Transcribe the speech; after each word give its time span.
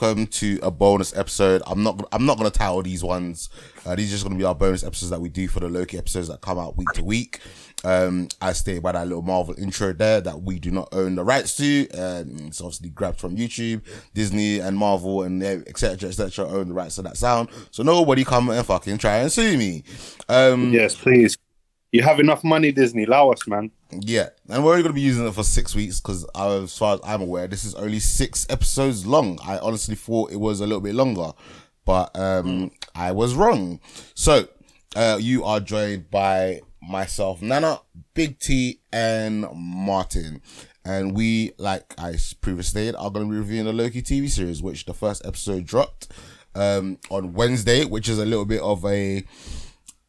Welcome 0.00 0.26
to 0.26 0.58
a 0.60 0.72
bonus 0.72 1.16
episode. 1.16 1.62
I'm 1.68 1.84
not 1.84 2.08
I'm 2.10 2.26
not 2.26 2.36
gonna 2.36 2.50
title 2.50 2.82
these 2.82 3.04
ones. 3.04 3.48
Uh, 3.86 3.94
these 3.94 4.08
are 4.08 4.14
just 4.14 4.24
gonna 4.24 4.36
be 4.36 4.42
our 4.42 4.54
bonus 4.54 4.82
episodes 4.82 5.10
that 5.10 5.20
we 5.20 5.28
do 5.28 5.46
for 5.46 5.60
the 5.60 5.68
Loki 5.68 5.96
episodes 5.96 6.26
that 6.26 6.40
come 6.40 6.58
out 6.58 6.76
week 6.76 6.88
to 6.94 7.04
week. 7.04 7.38
Um, 7.84 8.26
as 8.42 8.58
stated 8.58 8.82
by 8.82 8.90
that 8.90 9.06
little 9.06 9.22
Marvel 9.22 9.54
intro 9.56 9.92
there, 9.92 10.20
that 10.20 10.42
we 10.42 10.58
do 10.58 10.72
not 10.72 10.88
own 10.90 11.14
the 11.14 11.22
rights 11.22 11.56
to. 11.58 11.88
Um, 11.90 12.46
it's 12.48 12.60
obviously 12.60 12.88
grabbed 12.88 13.20
from 13.20 13.36
YouTube, 13.36 13.82
Disney, 14.14 14.58
and 14.58 14.76
Marvel, 14.76 15.22
and 15.22 15.40
etc. 15.44 16.08
etc. 16.08 16.44
own 16.48 16.70
the 16.70 16.74
rights 16.74 16.96
to 16.96 17.02
that 17.02 17.16
sound. 17.16 17.50
So 17.70 17.84
nobody 17.84 18.24
come 18.24 18.50
and 18.50 18.66
fucking 18.66 18.98
try 18.98 19.18
and 19.18 19.30
sue 19.30 19.56
me. 19.56 19.84
Um, 20.28 20.72
yes, 20.72 20.96
please. 20.96 21.38
You 21.94 22.02
have 22.02 22.18
enough 22.18 22.42
money, 22.42 22.72
Disney. 22.72 23.04
Allow 23.04 23.30
us, 23.30 23.46
man. 23.46 23.70
Yeah, 23.92 24.30
and 24.48 24.64
we're 24.64 24.72
only 24.72 24.82
going 24.82 24.92
to 24.92 25.00
be 25.00 25.00
using 25.00 25.28
it 25.28 25.32
for 25.32 25.44
six 25.44 25.76
weeks 25.76 26.00
because, 26.00 26.26
as 26.34 26.76
far 26.76 26.94
as 26.94 27.00
I'm 27.04 27.22
aware, 27.22 27.46
this 27.46 27.64
is 27.64 27.72
only 27.76 28.00
six 28.00 28.48
episodes 28.50 29.06
long. 29.06 29.38
I 29.46 29.58
honestly 29.58 29.94
thought 29.94 30.32
it 30.32 30.40
was 30.40 30.58
a 30.58 30.66
little 30.66 30.80
bit 30.80 30.96
longer, 30.96 31.30
but 31.84 32.10
um, 32.18 32.46
mm. 32.46 32.72
I 32.96 33.12
was 33.12 33.36
wrong. 33.36 33.78
So, 34.16 34.48
uh, 34.96 35.18
you 35.20 35.44
are 35.44 35.60
joined 35.60 36.10
by 36.10 36.62
myself, 36.82 37.40
Nana, 37.40 37.78
Big 38.12 38.40
T, 38.40 38.80
and 38.92 39.46
Martin. 39.54 40.42
And 40.84 41.14
we, 41.14 41.52
like 41.58 41.94
I 41.96 42.16
previously 42.40 42.80
stated, 42.80 42.96
are 42.96 43.08
going 43.08 43.26
to 43.26 43.30
be 43.30 43.38
reviewing 43.38 43.66
the 43.66 43.72
Loki 43.72 44.02
TV 44.02 44.28
series, 44.28 44.60
which 44.60 44.86
the 44.86 44.94
first 44.94 45.24
episode 45.24 45.64
dropped 45.64 46.08
um, 46.56 46.98
on 47.08 47.34
Wednesday, 47.34 47.84
which 47.84 48.08
is 48.08 48.18
a 48.18 48.24
little 48.24 48.46
bit 48.46 48.62
of 48.62 48.84
a 48.84 49.24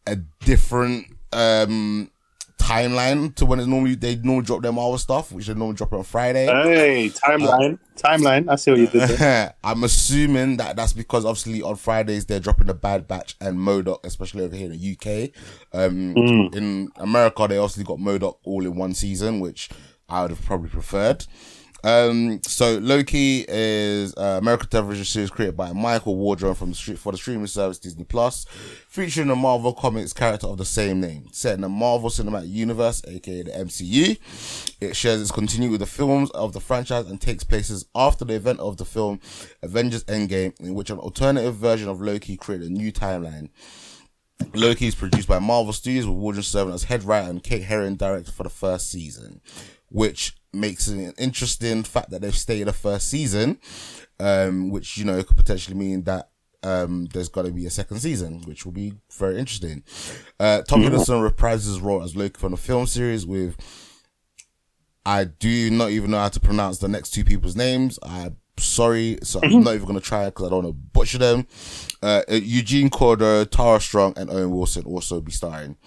a 0.07 0.15
different 0.15 1.14
um 1.35 2.09
timeline 2.57 3.35
to 3.35 3.45
when 3.45 3.59
it's 3.59 3.67
normally 3.67 3.95
they 3.95 4.15
normally 4.15 4.45
drop 4.45 4.61
their 4.61 4.71
Marvel 4.71 4.97
stuff, 4.97 5.31
which 5.31 5.47
they 5.47 5.53
normally 5.53 5.75
drop 5.75 5.93
it 5.93 5.97
on 5.97 6.03
Friday. 6.03 6.45
Hey, 6.45 7.09
timeline, 7.09 7.77
timeline. 7.95 8.49
I 8.49 8.55
see 8.55 8.71
what 8.71 8.79
you 8.79 8.87
did. 8.87 9.09
There. 9.09 9.53
I'm 9.63 9.83
assuming 9.83 10.57
that 10.57 10.75
that's 10.75 10.93
because 10.93 11.25
obviously 11.25 11.61
on 11.61 11.75
Fridays 11.75 12.25
they're 12.25 12.39
dropping 12.39 12.67
the 12.67 12.73
Bad 12.73 13.07
Batch 13.07 13.35
and 13.39 13.57
MODOK, 13.57 14.05
especially 14.05 14.43
over 14.45 14.55
here 14.55 14.71
in 14.71 14.77
the 14.77 14.91
UK. 14.93 15.31
Um, 15.73 16.15
mm. 16.15 16.55
In 16.55 16.89
America, 16.97 17.47
they 17.47 17.57
obviously 17.57 17.83
got 17.83 17.99
MODOK 17.99 18.37
all 18.43 18.65
in 18.65 18.75
one 18.75 18.93
season, 18.93 19.39
which 19.39 19.69
I 20.09 20.21
would 20.21 20.31
have 20.31 20.43
probably 20.43 20.69
preferred. 20.69 21.25
Um, 21.85 22.41
so 22.41 22.79
Loki 22.79 23.45
is 23.47 24.15
uh, 24.17 24.39
American 24.41 24.69
television 24.69 25.05
series 25.05 25.29
created 25.29 25.55
by 25.55 25.71
Michael 25.71 26.15
Waldron 26.15 26.55
from 26.55 26.69
the 26.69 26.75
street 26.75 26.97
for 26.97 27.11
the 27.11 27.17
streaming 27.19 27.45
service 27.45 27.77
Disney 27.77 28.05
Plus, 28.05 28.45
featuring 28.89 29.27
the 29.27 29.35
Marvel 29.35 29.71
Comics 29.71 30.11
character 30.11 30.47
of 30.47 30.57
the 30.57 30.65
same 30.65 30.99
name, 30.99 31.27
set 31.31 31.53
in 31.53 31.61
the 31.61 31.69
Marvel 31.69 32.09
Cinematic 32.09 32.49
Universe, 32.49 33.03
aka 33.07 33.43
the 33.43 33.51
MCU. 33.51 34.17
It 34.81 34.95
shares 34.95 35.21
its 35.21 35.29
continuity 35.29 35.73
with 35.73 35.81
the 35.81 35.85
films 35.85 36.31
of 36.31 36.53
the 36.53 36.59
franchise 36.59 37.05
and 37.05 37.21
takes 37.21 37.43
places 37.43 37.85
after 37.93 38.25
the 38.25 38.33
event 38.33 38.61
of 38.61 38.77
the 38.77 38.85
film 38.85 39.19
Avengers 39.61 40.05
Endgame, 40.05 40.59
in 40.61 40.73
which 40.73 40.89
an 40.89 40.97
alternative 40.97 41.53
version 41.53 41.87
of 41.87 42.01
Loki 42.01 42.35
created 42.35 42.67
a 42.67 42.73
new 42.73 42.91
timeline. 42.91 43.49
Loki 44.55 44.87
is 44.87 44.95
produced 44.95 45.27
by 45.27 45.37
Marvel 45.37 45.71
Studios 45.71 46.07
with 46.07 46.17
Waldron 46.17 46.41
serving 46.41 46.73
as 46.73 46.85
head 46.85 47.03
writer 47.03 47.29
and 47.29 47.43
Kate 47.43 47.63
Herron 47.63 47.95
director 47.95 48.31
for 48.31 48.41
the 48.41 48.49
first 48.49 48.89
season, 48.89 49.39
which 49.89 50.35
makes 50.55 50.87
it 50.87 50.97
an 50.97 51.13
interesting 51.17 51.83
fact 51.83 52.09
that 52.09 52.21
they've 52.21 52.35
stayed 52.35 52.63
the 52.63 52.73
first 52.73 53.09
season, 53.09 53.59
um, 54.19 54.69
which, 54.69 54.97
you 54.97 55.05
know, 55.05 55.21
could 55.23 55.37
potentially 55.37 55.77
mean 55.77 56.03
that 56.03 56.29
um, 56.63 57.05
there's 57.13 57.29
got 57.29 57.45
to 57.45 57.51
be 57.51 57.65
a 57.65 57.69
second 57.69 57.99
season, 57.99 58.41
which 58.45 58.65
will 58.65 58.71
be 58.71 58.93
very 59.11 59.37
interesting. 59.37 59.83
Uh, 60.39 60.61
Tom 60.63 60.81
mm-hmm. 60.81 60.95
Hiddleston 60.95 61.29
reprises 61.29 61.67
his 61.67 61.79
role 61.79 62.01
as 62.01 62.15
Loki 62.15 62.39
from 62.39 62.51
the 62.51 62.57
film 62.57 62.87
series 62.87 63.25
with, 63.25 63.55
I 65.05 65.25
do 65.25 65.69
not 65.69 65.91
even 65.91 66.09
know 66.11 66.17
how 66.17 66.29
to 66.29 66.39
pronounce 66.39 66.79
the 66.79 66.87
next 66.87 67.11
two 67.11 67.23
people's 67.23 67.55
names. 67.55 67.99
I'm 68.01 68.37
sorry, 68.57 69.19
so 69.21 69.39
I'm 69.43 69.49
mm-hmm. 69.49 69.61
not 69.61 69.75
even 69.75 69.85
going 69.85 69.99
to 69.99 70.05
try 70.05 70.25
because 70.25 70.47
I 70.47 70.49
don't 70.49 70.63
want 70.63 70.75
to 70.75 70.81
butcher 70.93 71.19
them. 71.19 71.45
Uh, 72.01 72.23
Eugene 72.29 72.89
Corder, 72.89 73.45
Tara 73.45 73.79
Strong, 73.79 74.15
and 74.17 74.31
Owen 74.31 74.49
Wilson 74.49 74.85
also 74.85 75.21
be 75.21 75.31
starring. 75.31 75.77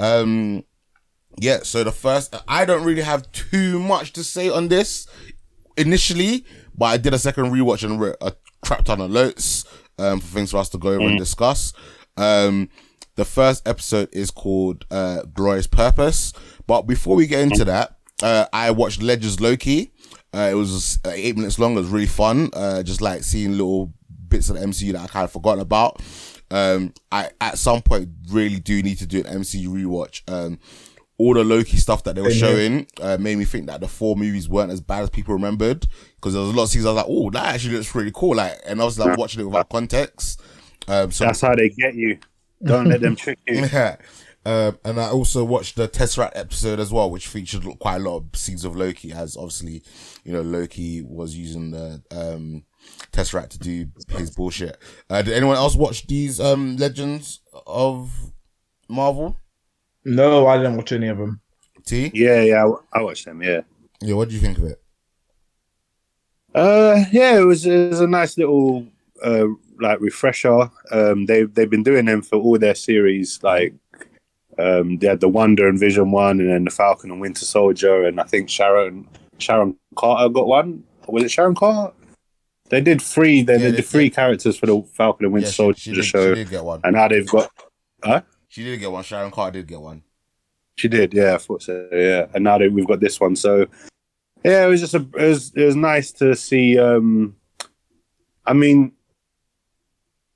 Um, 0.00 0.64
yeah, 1.40 1.60
so 1.62 1.84
the 1.84 1.92
first, 1.92 2.34
I 2.46 2.64
don't 2.64 2.84
really 2.84 3.02
have 3.02 3.30
too 3.32 3.78
much 3.78 4.12
to 4.14 4.24
say 4.24 4.48
on 4.48 4.68
this 4.68 5.06
initially, 5.76 6.44
but 6.76 6.86
I 6.86 6.96
did 6.96 7.14
a 7.14 7.18
second 7.18 7.46
rewatch 7.46 7.84
and 7.84 8.00
wrote 8.00 8.16
a 8.20 8.32
crap 8.62 8.84
ton 8.84 9.00
of 9.00 9.10
notes 9.10 9.64
um, 9.98 10.20
for 10.20 10.26
things 10.26 10.50
for 10.50 10.58
us 10.58 10.68
to 10.70 10.78
go 10.78 10.90
over 10.90 11.00
mm. 11.00 11.10
and 11.10 11.18
discuss. 11.18 11.72
Um, 12.16 12.68
the 13.16 13.24
first 13.24 13.66
episode 13.66 14.08
is 14.12 14.30
called 14.30 14.84
uh, 14.90 15.22
Glorious 15.34 15.66
Purpose, 15.66 16.32
but 16.66 16.82
before 16.82 17.16
we 17.16 17.26
get 17.26 17.40
into 17.40 17.64
that, 17.64 17.96
uh, 18.22 18.46
I 18.52 18.70
watched 18.70 19.02
Legends 19.02 19.40
Loki. 19.40 19.92
Uh, 20.34 20.48
it 20.50 20.54
was 20.54 20.98
uh, 21.04 21.12
eight 21.14 21.36
minutes 21.36 21.58
long. 21.58 21.72
It 21.72 21.80
was 21.80 21.88
really 21.88 22.06
fun. 22.06 22.50
Uh, 22.52 22.82
just 22.82 23.00
like 23.00 23.22
seeing 23.22 23.52
little 23.52 23.92
bits 24.28 24.50
of 24.50 24.56
the 24.56 24.66
MCU 24.66 24.92
that 24.92 25.02
I 25.02 25.06
kind 25.06 25.24
of 25.24 25.32
forgotten 25.32 25.60
about. 25.60 26.00
Um, 26.50 26.94
I 27.12 27.30
at 27.40 27.58
some 27.58 27.82
point 27.82 28.08
really 28.30 28.58
do 28.58 28.82
need 28.82 28.98
to 28.98 29.06
do 29.06 29.18
an 29.18 29.40
MCU 29.40 29.68
rewatch. 29.68 30.22
Um, 30.28 30.58
all 31.18 31.34
the 31.34 31.44
Loki 31.44 31.76
stuff 31.76 32.04
that 32.04 32.14
they 32.14 32.22
were 32.22 32.30
showing 32.30 32.86
uh, 33.00 33.18
made 33.18 33.36
me 33.36 33.44
think 33.44 33.66
that 33.66 33.80
the 33.80 33.88
Thor 33.88 34.16
movies 34.16 34.48
weren't 34.48 34.70
as 34.70 34.80
bad 34.80 35.02
as 35.02 35.10
people 35.10 35.34
remembered. 35.34 35.86
Because 36.14 36.32
there 36.32 36.42
was 36.42 36.52
a 36.52 36.56
lot 36.56 36.64
of 36.64 36.70
scenes 36.70 36.86
I 36.86 36.90
was 36.90 36.96
like, 36.96 37.06
"Oh, 37.08 37.30
that 37.30 37.54
actually 37.54 37.74
looks 37.74 37.90
pretty 37.90 38.12
cool." 38.14 38.36
Like, 38.36 38.58
and 38.64 38.80
I 38.80 38.84
was 38.84 38.98
like 38.98 39.18
watching 39.18 39.40
it 39.40 39.44
without 39.44 39.68
context. 39.68 40.40
Um, 40.86 41.10
so 41.10 41.24
that's 41.24 41.40
how 41.40 41.54
they 41.54 41.68
get 41.68 41.94
you. 41.94 42.18
Don't 42.62 42.86
let 42.86 43.00
them 43.00 43.16
trick 43.16 43.38
you. 43.46 43.66
Yeah. 43.66 43.96
Um, 44.46 44.78
and 44.84 44.98
I 44.98 45.10
also 45.10 45.44
watched 45.44 45.76
the 45.76 45.88
Tesseract 45.88 46.32
episode 46.34 46.80
as 46.80 46.90
well, 46.90 47.10
which 47.10 47.26
featured 47.26 47.64
quite 47.80 47.96
a 47.96 47.98
lot 47.98 48.16
of 48.16 48.38
scenes 48.38 48.64
of 48.64 48.76
Loki, 48.76 49.12
as 49.12 49.36
obviously, 49.36 49.82
you 50.24 50.32
know, 50.32 50.40
Loki 50.40 51.02
was 51.02 51.36
using 51.36 51.72
the 51.72 52.02
um, 52.10 52.64
Tesseract 53.12 53.50
to 53.50 53.58
do 53.58 53.88
his 54.16 54.30
bullshit. 54.30 54.78
Uh, 55.10 55.20
did 55.20 55.34
anyone 55.34 55.56
else 55.56 55.76
watch 55.76 56.06
these 56.06 56.40
um, 56.40 56.76
Legends 56.76 57.40
of 57.66 58.32
Marvel? 58.88 59.36
No, 60.08 60.46
I 60.46 60.56
didn't 60.56 60.76
watch 60.76 60.92
any 60.92 61.08
of 61.08 61.18
them. 61.18 61.40
T? 61.84 62.10
Yeah, 62.14 62.40
yeah, 62.40 62.66
I, 62.94 63.02
watched 63.02 63.26
them. 63.26 63.42
Yeah. 63.42 63.60
Yeah, 64.00 64.14
what 64.14 64.28
do 64.28 64.34
you 64.34 64.40
think 64.40 64.58
of 64.58 64.64
it? 64.64 64.80
Uh, 66.54 67.04
yeah, 67.12 67.38
it 67.38 67.44
was 67.44 67.66
it 67.66 67.90
was 67.90 68.00
a 68.00 68.06
nice 68.06 68.38
little 68.38 68.86
uh 69.22 69.46
like 69.80 70.00
refresher. 70.00 70.70
Um, 70.90 71.26
they 71.26 71.42
they've 71.42 71.68
been 71.68 71.82
doing 71.82 72.06
them 72.06 72.22
for 72.22 72.36
all 72.36 72.58
their 72.58 72.74
series. 72.74 73.38
Like, 73.42 73.74
um, 74.58 74.98
they 74.98 75.08
had 75.08 75.20
the 75.20 75.28
Wonder 75.28 75.68
and 75.68 75.78
Vision 75.78 76.10
one, 76.10 76.40
and 76.40 76.48
then 76.48 76.64
the 76.64 76.70
Falcon 76.70 77.10
and 77.10 77.20
Winter 77.20 77.44
Soldier, 77.44 78.04
and 78.06 78.18
I 78.18 78.24
think 78.24 78.48
Sharon 78.48 79.06
Sharon 79.38 79.76
Carter 79.94 80.30
got 80.30 80.46
one. 80.46 80.84
Was 81.06 81.24
it 81.24 81.30
Sharon 81.30 81.54
Carter? 81.54 81.94
They 82.70 82.80
did 82.80 83.02
three. 83.02 83.42
They, 83.42 83.58
yeah, 83.58 83.70
did 83.72 83.84
three 83.84 84.10
characters 84.10 84.58
for 84.58 84.66
the 84.66 84.82
Falcon 84.94 85.26
and 85.26 85.34
Winter 85.34 85.48
yeah, 85.48 85.52
Soldier 85.52 85.80
she, 85.80 85.90
she 85.90 85.96
did, 85.96 86.04
show, 86.04 86.34
she 86.34 86.44
did 86.44 86.50
get 86.50 86.64
one. 86.64 86.80
and 86.84 86.94
now 86.94 87.08
they've 87.08 87.28
got. 87.28 87.50
Huh? 88.02 88.22
She 88.48 88.64
did 88.64 88.80
get 88.80 88.90
one. 88.90 89.04
Sharon 89.04 89.30
Carter 89.30 89.58
did 89.58 89.68
get 89.68 89.80
one. 89.80 90.02
She 90.76 90.88
did, 90.88 91.12
yeah, 91.12 91.34
I 91.34 91.38
thought 91.38 91.62
so. 91.62 91.88
Yeah, 91.92 92.26
and 92.34 92.44
now 92.44 92.58
that 92.58 92.72
we've 92.72 92.86
got 92.86 93.00
this 93.00 93.18
one, 93.20 93.36
so 93.36 93.66
yeah, 94.44 94.64
it 94.64 94.68
was 94.68 94.80
just 94.80 94.94
a, 94.94 95.06
it 95.16 95.28
was 95.28 95.52
it 95.54 95.64
was 95.64 95.76
nice 95.76 96.12
to 96.12 96.34
see. 96.36 96.78
um 96.78 97.36
I 98.46 98.52
mean, 98.52 98.92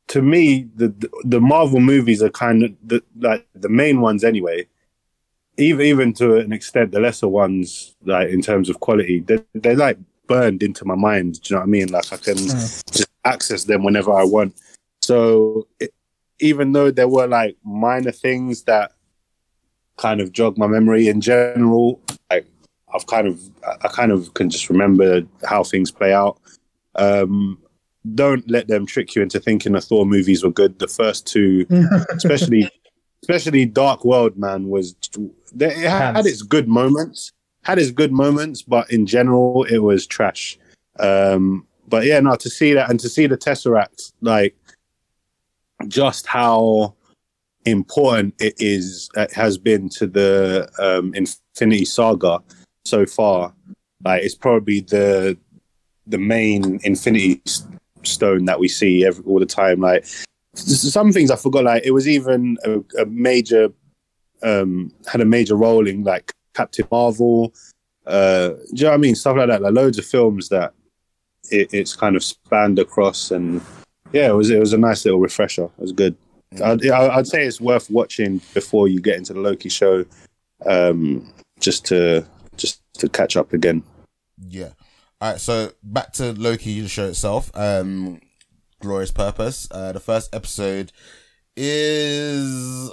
to 0.09 0.21
me, 0.21 0.69
the 0.75 0.93
the 1.25 1.41
Marvel 1.41 1.81
movies 1.81 2.23
are 2.23 2.31
kind 2.31 2.65
of 2.65 2.75
the 2.85 3.03
like 3.19 3.47
the 3.55 3.69
main 3.69 4.01
ones 4.01 4.25
anyway. 4.25 4.67
Even 5.57 5.87
even 5.87 6.13
to 6.15 6.37
an 6.37 6.53
extent, 6.53 6.93
the 6.93 7.01
lesser 7.01 7.29
ones, 7.29 7.95
like 8.05 8.31
in 8.31 8.43
terms 8.43 8.69
of 8.69 8.81
quality, 8.81 9.21
they 9.21 9.39
they're 9.55 9.77
like 9.77 9.99
burned 10.27 10.63
into 10.63 10.85
my 10.85 10.97
mind. 10.97 11.41
Do 11.41 11.55
you 11.55 11.57
know 11.57 11.61
what 11.61 11.69
I 11.69 11.71
mean? 11.71 11.89
Like 11.89 12.13
I 12.13 12.17
can 12.17 12.35
mm. 12.35 12.93
just 12.93 13.09
access 13.25 13.65
them 13.65 13.85
whenever 13.85 14.13
I 14.13 14.25
want. 14.25 14.57
So 15.03 15.69
it, 15.79 15.95
even 16.43 16.73
though 16.73 16.91
there 16.91 17.09
were 17.09 17.27
like 17.27 17.57
minor 17.65 18.13
things 18.13 18.65
that 18.65 18.93
kind 19.97 20.21
of 20.21 20.33
jog 20.33 20.59
my 20.59 20.67
memory 20.67 21.09
in 21.09 21.21
general, 21.21 22.01
like 22.31 22.47
I've 22.93 23.07
kind 23.07 23.29
of 23.29 23.41
I 23.65 23.89
kind 23.89 24.13
of 24.13 24.35
can 24.35 24.51
just 24.51 24.69
remember 24.69 25.23
how 25.45 25.63
things 25.65 25.91
play 25.91 26.13
out. 26.13 26.39
Um, 26.97 27.59
don't 28.15 28.49
let 28.51 28.67
them 28.67 28.85
trick 28.85 29.15
you 29.15 29.23
into 29.23 29.39
thinking 29.39 29.73
the 29.73 29.81
Thor 29.81 30.05
movies 30.05 30.43
were 30.43 30.51
good. 30.51 30.79
The 30.81 30.89
first 30.89 31.27
two, 31.27 31.65
especially 32.11 32.69
especially 33.23 33.65
Dark 33.65 34.05
World, 34.05 34.37
man, 34.37 34.69
was 34.69 34.97
it 35.59 35.77
had, 35.77 36.17
had 36.17 36.27
its 36.27 36.43
good 36.43 36.67
moments, 36.67 37.33
had 37.63 37.79
its 37.79 37.93
good 37.93 38.13
moments, 38.13 38.63
but 38.63 38.91
in 38.91 39.07
general, 39.07 39.63
it 39.65 39.79
was 39.79 40.07
trash. 40.07 40.59
Um, 40.99 41.67
but 41.87 42.05
yeah, 42.05 42.19
no, 42.19 42.35
to 42.35 42.51
see 42.51 42.75
that 42.75 42.91
and 42.91 42.99
to 43.01 43.09
see 43.09 43.27
the 43.27 43.37
Tesseract, 43.37 44.13
like 44.21 44.57
just 45.89 46.27
how 46.27 46.95
important 47.65 48.35
it 48.41 48.55
is 48.59 49.09
it 49.17 49.33
has 49.33 49.57
been 49.59 49.89
to 49.89 50.07
the 50.07 50.69
um, 50.79 51.15
Infinity 51.15 51.85
Saga 51.85 52.41
so 52.85 53.07
far. 53.07 53.55
Like 54.05 54.23
it's 54.23 54.35
probably 54.35 54.81
the 54.81 55.39
the 56.07 56.19
main 56.19 56.81
Infinity 56.83 57.43
Stone 58.03 58.47
that 58.47 58.59
we 58.59 58.69
see 58.69 59.05
every, 59.05 59.25
all 59.25 59.39
the 59.39 59.47
time. 59.47 59.81
Like 59.81 60.05
some 60.55 61.13
things 61.13 61.31
I 61.31 61.37
forgot. 61.37 61.65
Like 61.65 61.85
it 61.85 61.93
was 61.93 62.09
even 62.09 62.59
a, 62.65 62.81
a 63.01 63.07
major 63.07 63.73
um, 64.43 64.93
had 65.07 65.21
a 65.21 65.25
major 65.25 65.57
role 65.57 65.87
in 65.87 66.03
like 66.05 66.33
Captain 66.55 66.87
Marvel. 66.91 67.55
Uh, 68.07 68.49
do 68.49 68.57
you 68.73 68.85
know 68.85 68.91
what 68.91 68.95
I 68.95 68.99
mean? 68.99 69.15
Stuff 69.15 69.37
like 69.37 69.49
that. 69.49 69.63
Like 69.63 69.73
loads 69.73 69.99
of 69.99 70.05
films 70.05 70.49
that 70.49 70.75
it, 71.51 71.73
it's 71.73 71.95
kind 71.95 72.17
of 72.17 72.25
spanned 72.25 72.79
across, 72.79 73.31
and 73.31 73.61
yeah, 74.13 74.29
it 74.29 74.35
was 74.35 74.51
it 74.51 74.59
was 74.59 74.73
a 74.73 74.79
nice 74.79 75.05
little 75.05 75.21
refresher. 75.21 75.65
It 75.65 75.79
was 75.79 75.93
good. 75.93 76.17
I'd, 76.63 76.87
I'd 76.87 77.27
say 77.27 77.47
it's 77.47 77.61
worth 77.61 77.91
watching 77.91 78.41
before 78.53 78.89
you 78.89 79.01
get 79.01 79.17
into 79.17 79.33
the 79.33 79.41
Loki 79.41 79.69
show, 79.69 80.05
um, 80.67 81.33
just 81.61 81.87
to 81.87 82.27
just 82.57 82.83
to 82.95 83.09
catch 83.09 83.37
up 83.37 83.53
again. 83.53 83.83
Yeah. 84.49 84.71
All 85.21 85.31
right. 85.33 85.41
So 85.41 85.73
back 85.83 86.13
to 86.15 86.33
Loki, 86.33 86.81
the 86.81 86.89
show 86.89 87.07
itself. 87.07 87.51
Um, 87.55 88.21
glorious 88.81 89.11
purpose. 89.11 89.69
Uh, 89.71 89.93
the 89.93 90.01
first 90.01 90.35
episode 90.35 90.93
is 91.57 92.91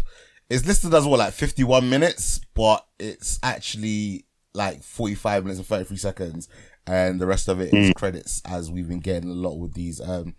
it's 0.50 0.66
listed 0.66 0.94
as 0.94 1.04
what 1.04 1.18
like 1.18 1.34
51 1.34 1.90
minutes, 1.90 2.40
but 2.54 2.86
it's 2.98 3.38
actually 3.42 4.24
like 4.54 4.82
45 4.82 5.44
minutes 5.44 5.58
and 5.58 5.66
33 5.66 5.96
seconds 5.96 6.48
and 6.86 7.20
the 7.20 7.26
rest 7.26 7.48
of 7.48 7.60
it 7.60 7.72
is 7.72 7.92
credits 7.94 8.42
as 8.44 8.70
we've 8.70 8.88
been 8.88 9.00
getting 9.00 9.30
a 9.30 9.34
lot 9.34 9.56
with 9.56 9.74
these 9.74 10.00
um 10.00 10.34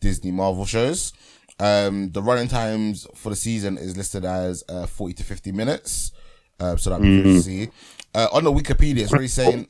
Disney 0.00 0.30
Marvel 0.30 0.64
shows. 0.66 1.12
Um 1.60 2.10
the 2.12 2.22
running 2.22 2.48
times 2.48 3.06
for 3.14 3.30
the 3.30 3.36
season 3.36 3.76
is 3.78 3.96
listed 3.96 4.24
as 4.24 4.64
uh 4.68 4.86
40 4.86 5.14
to 5.14 5.24
50 5.24 5.52
minutes. 5.52 6.12
Uh, 6.60 6.76
so 6.76 6.90
that'd 6.90 7.02
be 7.02 7.08
good 7.22 7.24
to 7.24 7.42
see. 7.42 7.68
Uh, 8.14 8.28
on 8.32 8.44
the 8.44 8.52
Wikipedia 8.52 8.98
it's 9.02 9.12
already 9.12 9.28
saying 9.28 9.66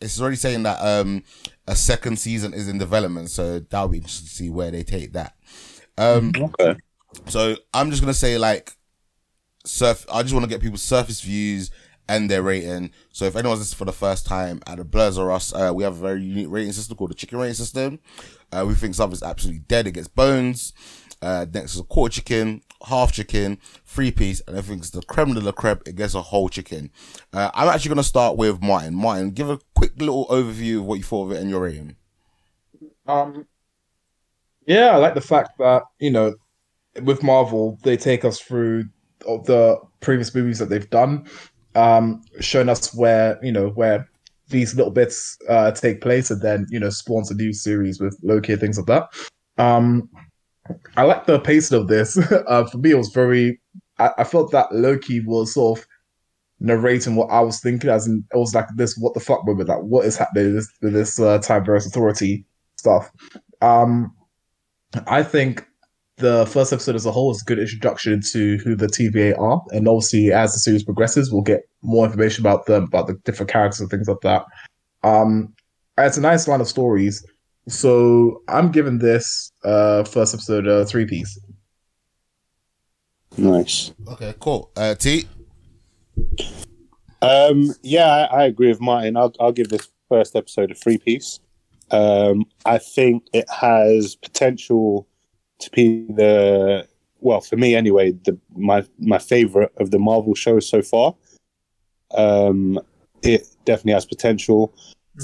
it's 0.00 0.20
already 0.20 0.36
saying 0.36 0.62
that 0.62 0.78
um 0.80 1.22
a 1.66 1.74
second 1.76 2.18
season 2.18 2.54
is 2.54 2.68
in 2.68 2.78
development, 2.78 3.30
so 3.30 3.58
that'll 3.58 3.88
be 3.88 3.98
interesting 3.98 4.26
to 4.28 4.32
see 4.32 4.50
where 4.50 4.70
they 4.70 4.82
take 4.82 5.12
that. 5.12 5.34
Um 5.98 6.32
Okay. 6.36 6.78
so 7.26 7.56
I'm 7.74 7.90
just 7.90 8.02
gonna 8.02 8.14
say 8.14 8.38
like 8.38 8.72
surf 9.64 10.06
I 10.12 10.22
just 10.22 10.34
wanna 10.34 10.46
get 10.46 10.60
people's 10.60 10.82
surface 10.82 11.20
views 11.20 11.70
and 12.08 12.30
their 12.30 12.42
rating. 12.42 12.90
So 13.12 13.24
if 13.24 13.36
anyone's 13.36 13.60
listening 13.60 13.78
for 13.78 13.84
the 13.84 13.92
first 13.92 14.26
time 14.26 14.60
at 14.66 14.78
the 14.78 14.84
Blerds 14.84 15.18
or 15.18 15.32
us, 15.32 15.52
uh, 15.52 15.72
we 15.74 15.82
have 15.84 15.96
a 15.96 16.00
very 16.00 16.22
unique 16.22 16.48
rating 16.48 16.72
system 16.72 16.96
called 16.96 17.10
the 17.10 17.14
chicken 17.14 17.38
rating 17.38 17.54
system. 17.54 17.98
Uh, 18.52 18.64
we 18.66 18.74
think 18.74 18.94
something's 18.94 19.22
absolutely 19.22 19.60
dead, 19.60 19.86
it 19.86 19.92
gets 19.92 20.08
bones. 20.08 20.72
Uh, 21.22 21.46
next 21.52 21.74
is 21.74 21.80
a 21.80 21.84
quarter 21.84 22.14
chicken, 22.14 22.62
half 22.86 23.12
chicken, 23.12 23.58
three 23.84 24.10
piece, 24.10 24.42
and 24.46 24.56
everything's 24.56 24.90
the 24.90 25.02
creme 25.02 25.34
de 25.34 25.40
la 25.40 25.52
creme, 25.52 25.80
it 25.86 25.96
gets 25.96 26.14
a 26.14 26.22
whole 26.22 26.48
chicken. 26.48 26.90
Uh, 27.32 27.50
I'm 27.54 27.68
actually 27.68 27.88
gonna 27.88 28.02
start 28.02 28.36
with 28.36 28.62
Martin. 28.62 28.94
Martin, 28.94 29.30
give 29.30 29.48
a 29.48 29.58
quick 29.74 29.92
little 29.98 30.26
overview 30.26 30.78
of 30.78 30.84
what 30.84 30.96
you 30.96 31.04
thought 31.04 31.26
of 31.26 31.32
it 31.32 31.40
and 31.40 31.50
your 31.50 31.62
rating. 31.62 31.96
Um, 33.06 33.46
yeah, 34.66 34.88
I 34.88 34.96
like 34.96 35.14
the 35.14 35.20
fact 35.20 35.58
that 35.58 35.84
you 35.98 36.10
know, 36.10 36.34
with 37.02 37.22
Marvel, 37.22 37.78
they 37.82 37.96
take 37.96 38.24
us 38.24 38.38
through 38.38 38.84
the 39.20 39.78
previous 40.00 40.34
movies 40.34 40.58
that 40.58 40.68
they've 40.68 40.90
done, 40.90 41.26
um, 41.76 42.22
showing 42.40 42.68
us 42.68 42.92
where 42.94 43.38
you 43.42 43.52
know 43.52 43.68
where 43.70 44.08
these 44.48 44.74
little 44.74 44.92
bits 44.92 45.38
uh, 45.48 45.70
take 45.72 46.00
place, 46.00 46.30
and 46.30 46.42
then 46.42 46.66
you 46.70 46.80
know 46.80 46.90
spawns 46.90 47.30
a 47.30 47.34
new 47.34 47.52
series 47.52 48.00
with 48.00 48.18
Loki 48.22 48.52
and 48.52 48.60
things 48.60 48.78
like 48.78 48.86
that. 48.86 49.62
Um, 49.62 50.08
I 50.96 51.02
like 51.02 51.26
the 51.26 51.38
pacing 51.38 51.78
of 51.78 51.88
this. 51.88 52.18
uh, 52.48 52.64
for 52.64 52.78
me, 52.78 52.90
it 52.92 52.98
was 52.98 53.10
very. 53.10 53.60
I, 53.98 54.10
I 54.18 54.24
felt 54.24 54.50
that 54.52 54.72
Loki 54.72 55.20
was 55.20 55.54
sort 55.54 55.78
of 55.78 55.86
narrating 56.58 57.14
what 57.14 57.30
I 57.30 57.40
was 57.40 57.60
thinking, 57.60 57.90
as 57.90 58.06
in 58.06 58.24
it 58.32 58.36
was 58.36 58.54
like 58.54 58.68
this: 58.76 58.96
what 58.96 59.14
the 59.14 59.20
fuck 59.20 59.46
moment? 59.46 59.68
Like, 59.68 59.82
what 59.82 60.06
is 60.06 60.16
happening 60.16 60.46
with 60.46 60.54
this, 60.56 60.72
with 60.80 60.92
this 60.94 61.20
uh, 61.20 61.38
time 61.38 61.68
authority 61.68 62.46
stuff? 62.76 63.10
Um, 63.60 64.14
I 65.06 65.22
think 65.22 65.66
the 66.16 66.46
first 66.46 66.72
episode 66.72 66.94
as 66.94 67.04
a 67.04 67.12
whole 67.12 67.30
is 67.30 67.42
a 67.42 67.44
good 67.44 67.58
introduction 67.58 68.20
to 68.32 68.56
who 68.58 68.74
the 68.74 68.86
TVA 68.86 69.38
are, 69.38 69.62
and 69.70 69.86
obviously 69.86 70.32
as 70.32 70.52
the 70.52 70.58
series 70.58 70.82
progresses, 70.82 71.30
we'll 71.30 71.42
get 71.42 71.68
more 71.82 72.06
information 72.06 72.42
about 72.42 72.66
them, 72.66 72.84
about 72.84 73.06
the 73.06 73.14
different 73.24 73.50
characters 73.50 73.80
and 73.80 73.90
things 73.90 74.08
like 74.08 74.20
that. 74.22 74.44
Um, 75.02 75.54
it's 75.98 76.16
a 76.16 76.20
nice 76.20 76.48
line 76.48 76.60
of 76.60 76.68
stories, 76.68 77.24
so 77.68 78.42
I'm 78.48 78.70
giving 78.70 78.98
this 78.98 79.52
uh 79.64 80.04
first 80.04 80.34
episode 80.34 80.66
a 80.66 80.86
three 80.86 81.06
piece. 81.06 81.38
Nice. 83.36 83.92
Okay, 84.08 84.34
cool. 84.40 84.70
Uh 84.76 84.94
T 84.94 85.26
Um, 87.20 87.74
yeah, 87.82 88.06
I, 88.06 88.42
I 88.42 88.44
agree 88.44 88.68
with 88.68 88.80
Martin. 88.80 89.16
I'll, 89.16 89.34
I'll 89.38 89.52
give 89.52 89.68
this 89.68 89.88
first 90.08 90.34
episode 90.34 90.70
a 90.70 90.74
three 90.74 90.96
piece. 90.98 91.40
Um, 91.90 92.46
I 92.64 92.78
think 92.78 93.26
it 93.32 93.48
has 93.50 94.16
potential 94.16 95.06
to 95.60 95.70
be 95.70 96.06
the 96.08 96.86
well 97.20 97.40
for 97.40 97.56
me 97.56 97.74
anyway. 97.74 98.12
The 98.12 98.38
my 98.56 98.84
my 98.98 99.18
favorite 99.18 99.72
of 99.78 99.90
the 99.90 99.98
Marvel 99.98 100.34
shows 100.34 100.68
so 100.68 100.82
far. 100.82 101.14
Um, 102.14 102.80
it 103.22 103.46
definitely 103.64 103.92
has 103.94 104.06
potential. 104.06 104.74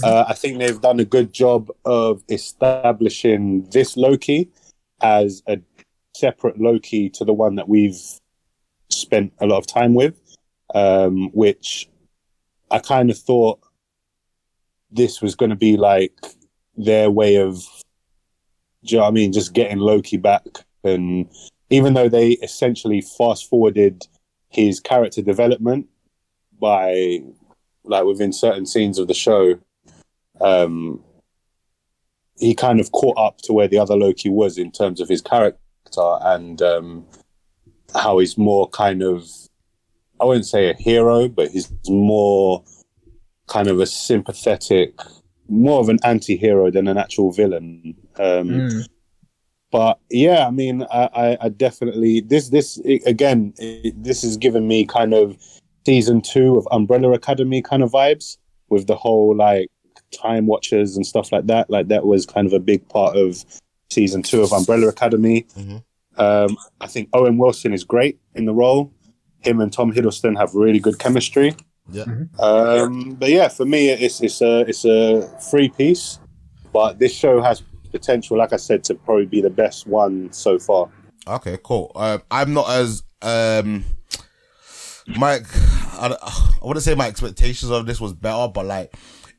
Uh, 0.02 0.24
I 0.26 0.32
think 0.32 0.58
they've 0.58 0.80
done 0.80 1.00
a 1.00 1.04
good 1.04 1.34
job 1.34 1.70
of 1.84 2.22
establishing 2.30 3.68
this 3.70 3.96
Loki 3.96 4.50
as 5.02 5.42
a 5.46 5.60
separate 6.16 6.58
Loki 6.58 7.10
to 7.10 7.26
the 7.26 7.34
one 7.34 7.56
that 7.56 7.68
we've 7.68 8.00
spent 8.88 9.34
a 9.40 9.46
lot 9.46 9.58
of 9.58 9.66
time 9.66 9.94
with 9.94 10.18
um, 10.74 11.30
which 11.32 11.88
I 12.70 12.78
kind 12.78 13.10
of 13.10 13.18
thought 13.18 13.60
this 14.90 15.22
was 15.22 15.34
going 15.34 15.50
to 15.50 15.56
be 15.56 15.76
like 15.76 16.18
their 16.76 17.10
way 17.10 17.36
of, 17.36 17.64
you 18.82 18.98
know 18.98 19.04
what 19.04 19.08
I 19.08 19.12
mean, 19.12 19.32
just 19.32 19.54
getting 19.54 19.78
Loki 19.78 20.16
back. 20.16 20.44
And 20.84 21.28
even 21.70 21.94
though 21.94 22.08
they 22.08 22.30
essentially 22.30 23.00
fast 23.00 23.48
forwarded 23.48 24.06
his 24.48 24.80
character 24.80 25.22
development 25.22 25.86
by, 26.60 27.22
like, 27.84 28.04
within 28.04 28.32
certain 28.32 28.66
scenes 28.66 28.98
of 28.98 29.08
the 29.08 29.14
show, 29.14 29.58
um, 30.40 31.02
he 32.38 32.54
kind 32.54 32.80
of 32.80 32.90
caught 32.92 33.16
up 33.16 33.38
to 33.42 33.52
where 33.52 33.68
the 33.68 33.78
other 33.78 33.96
Loki 33.96 34.28
was 34.28 34.58
in 34.58 34.72
terms 34.72 35.00
of 35.00 35.08
his 35.08 35.20
character 35.20 35.58
and 36.22 36.60
um, 36.60 37.06
how 37.94 38.18
he's 38.18 38.36
more 38.36 38.68
kind 38.68 39.02
of 39.02 39.26
I 40.22 40.24
wouldn't 40.24 40.46
say 40.46 40.70
a 40.70 40.74
hero, 40.74 41.28
but 41.28 41.50
he's 41.50 41.72
more 41.88 42.62
kind 43.48 43.66
of 43.66 43.80
a 43.80 43.86
sympathetic, 43.86 44.94
more 45.52 45.80
of 45.80 45.88
an 45.88 45.98
anti-hero 46.02 46.70
than 46.70 46.88
an 46.88 46.96
actual 46.98 47.32
villain. 47.32 47.94
Um, 48.18 48.48
Mm. 48.48 48.88
But 49.70 49.98
yeah, 50.10 50.46
I 50.46 50.50
mean, 50.50 50.82
I, 50.92 51.08
I, 51.14 51.38
I 51.40 51.48
definitely 51.48 52.20
this 52.20 52.50
this 52.50 52.76
again, 53.06 53.54
it, 53.56 53.94
this 54.02 54.20
has 54.20 54.36
given 54.36 54.68
me 54.68 54.84
kind 54.84 55.14
of 55.14 55.38
season 55.86 56.20
two 56.20 56.58
of 56.58 56.68
Umbrella 56.70 57.12
Academy 57.12 57.62
kind 57.62 57.82
of 57.82 57.90
vibes 57.90 58.36
with 58.68 58.86
the 58.86 58.94
whole 58.94 59.34
like 59.34 59.68
time 60.10 60.46
watchers 60.46 60.94
and 60.96 61.06
stuff 61.06 61.32
like 61.32 61.46
that. 61.46 61.70
Like 61.70 61.88
that 61.88 62.04
was 62.04 62.26
kind 62.26 62.46
of 62.46 62.52
a 62.52 62.58
big 62.60 62.86
part 62.90 63.16
of 63.16 63.42
season 63.88 64.22
two 64.22 64.42
of 64.42 64.52
Umbrella 64.52 64.88
Academy. 64.88 65.46
Mhm. 65.58 65.82
Um, 66.18 66.58
I 66.82 66.86
think 66.86 67.08
Owen 67.14 67.38
Wilson 67.38 67.72
is 67.72 67.82
great 67.82 68.18
in 68.34 68.44
the 68.44 68.52
role. 68.52 68.92
Him 69.40 69.58
and 69.62 69.72
Tom 69.72 69.90
Hiddleston 69.90 70.36
have 70.36 70.54
really 70.54 70.80
good 70.80 70.98
chemistry. 70.98 71.56
Yeah. 71.90 72.04
Um, 72.38 73.14
but 73.14 73.30
yeah, 73.30 73.48
for 73.48 73.64
me, 73.64 73.90
it's 73.90 74.20
it's 74.20 74.40
a 74.40 74.60
it's 74.60 74.84
a 74.84 75.28
free 75.50 75.68
piece, 75.68 76.20
but 76.72 76.98
this 76.98 77.12
show 77.12 77.42
has 77.42 77.62
potential, 77.90 78.38
like 78.38 78.52
I 78.52 78.56
said, 78.56 78.84
to 78.84 78.94
probably 78.94 79.26
be 79.26 79.40
the 79.40 79.50
best 79.50 79.86
one 79.86 80.32
so 80.32 80.58
far. 80.58 80.88
Okay, 81.26 81.58
cool. 81.62 81.92
Um, 81.94 82.22
I'm 82.30 82.52
not 82.52 82.68
as 82.70 83.02
um, 83.20 83.84
my 85.06 85.40
I, 85.92 86.16
I 86.62 86.66
wouldn't 86.66 86.84
say 86.84 86.94
my 86.94 87.08
expectations 87.08 87.70
of 87.70 87.86
this 87.86 88.00
was 88.00 88.12
better, 88.12 88.48
but 88.48 88.66
like 88.66 88.94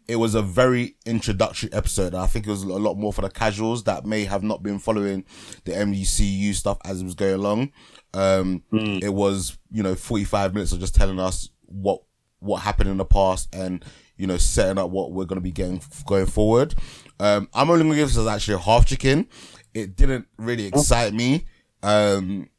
it 0.08 0.18
was 0.18 0.36
a 0.36 0.42
very 0.42 0.96
introductory 1.06 1.72
episode. 1.72 2.14
I 2.14 2.28
think 2.28 2.46
it 2.46 2.50
was 2.50 2.64
a 2.64 2.68
lot 2.68 2.96
more 2.96 3.14
for 3.14 3.22
the 3.22 3.30
casuals 3.30 3.84
that 3.86 4.06
may 4.06 4.26
have 4.26 4.44
not 4.44 4.62
been 4.62 4.80
following 4.80 5.24
the 5.64 5.72
MCU 5.72 6.54
stuff 6.54 6.78
as 6.86 7.02
it 7.02 7.06
was 7.06 7.16
going 7.16 7.36
along. 7.36 7.72
Um, 8.14 8.64
it 8.72 9.14
was 9.14 9.58
you 9.72 9.84
know 9.84 9.96
45 9.96 10.54
minutes 10.54 10.72
of 10.72 10.80
just 10.80 10.96
telling 10.96 11.20
us 11.20 11.50
what 11.66 12.02
what 12.44 12.62
happened 12.62 12.90
in 12.90 12.98
the 12.98 13.06
past 13.06 13.54
and 13.54 13.84
you 14.18 14.28
know 14.28 14.38
setting 14.38 14.78
up 14.78 14.90
what 14.90 15.12
we're 15.12 15.26
going 15.26 15.38
to 15.38 15.42
be 15.42 15.52
getting 15.52 15.82
going 16.06 16.26
forward. 16.26 16.76
Um, 17.20 17.50
I'm 17.54 17.70
only 17.70 17.84
going 17.84 17.94
to 17.94 17.98
give 17.98 18.10
this 18.10 18.18
as 18.18 18.28
actually 18.28 18.56
a 18.56 18.60
half 18.60 18.86
chicken. 18.86 19.28
It 19.74 19.96
didn't 19.96 20.28
really 20.38 20.66
excite 20.66 21.14
me. 21.14 21.46
Um, 21.82 22.50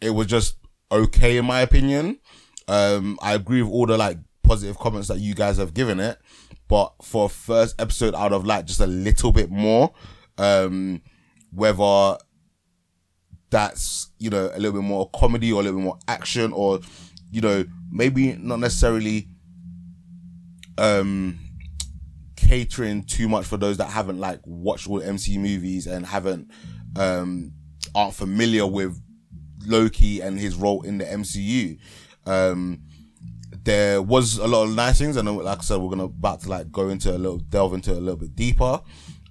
it 0.00 0.10
was 0.10 0.26
just 0.26 0.56
okay 0.92 1.36
in 1.36 1.44
my 1.44 1.60
opinion. 1.60 2.18
Um, 2.68 3.18
I 3.22 3.34
agree 3.34 3.62
with 3.62 3.72
all 3.72 3.86
the 3.86 3.98
like 3.98 4.18
positive 4.42 4.78
comments 4.78 5.08
that 5.08 5.18
you 5.18 5.34
guys 5.34 5.56
have 5.58 5.74
given 5.74 6.00
it, 6.00 6.18
but 6.68 6.92
for 7.02 7.28
first 7.28 7.80
episode, 7.80 8.14
I'd 8.14 8.32
have 8.32 8.44
liked 8.44 8.68
just 8.68 8.80
a 8.80 8.86
little 8.86 9.32
bit 9.32 9.50
more. 9.50 9.92
Um, 10.38 11.02
whether 11.52 12.16
that's 13.50 14.10
you 14.18 14.30
know 14.30 14.50
a 14.54 14.58
little 14.58 14.80
bit 14.80 14.86
more 14.86 15.10
comedy 15.10 15.52
or 15.52 15.60
a 15.60 15.64
little 15.64 15.78
bit 15.78 15.84
more 15.84 15.98
action 16.08 16.52
or 16.52 16.80
you 17.30 17.40
know 17.40 17.64
maybe 17.90 18.32
not 18.34 18.60
necessarily 18.60 19.28
um 20.78 21.38
catering 22.36 23.02
too 23.02 23.28
much 23.28 23.44
for 23.44 23.56
those 23.56 23.76
that 23.76 23.90
haven't 23.90 24.18
like 24.18 24.40
watched 24.44 24.88
all 24.88 24.98
the 25.00 25.06
MCU 25.06 25.38
movies 25.38 25.86
and 25.86 26.06
haven't 26.06 26.50
um 26.96 27.52
aren't 27.94 28.14
familiar 28.14 28.66
with 28.66 29.00
Loki 29.66 30.20
and 30.20 30.38
his 30.38 30.56
role 30.56 30.82
in 30.82 30.98
the 30.98 31.04
MCU. 31.04 31.78
Um 32.26 32.82
there 33.64 34.00
was 34.00 34.38
a 34.38 34.46
lot 34.46 34.64
of 34.64 34.74
nice 34.74 34.98
things 34.98 35.16
and 35.16 35.36
like 35.36 35.58
I 35.58 35.62
said 35.62 35.78
we're 35.78 35.90
gonna 35.90 36.04
about 36.04 36.40
to 36.42 36.48
like 36.48 36.72
go 36.72 36.88
into 36.88 37.10
a 37.10 37.18
little 37.18 37.38
delve 37.38 37.74
into 37.74 37.92
a 37.92 38.00
little 38.00 38.16
bit 38.16 38.34
deeper. 38.34 38.80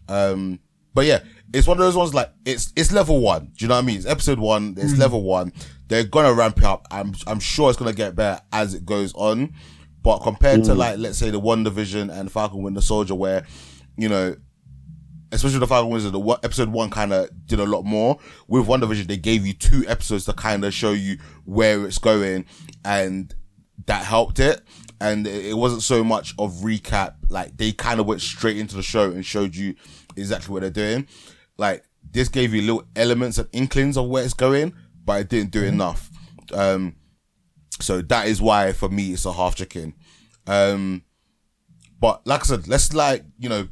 Um, 0.08 0.60
but 0.94 1.06
yeah, 1.06 1.20
it's 1.54 1.68
one 1.68 1.78
of 1.78 1.84
those 1.84 1.96
ones 1.96 2.14
like 2.14 2.32
it's 2.46 2.74
it's 2.76 2.92
level 2.92 3.22
one. 3.22 3.52
Do 3.56 3.66
you 3.66 3.68
know 3.68 3.76
what 3.76 3.84
I 3.84 3.88
mean? 3.88 3.98
It's 3.98 4.06
episode 4.06 4.40
one. 4.40 4.76
It's 4.78 4.98
level 4.98 5.24
one. 5.24 5.54
They're 5.90 6.06
gonna 6.06 6.34
ramp 6.34 6.60
it 6.60 6.64
up. 6.64 6.86
I'm 6.92 7.14
I'm 7.28 7.40
sure 7.40 7.70
it's 7.70 7.78
gonna 7.78 7.94
get 7.94 8.16
better 8.16 8.42
as 8.54 8.74
it 8.74 8.86
goes 8.86 9.14
on. 9.16 9.54
But 10.02 10.20
compared 10.20 10.64
to 10.66 10.72
mm. 10.72 10.78
like 10.78 10.98
let's 10.98 11.18
say 11.18 11.30
the 11.30 11.42
WandaVision 11.42 12.12
and 12.12 12.32
Falcon 12.32 12.64
Winter 12.64 12.82
Soldier, 12.82 13.16
where 13.16 13.46
you 13.98 14.08
know, 14.08 14.36
especially 15.32 15.60
the 15.60 15.68
Falcon 15.68 15.92
Winter, 15.92 16.10
the 16.10 16.40
episode 16.44 16.70
one 16.70 16.90
kind 16.90 17.12
of 17.12 17.30
did 17.46 17.60
a 17.60 17.66
lot 17.66 17.84
more. 17.84 18.18
With 18.48 18.68
WandaVision, 18.68 19.08
they 19.08 19.18
gave 19.18 19.46
you 19.46 19.54
two 19.54 19.84
episodes 19.88 20.26
to 20.26 20.34
kind 20.34 20.64
of 20.64 20.74
show 20.74 20.94
you 20.94 21.18
where 21.44 21.86
it's 21.86 21.98
going, 21.98 22.46
and 22.86 23.34
that 23.88 24.06
helped 24.06 24.40
it. 24.40 24.62
And 25.02 25.26
it 25.26 25.58
wasn't 25.58 25.82
so 25.82 26.04
much 26.04 26.34
of 26.38 26.56
recap. 26.58 27.16
Like 27.30 27.58
they 27.58 27.72
kind 27.72 28.00
of 28.00 28.06
went 28.06 28.22
straight 28.22 28.58
into 28.58 28.76
the 28.76 28.84
show 28.84 29.12
and 29.12 29.26
showed 29.26 29.56
you 29.56 29.76
exactly 30.16 30.54
what 30.54 30.62
they're 30.62 30.70
doing. 30.70 31.08
Like 31.58 31.84
this 32.12 32.30
gave 32.30 32.54
you 32.54 32.62
little 32.62 32.84
elements 32.96 33.38
and 33.38 33.48
inklings 33.52 33.98
of 33.98 34.08
where 34.08 34.24
it's 34.24 34.34
going, 34.34 34.74
but 35.10 35.22
it 35.22 35.30
didn't 35.30 35.50
do 35.50 35.64
enough. 35.64 36.08
Um, 36.54 36.96
so 37.82 38.00
that 38.04 38.28
is 38.28 38.40
why 38.40 38.74
for 38.74 38.90
me 38.90 39.14
it's 39.14 39.26
a 39.26 39.34
half 39.34 39.56
chicken. 39.56 39.96
Um, 40.46 41.02
but 42.00 42.22
like 42.28 42.42
I 42.42 42.44
said, 42.44 42.68
let's 42.68 42.94
like 42.94 43.24
you 43.40 43.50
know 43.50 43.68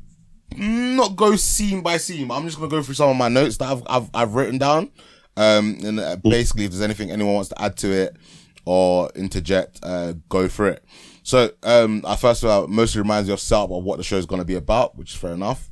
not 0.56 1.16
go 1.16 1.36
scene 1.36 1.84
by 1.84 1.98
scene. 1.98 2.32
I'm 2.32 2.46
just 2.46 2.58
gonna 2.58 2.72
go 2.72 2.82
through 2.82 2.96
some 2.96 3.10
of 3.12 3.18
my 3.18 3.28
notes 3.28 3.58
that 3.58 3.70
I've 3.70 3.84
I've, 3.86 4.10
I've 4.16 4.34
written 4.34 4.58
down. 4.58 4.90
Um, 5.36 5.78
and 5.84 6.00
uh, 6.00 6.16
basically, 6.16 6.66
if 6.66 6.72
there's 6.72 6.82
anything 6.82 7.12
anyone 7.12 7.36
wants 7.36 7.50
to 7.50 7.62
add 7.62 7.78
to 7.78 7.92
it 7.92 8.18
or 8.66 9.12
interject, 9.14 9.80
uh, 9.84 10.14
go 10.30 10.48
for 10.48 10.68
it. 10.70 10.84
So, 11.22 11.52
um, 11.62 12.02
I 12.04 12.16
first 12.16 12.44
of 12.44 12.50
all 12.50 12.68
mostly 12.68 13.00
reminds 13.00 13.28
me 13.28 13.34
of 13.34 13.40
setup 13.40 13.70
of 13.70 13.84
what 13.84 13.98
the 13.98 14.04
show 14.04 14.18
is 14.18 14.26
gonna 14.26 14.44
be 14.44 14.56
about, 14.56 14.98
which 14.98 15.12
is 15.12 15.20
fair 15.20 15.34
enough. 15.34 15.70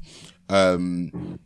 Um, 0.47 1.39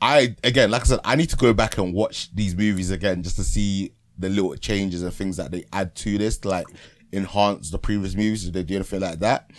I 0.00 0.34
again, 0.44 0.70
like 0.70 0.82
I 0.82 0.86
said, 0.86 1.00
I 1.04 1.16
need 1.16 1.30
to 1.30 1.36
go 1.36 1.52
back 1.52 1.78
and 1.78 1.92
watch 1.92 2.34
these 2.34 2.56
movies 2.56 2.90
again 2.90 3.22
just 3.22 3.36
to 3.36 3.44
see 3.44 3.92
the 4.18 4.28
little 4.28 4.54
changes 4.56 5.02
and 5.02 5.12
things 5.12 5.36
that 5.36 5.50
they 5.50 5.64
add 5.72 5.94
to 5.96 6.18
this, 6.18 6.38
to 6.38 6.48
like 6.48 6.66
enhance 7.12 7.70
the 7.70 7.78
previous 7.78 8.14
movies. 8.14 8.46
If 8.46 8.52
they 8.52 8.62
do 8.62 8.76
anything 8.76 9.00
like 9.00 9.18
that, 9.20 9.50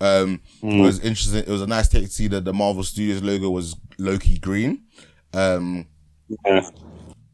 um, 0.00 0.40
it 0.62 0.80
was 0.82 1.00
interesting. 1.00 1.40
It 1.40 1.48
was 1.48 1.62
a 1.62 1.66
nice 1.66 1.88
take 1.88 2.04
to 2.04 2.10
see 2.10 2.28
that 2.28 2.44
the 2.44 2.52
Marvel 2.52 2.82
Studios 2.82 3.22
logo 3.22 3.50
was 3.50 3.76
Loki 3.98 4.38
green. 4.38 4.82
Um, 5.32 5.86
Yeah. 6.44 6.68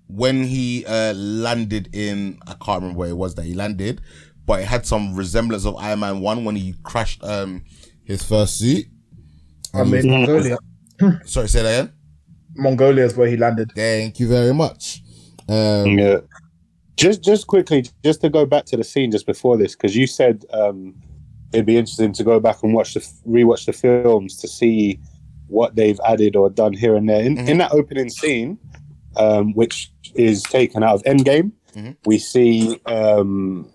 when 0.08 0.44
he 0.44 0.84
uh, 0.86 1.14
landed 1.14 1.94
in, 1.94 2.38
I 2.46 2.54
can't 2.54 2.82
remember 2.82 2.98
where 2.98 3.08
it 3.10 3.16
was 3.16 3.34
that 3.36 3.44
he 3.44 3.54
landed, 3.54 4.00
but 4.44 4.60
it 4.60 4.66
had 4.66 4.84
some 4.86 5.14
resemblance 5.14 5.64
of 5.64 5.76
Iron 5.76 6.00
Man 6.00 6.20
One 6.20 6.44
when 6.44 6.56
he 6.56 6.74
crashed 6.82 7.22
um 7.24 7.64
his 8.04 8.22
first 8.22 8.58
suit. 8.58 8.86
I 9.74 9.84
mean, 9.84 10.08
Mongolia. 10.10 10.58
Sorry, 11.24 11.48
say 11.48 11.62
that 11.62 11.80
again. 11.80 11.92
Mongolia 12.54 13.04
is 13.04 13.16
where 13.16 13.28
he 13.28 13.36
landed. 13.36 13.72
Thank 13.74 14.20
you 14.20 14.28
very 14.28 14.52
much. 14.54 15.02
Um, 15.48 15.98
Yeah. 15.98 16.18
Just 16.96 17.22
just 17.22 17.46
quickly, 17.46 17.86
just 18.04 18.20
to 18.20 18.28
go 18.28 18.44
back 18.44 18.66
to 18.66 18.76
the 18.76 18.84
scene 18.84 19.10
just 19.10 19.26
before 19.26 19.56
this, 19.56 19.74
because 19.74 19.96
you 19.96 20.06
said 20.06 20.44
um, 20.52 20.94
it'd 21.52 21.64
be 21.66 21.76
interesting 21.78 22.12
to 22.12 22.22
go 22.22 22.38
back 22.38 22.62
and 22.62 22.74
watch 22.74 22.92
the 22.94 23.00
rewatch 23.26 23.64
the 23.64 23.72
films 23.72 24.36
to 24.36 24.46
see 24.46 25.00
what 25.48 25.74
they've 25.74 25.98
added 26.06 26.36
or 26.36 26.50
done 26.50 26.74
here 26.74 26.94
and 26.94 27.08
there. 27.08 27.22
In, 27.22 27.38
in 27.48 27.58
that 27.58 27.72
opening 27.72 28.10
scene, 28.10 28.58
um, 29.16 29.52
which 29.54 29.90
is 30.14 30.42
taken 30.42 30.82
out 30.82 30.96
of 30.96 31.02
Endgame, 31.04 31.52
Mhm. 31.74 31.96
we 32.04 32.18
see 32.18 32.78
um, 32.84 33.66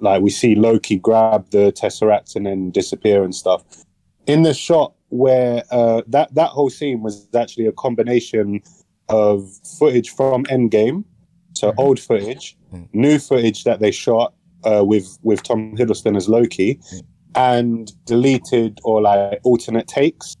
like 0.00 0.20
we 0.22 0.30
see 0.30 0.54
Loki 0.54 0.96
grab 0.98 1.50
the 1.50 1.72
Tesseract 1.72 2.36
and 2.36 2.44
then 2.46 2.70
disappear 2.70 3.24
and 3.24 3.34
stuff. 3.34 3.64
In 4.26 4.42
the 4.42 4.52
shot 4.54 4.92
where 5.10 5.62
uh, 5.70 6.02
that 6.08 6.34
that 6.34 6.48
whole 6.50 6.70
scene 6.70 7.02
was 7.02 7.28
actually 7.34 7.66
a 7.66 7.72
combination 7.72 8.62
of 9.08 9.48
footage 9.78 10.10
from 10.10 10.44
Endgame, 10.44 11.04
so 11.54 11.72
old 11.76 11.98
footage, 12.00 12.56
Mhm. 12.72 12.88
new 12.92 13.18
footage 13.18 13.64
that 13.64 13.80
they 13.80 13.90
shot 13.90 14.32
uh, 14.64 14.84
with 14.84 15.18
with 15.22 15.42
Tom 15.42 15.76
Hiddleston 15.76 16.16
as 16.16 16.28
Loki, 16.28 16.78
and 17.34 17.92
deleted 18.06 18.78
or 18.84 19.00
like 19.02 19.40
alternate 19.44 19.88
takes 19.88 20.34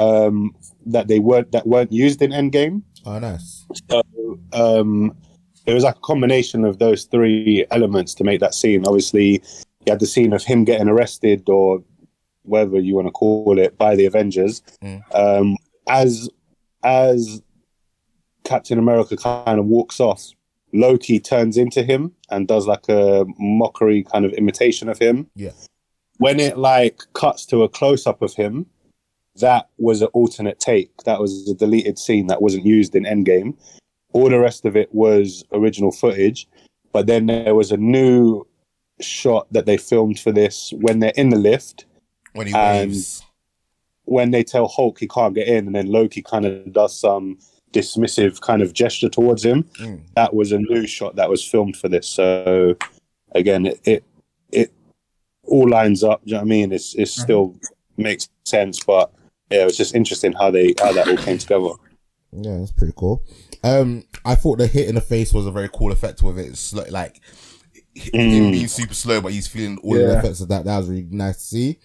um, 0.00 0.54
that 0.86 1.06
they 1.08 1.18
weren't 1.20 1.52
that 1.52 1.66
weren't 1.66 1.92
used 1.92 2.20
in 2.22 2.30
Endgame. 2.32 2.82
oh, 3.06 3.18
nice. 3.18 3.66
Um, 4.52 5.14
it 5.66 5.74
was 5.74 5.84
like 5.84 5.96
a 5.96 6.00
combination 6.00 6.64
of 6.64 6.78
those 6.78 7.04
three 7.04 7.64
elements 7.70 8.14
to 8.14 8.24
make 8.24 8.40
that 8.40 8.54
scene. 8.54 8.86
Obviously, 8.86 9.42
you 9.86 9.90
had 9.90 10.00
the 10.00 10.06
scene 10.06 10.32
of 10.32 10.42
him 10.44 10.64
getting 10.64 10.88
arrested 10.88 11.48
or 11.48 11.82
whatever 12.44 12.78
you 12.78 12.94
want 12.94 13.06
to 13.06 13.12
call 13.12 13.58
it 13.58 13.76
by 13.76 13.96
the 13.96 14.06
Avengers. 14.06 14.62
Mm. 14.82 15.02
Um, 15.14 15.56
as 15.88 16.28
as 16.82 17.42
Captain 18.44 18.78
America 18.78 19.16
kind 19.16 19.58
of 19.58 19.66
walks 19.66 20.00
off, 20.00 20.30
Loki 20.72 21.18
turns 21.18 21.56
into 21.56 21.82
him 21.82 22.12
and 22.30 22.46
does 22.46 22.66
like 22.66 22.88
a 22.88 23.24
mockery 23.38 24.02
kind 24.02 24.24
of 24.24 24.32
imitation 24.32 24.88
of 24.88 24.98
him. 24.98 25.28
Yeah. 25.34 25.52
When 26.18 26.38
it 26.38 26.58
like 26.58 27.00
cuts 27.14 27.46
to 27.46 27.62
a 27.62 27.68
close 27.68 28.06
up 28.06 28.22
of 28.22 28.34
him, 28.34 28.66
that 29.36 29.68
was 29.78 30.02
an 30.02 30.08
alternate 30.08 30.60
take. 30.60 30.96
That 31.04 31.20
was 31.20 31.48
a 31.48 31.54
deleted 31.54 31.98
scene 31.98 32.28
that 32.28 32.42
wasn't 32.42 32.66
used 32.66 32.94
in 32.94 33.04
Endgame. 33.04 33.56
All 34.12 34.28
the 34.28 34.38
rest 34.38 34.64
of 34.64 34.76
it 34.76 34.94
was 34.94 35.44
original 35.52 35.90
footage. 35.90 36.46
But 36.92 37.06
then 37.06 37.26
there 37.26 37.54
was 37.54 37.72
a 37.72 37.76
new 37.76 38.46
shot 39.00 39.52
that 39.52 39.66
they 39.66 39.76
filmed 39.76 40.20
for 40.20 40.30
this 40.30 40.72
when 40.76 41.00
they're 41.00 41.12
in 41.16 41.30
the 41.30 41.36
lift 41.36 41.86
When 42.34 42.46
he 42.48 42.54
And- 42.54 42.90
waves. 42.90 43.22
when 44.04 44.30
they 44.32 44.44
tell 44.44 44.68
Hulk 44.68 44.98
he 45.00 45.08
can't 45.08 45.34
get 45.34 45.48
in, 45.48 45.66
and 45.66 45.74
then 45.74 45.86
Loki 45.86 46.20
kind 46.22 46.44
of 46.44 46.72
does 46.72 46.94
some 46.98 47.38
dismissive 47.72 48.40
kind 48.40 48.60
of 48.62 48.72
gesture 48.72 49.08
towards 49.08 49.44
him. 49.44 49.64
Mm. 49.80 50.00
That 50.14 50.34
was 50.34 50.52
a 50.52 50.58
new 50.58 50.86
shot 50.86 51.16
that 51.16 51.28
was 51.30 51.42
filmed 51.42 51.76
for 51.76 51.88
this. 51.88 52.06
So 52.06 52.76
again, 53.32 53.66
it 53.66 53.80
it, 53.84 54.04
it 54.52 54.72
all 55.44 55.68
lines 55.68 56.04
up. 56.04 56.22
Do 56.24 56.30
you 56.30 56.34
know 56.34 56.40
what 56.40 56.44
I 56.44 56.48
mean? 56.48 56.72
It's 56.72 56.94
it 56.94 57.08
still 57.08 57.56
makes 57.96 58.28
sense, 58.44 58.82
but 58.84 59.10
yeah, 59.50 59.62
it 59.62 59.64
was 59.64 59.76
just 59.76 59.94
interesting 59.94 60.32
how 60.32 60.50
they 60.50 60.74
how 60.78 60.92
that 60.92 61.08
all 61.08 61.16
came 61.16 61.38
together. 61.38 61.70
Yeah, 62.32 62.58
that's 62.58 62.72
pretty 62.72 62.92
cool. 62.96 63.22
Um, 63.62 64.04
I 64.24 64.34
thought 64.34 64.58
the 64.58 64.66
hit 64.66 64.88
in 64.88 64.96
the 64.96 65.00
face 65.00 65.32
was 65.32 65.46
a 65.46 65.50
very 65.52 65.70
cool 65.72 65.92
effect 65.92 66.20
with 66.22 66.38
it. 66.38 66.46
It's 66.48 66.74
like, 66.74 67.20
like 67.96 68.14
him 68.14 68.50
being 68.50 68.68
super 68.68 68.94
slow, 68.94 69.20
but 69.20 69.32
he's 69.32 69.46
feeling 69.46 69.78
all 69.78 69.94
the 69.94 70.18
effects 70.18 70.40
of 70.40 70.48
that. 70.48 70.64
That 70.64 70.78
was 70.78 70.88
really 70.88 71.06
nice 71.10 71.36
to 71.36 71.44
see. 71.44 71.78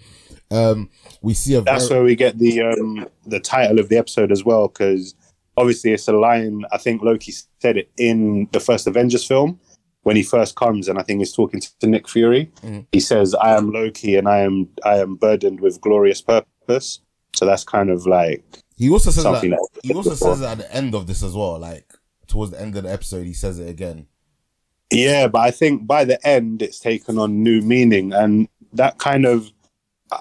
Um, 0.52 0.90
we 1.22 1.34
see 1.34 1.56
a 1.56 1.62
That's 1.62 1.88
very, 1.88 2.00
where 2.00 2.06
we 2.06 2.16
get 2.16 2.38
the 2.38 2.62
um 2.62 3.08
the 3.26 3.40
title 3.40 3.80
of 3.80 3.90
the 3.90 3.98
episode 3.98 4.32
as 4.32 4.44
well, 4.44 4.68
because 4.68 5.14
obviously 5.58 5.92
it's 5.92 6.08
a 6.08 6.14
line. 6.14 6.64
I 6.72 6.78
think 6.78 7.02
Loki 7.02 7.34
said 7.60 7.78
it 7.78 7.92
in 7.98 8.48
the 8.52 8.60
first 8.60 8.88
Avengers 8.88 9.26
film 9.26 9.60
when 10.04 10.16
he 10.16 10.24
first 10.24 10.56
comes, 10.56 10.88
and 10.88 10.98
I 10.98 11.04
think 11.04 11.20
he's 11.20 11.34
talking 11.34 11.62
to 11.80 11.88
Nick 11.88 12.08
Fury. 12.10 12.52
Mhm. 12.64 12.88
He 12.92 13.00
says, 13.00 13.36
"I 13.36 13.56
am 13.56 13.72
Loki, 13.72 14.16
and 14.16 14.28
I 14.28 14.40
am 14.40 14.70
I 14.84 14.98
am 14.98 15.16
burdened 15.16 15.60
with 15.60 15.82
glorious 15.82 16.22
purpose." 16.22 17.02
So 17.36 17.46
that's 17.46 17.64
kind 17.64 17.90
of 17.92 18.08
like 18.08 18.44
he 18.76 18.90
also 18.90 19.12
says 19.12 19.24
that, 19.26 19.42
that. 19.42 19.70
he 19.84 19.94
also 19.94 20.16
says 20.16 20.42
it 20.42 20.46
at 20.46 20.58
the 20.58 20.76
end 20.76 20.96
of 20.96 21.06
this 21.06 21.22
as 21.22 21.36
well. 21.36 21.60
Like 21.60 21.94
towards 22.28 22.52
the 22.52 22.62
end 22.62 22.76
of 22.76 22.84
the 22.84 22.92
episode, 22.92 23.26
he 23.26 23.34
says 23.34 23.60
it 23.60 23.70
again. 23.70 24.08
Yeah, 24.92 25.28
but 25.28 25.40
I 25.40 25.52
think 25.52 25.86
by 25.86 26.04
the 26.06 26.26
end 26.28 26.62
it's 26.62 26.80
taken 26.80 27.18
on 27.20 27.44
new 27.44 27.62
meaning, 27.62 28.12
and 28.14 28.48
that 28.74 28.98
kind 28.98 29.26
of 29.26 29.52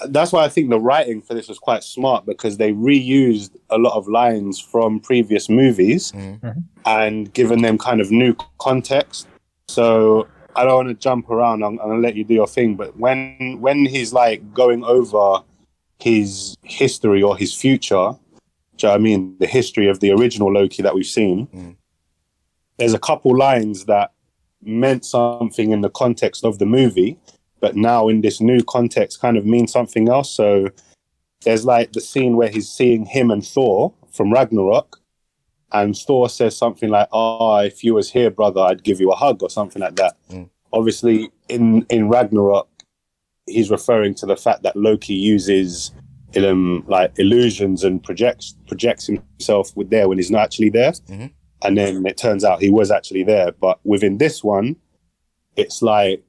that's 0.08 0.32
why 0.32 0.44
I 0.44 0.50
think 0.50 0.68
the 0.68 0.78
writing 0.78 1.22
for 1.22 1.32
this 1.32 1.48
was 1.48 1.58
quite 1.58 1.82
smart 1.82 2.26
because 2.26 2.58
they 2.58 2.72
reused 2.74 3.56
a 3.70 3.78
lot 3.78 3.96
of 3.96 4.06
lines 4.06 4.60
from 4.60 5.00
previous 5.00 5.48
movies 5.48 6.12
Mhm. 6.12 6.40
Mhm. 6.40 6.62
and 6.84 7.32
given 7.32 7.62
them 7.62 7.78
kind 7.78 8.02
of 8.02 8.10
new 8.10 8.34
context. 8.58 9.26
So 9.68 10.28
I 10.54 10.64
don't 10.64 10.74
want 10.74 10.88
to 10.88 10.94
jump 10.94 11.30
around. 11.30 11.62
I'm, 11.64 11.78
I'm 11.80 11.88
gonna 11.88 12.00
let 12.02 12.16
you 12.16 12.24
do 12.24 12.34
your 12.34 12.46
thing, 12.46 12.74
but 12.74 12.98
when 12.98 13.56
when 13.60 13.86
he's 13.86 14.12
like 14.12 14.52
going 14.52 14.84
over 14.84 15.42
his 16.00 16.54
history 16.62 17.22
or 17.22 17.36
his 17.38 17.54
future, 17.54 18.10
do 18.76 18.86
you 18.86 18.88
know 18.88 18.94
I 18.94 18.98
mean? 18.98 19.36
The 19.40 19.46
history 19.46 19.88
of 19.88 20.00
the 20.00 20.10
original 20.10 20.52
Loki 20.52 20.82
that 20.82 20.94
we've 20.94 21.06
seen. 21.06 21.46
Mm. 21.46 21.76
There's 22.76 22.92
a 22.94 22.98
couple 22.98 23.34
lines 23.36 23.86
that 23.86 24.12
meant 24.62 25.04
something 25.04 25.70
in 25.70 25.80
the 25.80 25.90
context 25.90 26.44
of 26.44 26.58
the 26.58 26.66
movie, 26.66 27.18
but 27.60 27.76
now 27.76 28.08
in 28.08 28.20
this 28.20 28.40
new 28.40 28.62
context 28.64 29.20
kind 29.20 29.36
of 29.36 29.46
means 29.46 29.72
something 29.72 30.08
else. 30.08 30.30
So 30.30 30.68
there's 31.44 31.64
like 31.64 31.92
the 31.92 32.00
scene 32.00 32.36
where 32.36 32.48
he's 32.48 32.68
seeing 32.68 33.06
him 33.06 33.30
and 33.30 33.46
Thor 33.46 33.92
from 34.10 34.32
Ragnarok, 34.32 35.00
and 35.72 35.96
Thor 35.96 36.28
says 36.28 36.56
something 36.56 36.88
like, 36.88 37.08
"Oh, 37.12 37.58
if 37.58 37.84
you 37.84 37.94
was 37.94 38.10
here, 38.10 38.30
brother, 38.30 38.60
I'd 38.60 38.82
give 38.82 39.00
you 39.00 39.10
a 39.10 39.16
hug" 39.16 39.42
or 39.42 39.50
something 39.50 39.80
like 39.82 39.96
that. 39.96 40.16
Mm. 40.30 40.48
Obviously, 40.72 41.30
in 41.48 41.86
in 41.90 42.08
Ragnarok, 42.08 42.68
he's 43.46 43.70
referring 43.70 44.14
to 44.16 44.26
the 44.26 44.36
fact 44.36 44.62
that 44.62 44.76
Loki 44.76 45.14
uses 45.14 45.92
um, 46.36 46.84
like 46.86 47.18
illusions 47.18 47.84
and 47.84 48.02
projects 48.02 48.54
projects 48.66 49.06
himself 49.06 49.74
with 49.76 49.90
there 49.90 50.08
when 50.08 50.18
he's 50.18 50.30
not 50.30 50.42
actually 50.42 50.70
there. 50.70 50.92
Mhm. 50.92 51.30
And 51.62 51.76
then 51.76 52.06
it 52.06 52.16
turns 52.16 52.44
out 52.44 52.62
he 52.62 52.70
was 52.70 52.90
actually 52.90 53.24
there. 53.24 53.52
But 53.52 53.80
within 53.84 54.18
this 54.18 54.44
one, 54.44 54.76
it's 55.56 55.82
like 55.82 56.22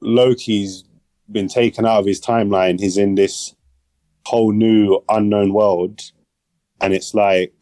Loki's 0.00 0.84
been 1.30 1.48
taken 1.48 1.84
out 1.86 2.00
of 2.00 2.06
his 2.06 2.20
timeline. 2.20 2.78
He's 2.78 2.96
in 2.96 3.14
this 3.14 3.54
whole 4.26 4.52
new 4.52 5.02
unknown 5.08 5.52
world, 5.52 6.00
and 6.80 6.92
it's 6.92 7.14
like 7.14 7.52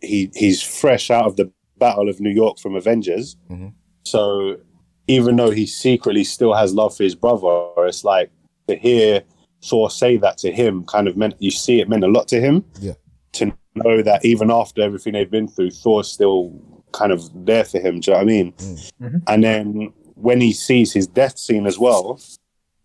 he 0.00 0.30
he's 0.34 0.62
fresh 0.62 1.10
out 1.10 1.26
of 1.26 1.36
the 1.36 1.50
Battle 1.78 2.08
of 2.08 2.20
New 2.20 2.30
York 2.30 2.58
from 2.58 2.74
Avengers. 2.74 3.36
Mhm. 3.50 3.74
So 4.04 4.58
even 5.06 5.36
though 5.36 5.50
he 5.50 5.66
secretly 5.66 6.24
still 6.24 6.54
has 6.54 6.74
love 6.74 6.96
for 6.96 7.02
his 7.02 7.14
brother, 7.14 7.68
it's 7.78 8.04
like 8.04 8.30
to 8.68 8.76
hear 8.76 9.22
Thor 9.62 9.90
say 9.90 10.16
that 10.18 10.38
to 10.38 10.52
him 10.52 10.84
kind 10.84 11.08
of 11.08 11.16
meant 11.16 11.34
you 11.38 11.50
see 11.50 11.80
it 11.80 11.88
meant 11.88 12.04
a 12.04 12.08
lot 12.08 12.28
to 12.28 12.40
him. 12.40 12.64
Yeah. 12.80 12.94
To 13.34 13.52
know 13.74 14.02
that 14.02 14.24
even 14.24 14.50
after 14.50 14.82
everything 14.82 15.12
they've 15.14 15.30
been 15.30 15.48
through, 15.48 15.70
Thor's 15.70 16.08
still 16.10 16.52
kind 16.92 17.12
of 17.12 17.22
there 17.44 17.64
for 17.64 17.78
him. 17.80 18.00
Do 18.00 18.10
you 18.10 18.16
know 18.16 18.18
what 18.18 18.22
I 18.22 18.24
mean? 18.24 18.52
Mm. 18.52 18.92
Mhm. 19.00 19.22
And 19.26 19.44
then 19.44 19.92
when 20.14 20.40
he 20.40 20.52
sees 20.52 20.92
his 20.92 21.06
death 21.06 21.38
scene 21.38 21.66
as 21.66 21.78
well, 21.78 22.20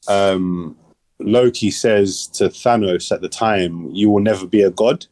um, 0.08 0.76
Loki 1.20 1.70
says 1.70 2.28
to 2.28 2.46
Thanos 2.46 3.12
at 3.12 3.22
the 3.22 3.30
time, 3.30 3.92
"You 3.92 4.10
will 4.10 4.22
never 4.22 4.48
be 4.48 4.62
a 4.62 4.72
god," 4.72 5.06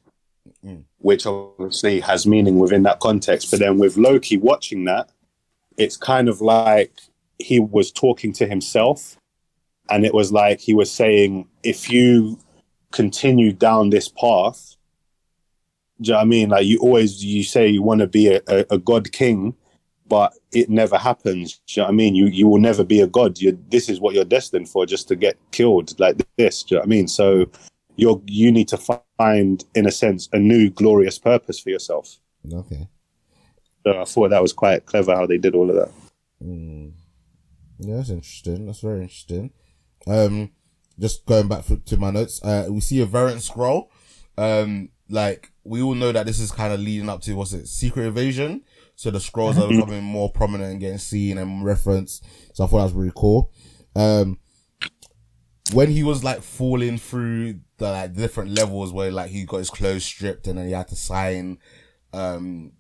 Mm. 0.66 0.84
which 1.00 1.26
obviously 1.26 2.00
has 2.00 2.26
meaning 2.26 2.58
within 2.58 2.84
that 2.84 3.00
context. 3.00 3.52
But 3.52 3.60
then 3.60 3.78
with 3.78 3.98
Loki 3.98 4.38
watching 4.38 4.86
that, 4.86 5.10
it's 5.78 5.98
kind 5.98 6.28
of 6.30 6.42
like 6.42 6.94
he 7.40 7.60
was 7.60 7.92
talking 7.92 8.34
to 8.34 8.48
himself, 8.48 9.18
and 9.92 10.06
it 10.06 10.14
was 10.14 10.32
like 10.32 10.60
he 10.60 10.74
was 10.74 10.90
saying, 10.90 11.48
"If 11.62 11.92
you 11.92 12.40
continue 12.92 13.52
down 13.52 13.90
this 13.92 14.08
path." 14.08 14.77
Do 16.02 16.10
you 16.10 16.14
know 16.14 16.18
what 16.18 16.22
I 16.22 16.26
mean? 16.26 16.50
Like 16.50 16.66
you 16.66 16.80
always 16.80 17.24
you 17.24 17.44
say 17.44 17.68
you 17.68 17.82
want 17.82 18.02
to 18.02 18.08
be 18.08 18.28
a, 18.28 18.42
a, 18.48 18.66
a 18.72 18.78
god 18.78 19.12
king, 19.12 19.56
but 20.08 20.34
it 20.52 20.70
never 20.70 20.98
happens. 20.98 21.60
Do 21.68 21.74
you 21.74 21.82
know 21.82 21.88
what 21.88 21.94
I 21.94 21.96
mean? 21.96 22.16
You 22.16 22.26
you 22.28 22.48
will 22.48 22.60
never 22.60 22.84
be 22.84 23.02
a 23.02 23.08
god. 23.08 23.40
You 23.40 23.58
this 23.70 23.90
is 23.90 24.00
what 24.00 24.14
you're 24.14 24.26
destined 24.26 24.70
for, 24.70 24.86
just 24.86 25.08
to 25.08 25.16
get 25.16 25.38
killed 25.52 26.00
like 26.00 26.18
this. 26.38 26.64
Do 26.64 26.76
you 26.76 26.78
know 26.78 26.82
what 26.82 26.88
I 26.88 26.90
mean? 26.90 27.08
So 27.08 27.48
you're 27.96 28.22
you 28.28 28.52
need 28.52 28.68
to 28.70 28.78
find, 29.18 29.64
in 29.76 29.88
a 29.88 29.92
sense, 29.92 30.30
a 30.34 30.40
new 30.40 30.70
glorious 30.70 31.18
purpose 31.18 31.60
for 31.60 31.70
yourself. 31.70 32.20
Okay. 32.52 32.88
So 33.84 34.02
I 34.02 34.06
thought 34.06 34.30
that 34.30 34.42
was 34.42 34.54
quite 34.54 34.86
clever 34.86 35.16
how 35.16 35.26
they 35.26 35.38
did 35.38 35.56
all 35.56 35.70
of 35.70 35.76
that. 35.76 35.92
Mm. 36.44 36.92
Yeah, 37.80 37.98
that's 37.98 38.10
interesting. 38.10 38.66
That's 38.66 38.82
very 38.82 39.02
interesting. 39.02 39.52
Um, 40.06 40.52
just 41.00 41.26
going 41.26 41.48
back 41.48 41.64
to 41.86 41.98
my 41.98 42.12
notes, 42.12 42.44
uh, 42.44 42.68
we 42.70 42.82
see 42.82 43.02
a 43.02 43.06
variant 43.06 43.44
scroll. 43.44 43.92
Um, 44.38 44.90
like 45.10 45.52
we 45.68 45.82
all 45.82 45.96
know 45.96 46.12
that 46.12 46.26
this 46.26 46.40
is 46.40 46.52
kind 46.52 46.74
of 46.74 46.80
leading 46.80 47.10
up 47.10 47.22
to 47.22 47.34
what's 47.34 47.54
it, 47.54 47.68
Secret 47.68 48.08
Invasion. 48.08 48.64
So 48.96 49.12
the 49.12 49.20
scrolls 49.20 49.58
are 49.58 49.68
becoming 49.68 50.04
more 50.04 50.32
prominent 50.32 50.72
and 50.72 50.80
getting 50.80 50.98
seen 50.98 51.38
and 51.38 51.64
referenced. 51.64 52.26
So 52.54 52.64
I 52.64 52.68
thought 52.68 52.78
that 52.78 52.84
was 52.86 52.94
really 52.94 53.12
cool. 53.16 53.52
Um, 53.96 54.40
when 55.74 55.92
he 55.92 56.04
was 56.04 56.24
like 56.24 56.42
falling 56.42 56.98
through 56.98 57.60
the 57.78 57.92
like 57.92 58.14
different 58.14 58.52
levels 58.52 58.94
where 58.94 59.12
like 59.12 59.30
he 59.30 59.46
got 59.46 59.58
his 59.58 59.70
clothes 59.70 60.06
stripped 60.06 60.48
and 60.48 60.58
then 60.58 60.68
he 60.68 60.72
had 60.72 60.88
to 60.88 60.96
sign, 60.96 61.60
um, 62.14 62.72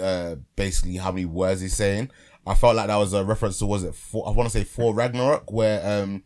uh, 0.00 0.36
basically 0.56 0.96
how 0.96 1.12
many 1.12 1.26
words 1.26 1.60
he's 1.60 1.74
saying. 1.74 2.10
I 2.46 2.54
felt 2.54 2.76
like 2.76 2.86
that 2.86 2.96
was 2.96 3.12
a 3.12 3.24
reference 3.24 3.58
to 3.58 3.66
was 3.66 3.84
it 3.84 3.94
Thor, 3.94 4.26
I 4.26 4.30
want 4.30 4.50
to 4.50 4.58
say 4.58 4.64
Thor 4.64 4.94
Ragnarok 4.94 5.52
where 5.52 6.02
um 6.02 6.22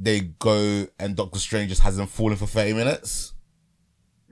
they 0.00 0.20
go 0.20 0.86
and 0.98 1.16
Doctor 1.16 1.38
Strange 1.38 1.68
just 1.68 1.82
hasn't 1.82 2.08
fallen 2.08 2.36
for 2.36 2.46
thirty 2.46 2.72
minutes. 2.72 3.34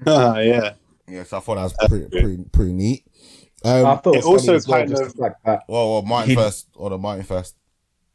Ah, 0.07 0.39
yeah. 0.41 0.75
Yeah, 1.09 1.23
so 1.23 1.37
I 1.37 1.41
thought 1.41 1.55
that 1.55 1.63
was 1.63 1.89
pretty 1.89 2.09
pretty 2.09 2.45
pretty 2.53 2.73
neat. 2.73 3.05
I 3.65 3.81
Um, 3.81 4.01
thought 4.01 4.15
it 4.15 4.19
it 4.19 4.25
was 4.25 4.27
also 4.27 4.55
also 4.55 4.71
well, 4.71 4.81
kind 4.81 4.93
of- 4.93 4.99
the 5.15 5.23
fact 5.23 5.45
that 5.45 5.63
well, 5.69 5.93
well 5.93 6.03
Martin 6.03 6.31
He- 6.31 6.35
first 6.37 6.69
or 6.75 6.91
the 6.91 6.99
Martin 6.99 7.25
first. 7.25 7.55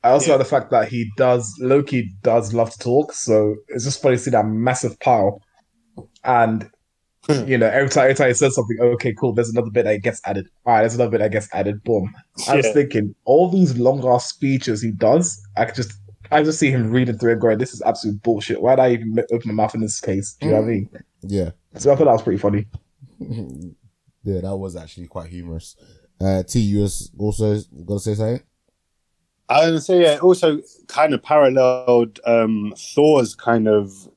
I 0.04 0.10
also 0.12 0.28
Yeah. 0.28 0.32
like 0.34 0.40
the 0.40 0.50
fact 0.50 0.72
that 0.72 0.88
he 0.90 1.12
does 1.16 1.54
Loki 1.60 2.12
does 2.24 2.54
love 2.54 2.72
to 2.72 2.80
talk, 2.80 3.14
so 3.14 3.56
it's 3.70 3.84
just 3.84 4.02
funny 4.02 4.18
to 4.18 4.22
see 4.22 4.32
that 4.32 4.46
massive 4.48 5.00
pile, 5.00 5.42
and 6.24 6.70
you 7.46 7.58
know 7.58 7.68
every 7.68 7.90
time 7.90 8.04
every 8.06 8.16
time 8.16 8.28
he 8.30 8.34
says 8.34 8.56
something, 8.56 8.78
okay, 8.82 9.14
cool. 9.14 9.34
There's 9.34 9.50
another 9.50 9.70
bit 9.70 9.86
that 9.86 10.02
gets 10.02 10.20
added. 10.26 10.48
All 10.66 10.74
right, 10.74 10.82
there's 10.82 10.96
another 10.96 11.12
bit 11.12 11.20
that 11.20 11.32
gets 11.32 11.48
added. 11.54 11.84
Boom. 11.84 12.14
I 12.48 12.56
was 12.58 12.66
Yeah. 12.66 12.74
thinking 12.74 13.16
all 13.26 13.50
these 13.50 13.78
long 13.78 14.06
ass 14.08 14.28
speeches 14.28 14.82
he 14.82 14.92
does, 14.92 15.40
I 15.56 15.66
could 15.66 15.76
just 15.76 15.94
I 16.32 16.44
just 16.44 16.60
see 16.60 16.72
him 16.72 16.92
reading 16.92 17.18
through 17.18 17.34
it, 17.34 17.40
going, 17.40 17.58
"This 17.58 17.74
is 17.74 17.82
absolute 17.84 18.24
bullshit. 18.24 18.62
Why 18.62 18.76
did 18.76 18.82
I 18.82 18.92
even 18.94 19.20
open 19.32 19.50
my 19.50 19.64
mouth 19.64 19.76
in 19.76 19.82
this 19.82 20.00
case?" 20.00 20.36
Do 20.40 20.48
you 20.48 20.54
know 20.54 20.62
what 20.62 20.68
I 20.68 20.72
mean? 20.72 20.90
Yeah, 21.24 21.52
So 21.78 21.92
I 21.92 21.96
thought 21.96 22.06
that 22.06 22.12
was 22.12 22.24
pretty 22.24 22.40
funny. 22.40 22.68
yeah, 24.24 24.42
that 24.42 24.58
was 24.58 24.76
actually 24.76 25.08
quite 25.08 25.30
humorous. 25.30 25.76
Uh, 26.20 26.44
T, 26.44 26.60
you 26.60 26.82
was 26.82 27.12
also 27.18 27.60
gonna 27.86 28.00
say 28.00 28.16
something? 28.16 28.44
I 29.50 29.60
was 29.60 29.68
gonna 29.68 29.82
say 29.82 30.02
yeah. 30.04 30.18
Also, 30.20 30.62
kind 30.88 31.14
of 31.14 31.24
paralleled 31.24 32.20
um, 32.26 32.74
Thor's 32.78 33.36
kind 33.36 33.68
of 33.68 34.10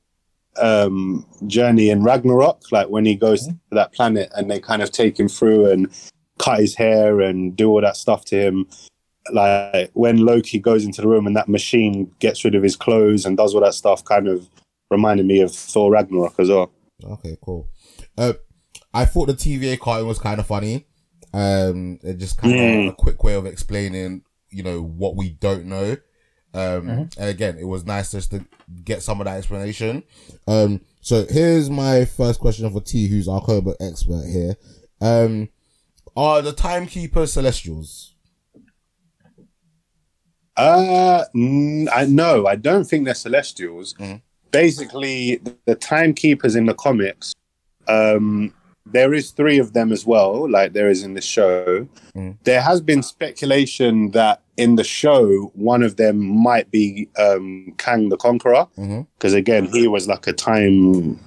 um, 0.57 1.25
journey 1.47 1.89
in 1.89 2.03
Ragnarok, 2.03 2.71
like 2.71 2.89
when 2.89 3.05
he 3.05 3.15
goes 3.15 3.47
to 3.47 3.55
that 3.71 3.93
planet 3.93 4.31
and 4.35 4.49
they 4.49 4.59
kind 4.59 4.81
of 4.81 4.91
take 4.91 5.19
him 5.19 5.27
through 5.27 5.71
and 5.71 5.89
cut 6.37 6.59
his 6.59 6.75
hair 6.75 7.21
and 7.21 7.55
do 7.55 7.69
all 7.69 7.81
that 7.81 7.97
stuff 7.97 8.25
to 8.25 8.35
him. 8.35 8.67
Like 9.31 9.89
when 9.93 10.17
Loki 10.17 10.59
goes 10.59 10.85
into 10.85 11.01
the 11.01 11.07
room 11.07 11.25
and 11.25 11.35
that 11.35 11.49
machine 11.49 12.11
gets 12.19 12.45
rid 12.45 12.55
of 12.55 12.63
his 12.63 12.75
clothes 12.75 13.25
and 13.25 13.35
does 13.35 13.55
all 13.55 13.61
that 13.61 13.73
stuff, 13.73 14.05
kind 14.05 14.27
of 14.27 14.47
reminded 14.91 15.25
me 15.25 15.41
of 15.41 15.53
Thor 15.53 15.91
Ragnarok 15.91 16.35
as 16.39 16.49
well. 16.49 16.71
Okay, 17.03 17.37
cool. 17.41 17.69
Uh, 18.17 18.33
I 18.93 19.05
thought 19.05 19.27
the 19.27 19.33
TVA 19.33 19.79
cartoon 19.79 20.07
was 20.07 20.19
kind 20.19 20.39
of 20.39 20.47
funny. 20.47 20.85
Um, 21.33 21.99
it 22.03 22.17
just 22.17 22.37
kind 22.37 22.53
of 22.53 22.59
Mm. 22.59 22.89
a 22.89 22.93
quick 22.95 23.23
way 23.23 23.33
of 23.33 23.45
explaining, 23.45 24.23
you 24.49 24.63
know, 24.63 24.81
what 24.81 25.15
we 25.15 25.29
don't 25.31 25.65
know. 25.65 25.97
Um, 26.53 26.87
Mhm. 26.87 27.17
and 27.17 27.29
again, 27.29 27.57
it 27.57 27.65
was 27.65 27.85
nice 27.85 28.11
just 28.11 28.31
to 28.31 28.45
get 28.85 29.03
some 29.03 29.19
of 29.19 29.25
that 29.25 29.37
explanation. 29.37 30.03
Um, 30.47 30.79
so 31.01 31.25
here's 31.29 31.69
my 31.69 32.05
first 32.05 32.39
question 32.39 32.71
for 32.71 32.79
T, 32.79 33.07
who's 33.07 33.27
our 33.27 33.41
Cobra 33.41 33.73
expert 33.81 34.25
here. 34.25 34.55
Um, 35.01 35.49
are 36.15 36.41
the 36.41 36.53
timekeepers 36.53 37.33
celestials? 37.33 38.13
Uh, 40.55 41.25
n- 41.35 41.89
I 41.91 42.05
no, 42.05 42.47
I 42.47 42.55
don't 42.55 42.85
think 42.85 43.03
they're 43.03 43.13
Celestials. 43.13 43.93
Mhm. 43.95 44.21
Basically, 44.55 45.37
the, 45.37 45.55
the 45.65 45.75
timekeepers 45.75 46.55
in 46.55 46.65
the 46.65 46.73
comics, 46.73 47.33
um, 47.87 48.53
there 48.85 49.13
is 49.13 49.31
three 49.31 49.57
of 49.59 49.73
them 49.73 49.91
as 49.91 50.05
well, 50.05 50.49
like 50.49 50.73
there 50.73 50.89
is 50.89 51.03
in 51.03 51.13
the 51.13 51.21
show. 51.21 51.87
Mhm. 52.15 52.37
There 52.43 52.61
has 52.61 52.79
been 52.81 53.01
speculation 53.03 54.11
that 54.11 54.41
in 54.57 54.75
the 54.75 54.83
show, 54.83 55.51
one 55.55 55.83
of 55.83 55.97
them 55.97 56.17
might 56.19 56.69
be 56.71 57.09
um, 57.17 57.73
Kang 57.77 58.09
the 58.09 58.17
Conqueror, 58.17 58.67
Mm-hmm. 58.77 59.01
because 59.17 59.33
again, 59.33 59.65
he 59.73 59.87
was 59.87 60.07
like 60.07 60.27
a 60.27 60.33
time. 60.33 61.19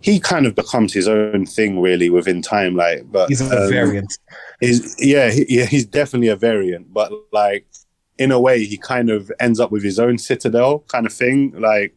He 0.00 0.18
kind 0.18 0.46
of 0.46 0.54
becomes 0.54 0.92
his 0.92 1.06
own 1.08 1.46
thing, 1.46 1.80
really, 1.80 2.10
within 2.10 2.42
time. 2.42 2.74
Like, 2.76 3.10
but 3.10 3.28
He's 3.28 3.40
a 3.40 3.64
um, 3.64 3.70
variant. 3.70 4.18
He's 4.60 4.96
yeah, 4.98 5.30
he, 5.30 5.46
yeah, 5.48 5.64
he's 5.64 5.86
definitely 5.86 6.28
a 6.28 6.36
variant, 6.36 6.92
but 6.92 7.12
like 7.32 7.66
in 8.18 8.30
a 8.30 8.38
way, 8.38 8.64
he 8.64 8.76
kind 8.76 9.10
of 9.10 9.32
ends 9.40 9.58
up 9.58 9.70
with 9.72 9.82
his 9.82 9.98
own 9.98 10.18
citadel 10.18 10.80
kind 10.88 11.06
of 11.06 11.12
thing. 11.12 11.52
Like, 11.58 11.94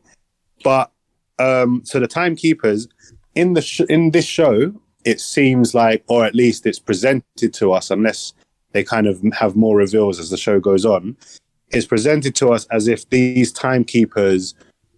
but 0.63 0.91
um, 1.39 1.81
so 1.83 1.99
the 1.99 2.07
timekeepers 2.07 2.87
in 3.35 3.53
the 3.53 3.61
sh- 3.61 3.81
in 3.89 4.11
this 4.11 4.25
show, 4.25 4.73
it 5.03 5.19
seems 5.19 5.73
like, 5.73 6.03
or 6.07 6.25
at 6.25 6.35
least 6.35 6.65
it's 6.65 6.79
presented 6.79 7.53
to 7.53 7.71
us, 7.73 7.91
unless 7.91 8.33
they 8.71 8.83
kind 8.83 9.07
of 9.07 9.21
have 9.33 9.55
more 9.55 9.77
reveals 9.77 10.19
as 10.19 10.29
the 10.29 10.37
show 10.37 10.59
goes 10.59 10.85
on. 10.85 11.15
It's 11.69 11.85
presented 11.85 12.35
to 12.35 12.49
us 12.49 12.65
as 12.71 12.87
if 12.87 13.09
these 13.09 13.51
timekeepers 13.51 14.53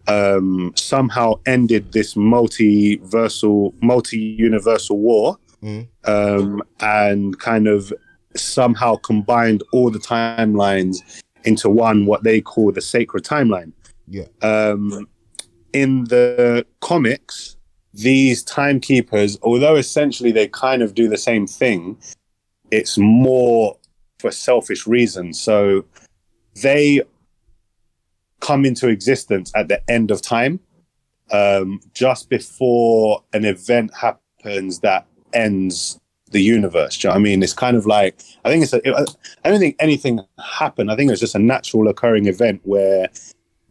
um, 0.07 0.73
somehow 0.75 1.39
ended 1.45 1.91
this 1.91 2.13
multiversal, 2.15 3.73
multi-universal 3.81 4.97
war 4.97 5.37
Mm. 5.63 5.87
um, 6.05 6.61
and 6.81 7.39
kind 7.39 7.67
of 7.67 7.91
somehow 8.35 8.95
combined 8.97 9.63
all 9.73 9.89
the 9.89 9.97
timelines 9.97 10.97
into 11.45 11.67
one, 11.67 12.05
what 12.05 12.21
they 12.23 12.41
call 12.41 12.71
the 12.71 12.79
sacred 12.79 13.23
timeline. 13.23 13.71
Yeah. 14.07 14.25
Um, 14.43 15.07
in 15.81 16.05
the 16.05 16.65
comics, 16.81 17.55
these 17.93 18.43
timekeepers, 18.43 19.37
although 19.41 19.75
essentially 19.75 20.31
they 20.31 20.47
kind 20.47 20.81
of 20.81 20.93
do 20.93 21.07
the 21.07 21.17
same 21.17 21.45
thing, 21.45 21.97
it's 22.71 22.97
more 22.97 23.77
for 24.19 24.31
selfish 24.31 24.87
reasons. 24.87 25.39
So 25.39 25.85
they 26.63 27.01
come 28.39 28.65
into 28.65 28.87
existence 28.87 29.51
at 29.55 29.67
the 29.67 29.81
end 29.89 30.11
of 30.11 30.21
time, 30.21 30.59
um, 31.31 31.79
just 31.93 32.29
before 32.29 33.23
an 33.33 33.45
event 33.45 33.91
happens 33.93 34.79
that 34.79 35.05
ends 35.33 35.99
the 36.31 36.41
universe. 36.41 37.03
You 37.03 37.09
know 37.09 37.15
I 37.15 37.19
mean? 37.19 37.43
It's 37.43 37.53
kind 37.53 37.77
of 37.77 37.85
like 37.85 38.19
I 38.43 38.49
think 38.49 38.63
it's 38.63 38.73
I 38.73 39.49
don't 39.49 39.59
think 39.59 39.75
anything 39.79 40.19
happened. 40.43 40.91
I 40.91 40.95
think 40.95 41.09
it 41.09 41.11
was 41.11 41.19
just 41.19 41.35
a 41.35 41.39
natural 41.39 41.87
occurring 41.87 42.25
event 42.27 42.61
where 42.63 43.09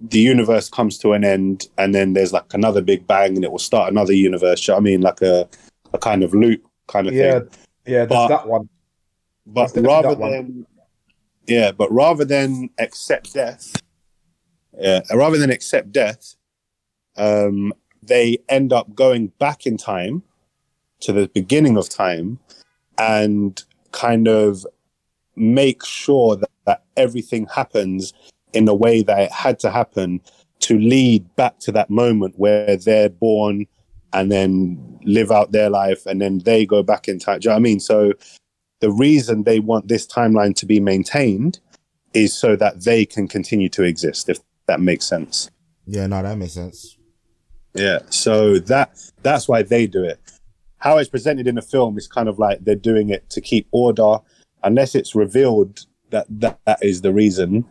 the 0.00 0.18
universe 0.18 0.68
comes 0.68 0.98
to 0.98 1.12
an 1.12 1.24
end 1.24 1.68
and 1.78 1.94
then 1.94 2.12
there's 2.12 2.32
like 2.32 2.52
another 2.52 2.82
big 2.82 3.06
bang 3.06 3.34
and 3.34 3.44
it 3.44 3.50
will 3.50 3.58
start 3.58 3.90
another 3.90 4.12
universe. 4.12 4.66
You 4.66 4.72
know 4.74 4.78
I 4.78 4.80
mean? 4.80 5.00
Like 5.00 5.22
a 5.22 5.48
a 5.94 5.98
kind 5.98 6.22
of 6.22 6.34
loop 6.34 6.62
kind 6.88 7.06
of 7.06 7.14
Yeah, 7.14 7.40
thing. 7.40 7.48
yeah, 7.86 8.04
there's 8.04 8.08
But- 8.08 8.28
that 8.28 8.46
one. 8.46 8.68
But 9.46 9.70
rather 9.76 10.14
one. 10.14 10.30
than 10.32 10.66
yeah, 11.46 11.70
but 11.70 11.90
rather 11.92 12.24
than 12.24 12.70
accept 12.78 13.32
death, 13.32 13.80
yeah, 14.76 15.02
rather 15.14 15.38
than 15.38 15.50
accept 15.50 15.92
death, 15.92 16.34
um, 17.16 17.72
they 18.02 18.38
end 18.48 18.72
up 18.72 18.94
going 18.96 19.28
back 19.38 19.64
in 19.64 19.76
time 19.76 20.24
to 21.00 21.12
the 21.12 21.28
beginning 21.28 21.76
of 21.76 21.88
time 21.88 22.40
and 22.98 23.62
kind 23.92 24.26
of 24.26 24.66
make 25.36 25.84
sure 25.84 26.34
that, 26.34 26.50
that 26.64 26.82
everything 26.96 27.46
happens 27.46 28.12
in 28.56 28.68
a 28.68 28.74
way 28.74 29.02
that 29.02 29.20
it 29.20 29.32
had 29.32 29.58
to 29.60 29.70
happen 29.70 30.20
to 30.60 30.78
lead 30.78 31.34
back 31.36 31.58
to 31.60 31.72
that 31.72 31.90
moment 31.90 32.34
where 32.38 32.76
they're 32.76 33.10
born 33.10 33.66
and 34.12 34.32
then 34.32 34.98
live 35.04 35.30
out 35.30 35.52
their 35.52 35.70
life 35.70 36.06
and 36.06 36.20
then 36.20 36.38
they 36.38 36.64
go 36.64 36.82
back 36.82 37.08
in 37.08 37.18
time. 37.18 37.40
Do 37.40 37.46
you 37.46 37.50
know 37.50 37.54
what 37.54 37.60
I 37.60 37.62
mean? 37.62 37.80
So 37.80 38.12
the 38.80 38.90
reason 38.90 39.42
they 39.42 39.60
want 39.60 39.88
this 39.88 40.06
timeline 40.06 40.54
to 40.56 40.66
be 40.66 40.80
maintained 40.80 41.60
is 42.14 42.32
so 42.32 42.56
that 42.56 42.84
they 42.84 43.04
can 43.04 43.28
continue 43.28 43.68
to 43.70 43.82
exist, 43.82 44.28
if 44.28 44.38
that 44.66 44.80
makes 44.80 45.04
sense. 45.04 45.50
Yeah, 45.86 46.06
no, 46.06 46.22
that 46.22 46.38
makes 46.38 46.54
sense. 46.54 46.96
Yeah. 47.74 48.00
So 48.08 48.58
that 48.60 48.98
that's 49.22 49.48
why 49.48 49.62
they 49.62 49.86
do 49.86 50.02
it. 50.02 50.18
How 50.78 50.98
it's 50.98 51.10
presented 51.10 51.46
in 51.46 51.56
the 51.56 51.62
film 51.62 51.98
is 51.98 52.06
kind 52.06 52.28
of 52.28 52.38
like 52.38 52.64
they're 52.64 52.74
doing 52.74 53.10
it 53.10 53.28
to 53.30 53.40
keep 53.40 53.68
order, 53.70 54.18
unless 54.62 54.94
it's 54.94 55.14
revealed 55.14 55.80
that 56.10 56.26
that, 56.40 56.58
that 56.64 56.78
is 56.82 57.02
the 57.02 57.12
reason. 57.12 57.64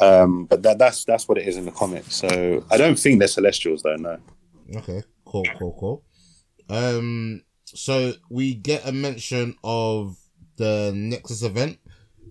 Um, 0.00 0.46
but 0.46 0.62
that 0.62 0.78
that's 0.78 1.04
that's 1.04 1.28
what 1.28 1.38
it 1.38 1.46
is 1.46 1.56
in 1.56 1.64
the 1.64 1.70
comic. 1.70 2.04
So 2.08 2.64
I 2.70 2.76
don't 2.76 2.98
think 2.98 3.18
they're 3.18 3.28
celestials 3.28 3.82
though, 3.82 3.96
no. 3.96 4.18
Okay, 4.76 5.02
cool, 5.24 5.44
cool, 5.58 5.76
cool. 5.78 6.04
Um, 6.68 7.42
so 7.64 8.12
we 8.30 8.54
get 8.54 8.86
a 8.86 8.92
mention 8.92 9.54
of 9.62 10.16
the 10.56 10.92
Nexus 10.94 11.42
event. 11.42 11.78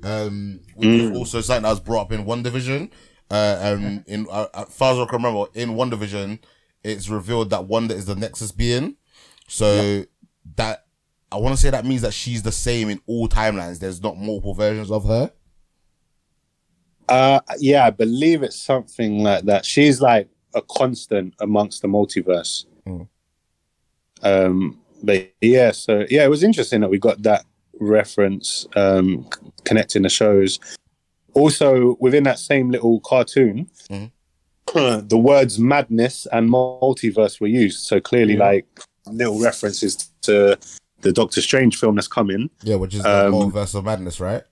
Um, 0.03 0.61
which 0.75 0.89
is 0.89 1.15
also 1.15 1.41
something 1.41 1.61
that 1.61 1.69
was 1.69 1.79
brought 1.79 2.01
up 2.01 2.11
in 2.11 2.25
WandaVision. 2.25 2.89
Uh, 3.29 3.59
um, 3.61 4.03
in 4.07 4.27
uh, 4.31 4.47
as 4.53 4.67
far 4.73 4.93
as 4.93 4.99
I 4.99 5.05
can 5.05 5.21
remember, 5.23 5.45
in 5.53 5.75
WandaVision, 5.75 6.39
it's 6.83 7.07
revealed 7.07 7.51
that 7.51 7.65
Wanda 7.65 7.93
is 7.93 8.05
the 8.05 8.15
Nexus 8.15 8.51
being. 8.51 8.95
So 9.47 10.03
that 10.55 10.85
I 11.31 11.37
want 11.37 11.55
to 11.55 11.61
say 11.61 11.69
that 11.69 11.85
means 11.85 12.01
that 12.01 12.13
she's 12.13 12.41
the 12.41 12.51
same 12.51 12.89
in 12.89 12.99
all 13.05 13.27
timelines. 13.27 13.79
There's 13.79 14.01
not 14.01 14.17
multiple 14.17 14.53
versions 14.53 14.89
of 14.89 15.05
her. 15.05 15.31
Uh, 17.11 17.39
yeah, 17.59 17.85
I 17.85 17.89
believe 17.89 18.41
it's 18.43 18.55
something 18.55 19.21
like 19.23 19.43
that. 19.45 19.65
She's 19.65 19.99
like 20.01 20.29
a 20.55 20.61
constant 20.61 21.33
amongst 21.39 21.81
the 21.81 21.87
multiverse. 21.87 22.65
Mm. 22.87 23.07
Um, 24.23 24.79
but 25.03 25.31
yeah, 25.41 25.71
so 25.71 26.05
yeah, 26.09 26.23
it 26.23 26.29
was 26.29 26.43
interesting 26.43 26.81
that 26.81 26.89
we 26.89 26.99
got 26.99 27.21
that 27.23 27.45
reference 27.79 28.67
um, 28.75 29.27
c- 29.33 29.51
connecting 29.65 30.03
the 30.03 30.09
shows. 30.09 30.59
Also, 31.33 31.95
within 31.99 32.23
that 32.23 32.39
same 32.39 32.69
little 32.71 32.99
cartoon, 33.01 33.67
Mhm. 33.89 34.11
the 35.09 35.17
words 35.17 35.57
madness 35.59 36.27
and 36.31 36.49
multiverse 36.49 37.41
were 37.41 37.47
used. 37.47 37.79
So 37.79 37.99
clearly, 37.99 38.33
Yeah. 38.35 38.45
like 38.45 38.65
little 39.07 39.39
references 39.39 40.09
to 40.21 40.57
the 41.01 41.11
Doctor 41.11 41.41
Strange 41.41 41.77
film 41.77 41.95
that's 41.95 42.07
coming. 42.07 42.49
Yeah, 42.63 42.75
which 42.75 42.93
is 42.93 43.01
the 43.03 43.25
Um, 43.27 43.33
multiverse 43.33 43.73
of 43.73 43.85
madness, 43.85 44.19
right? 44.19 44.43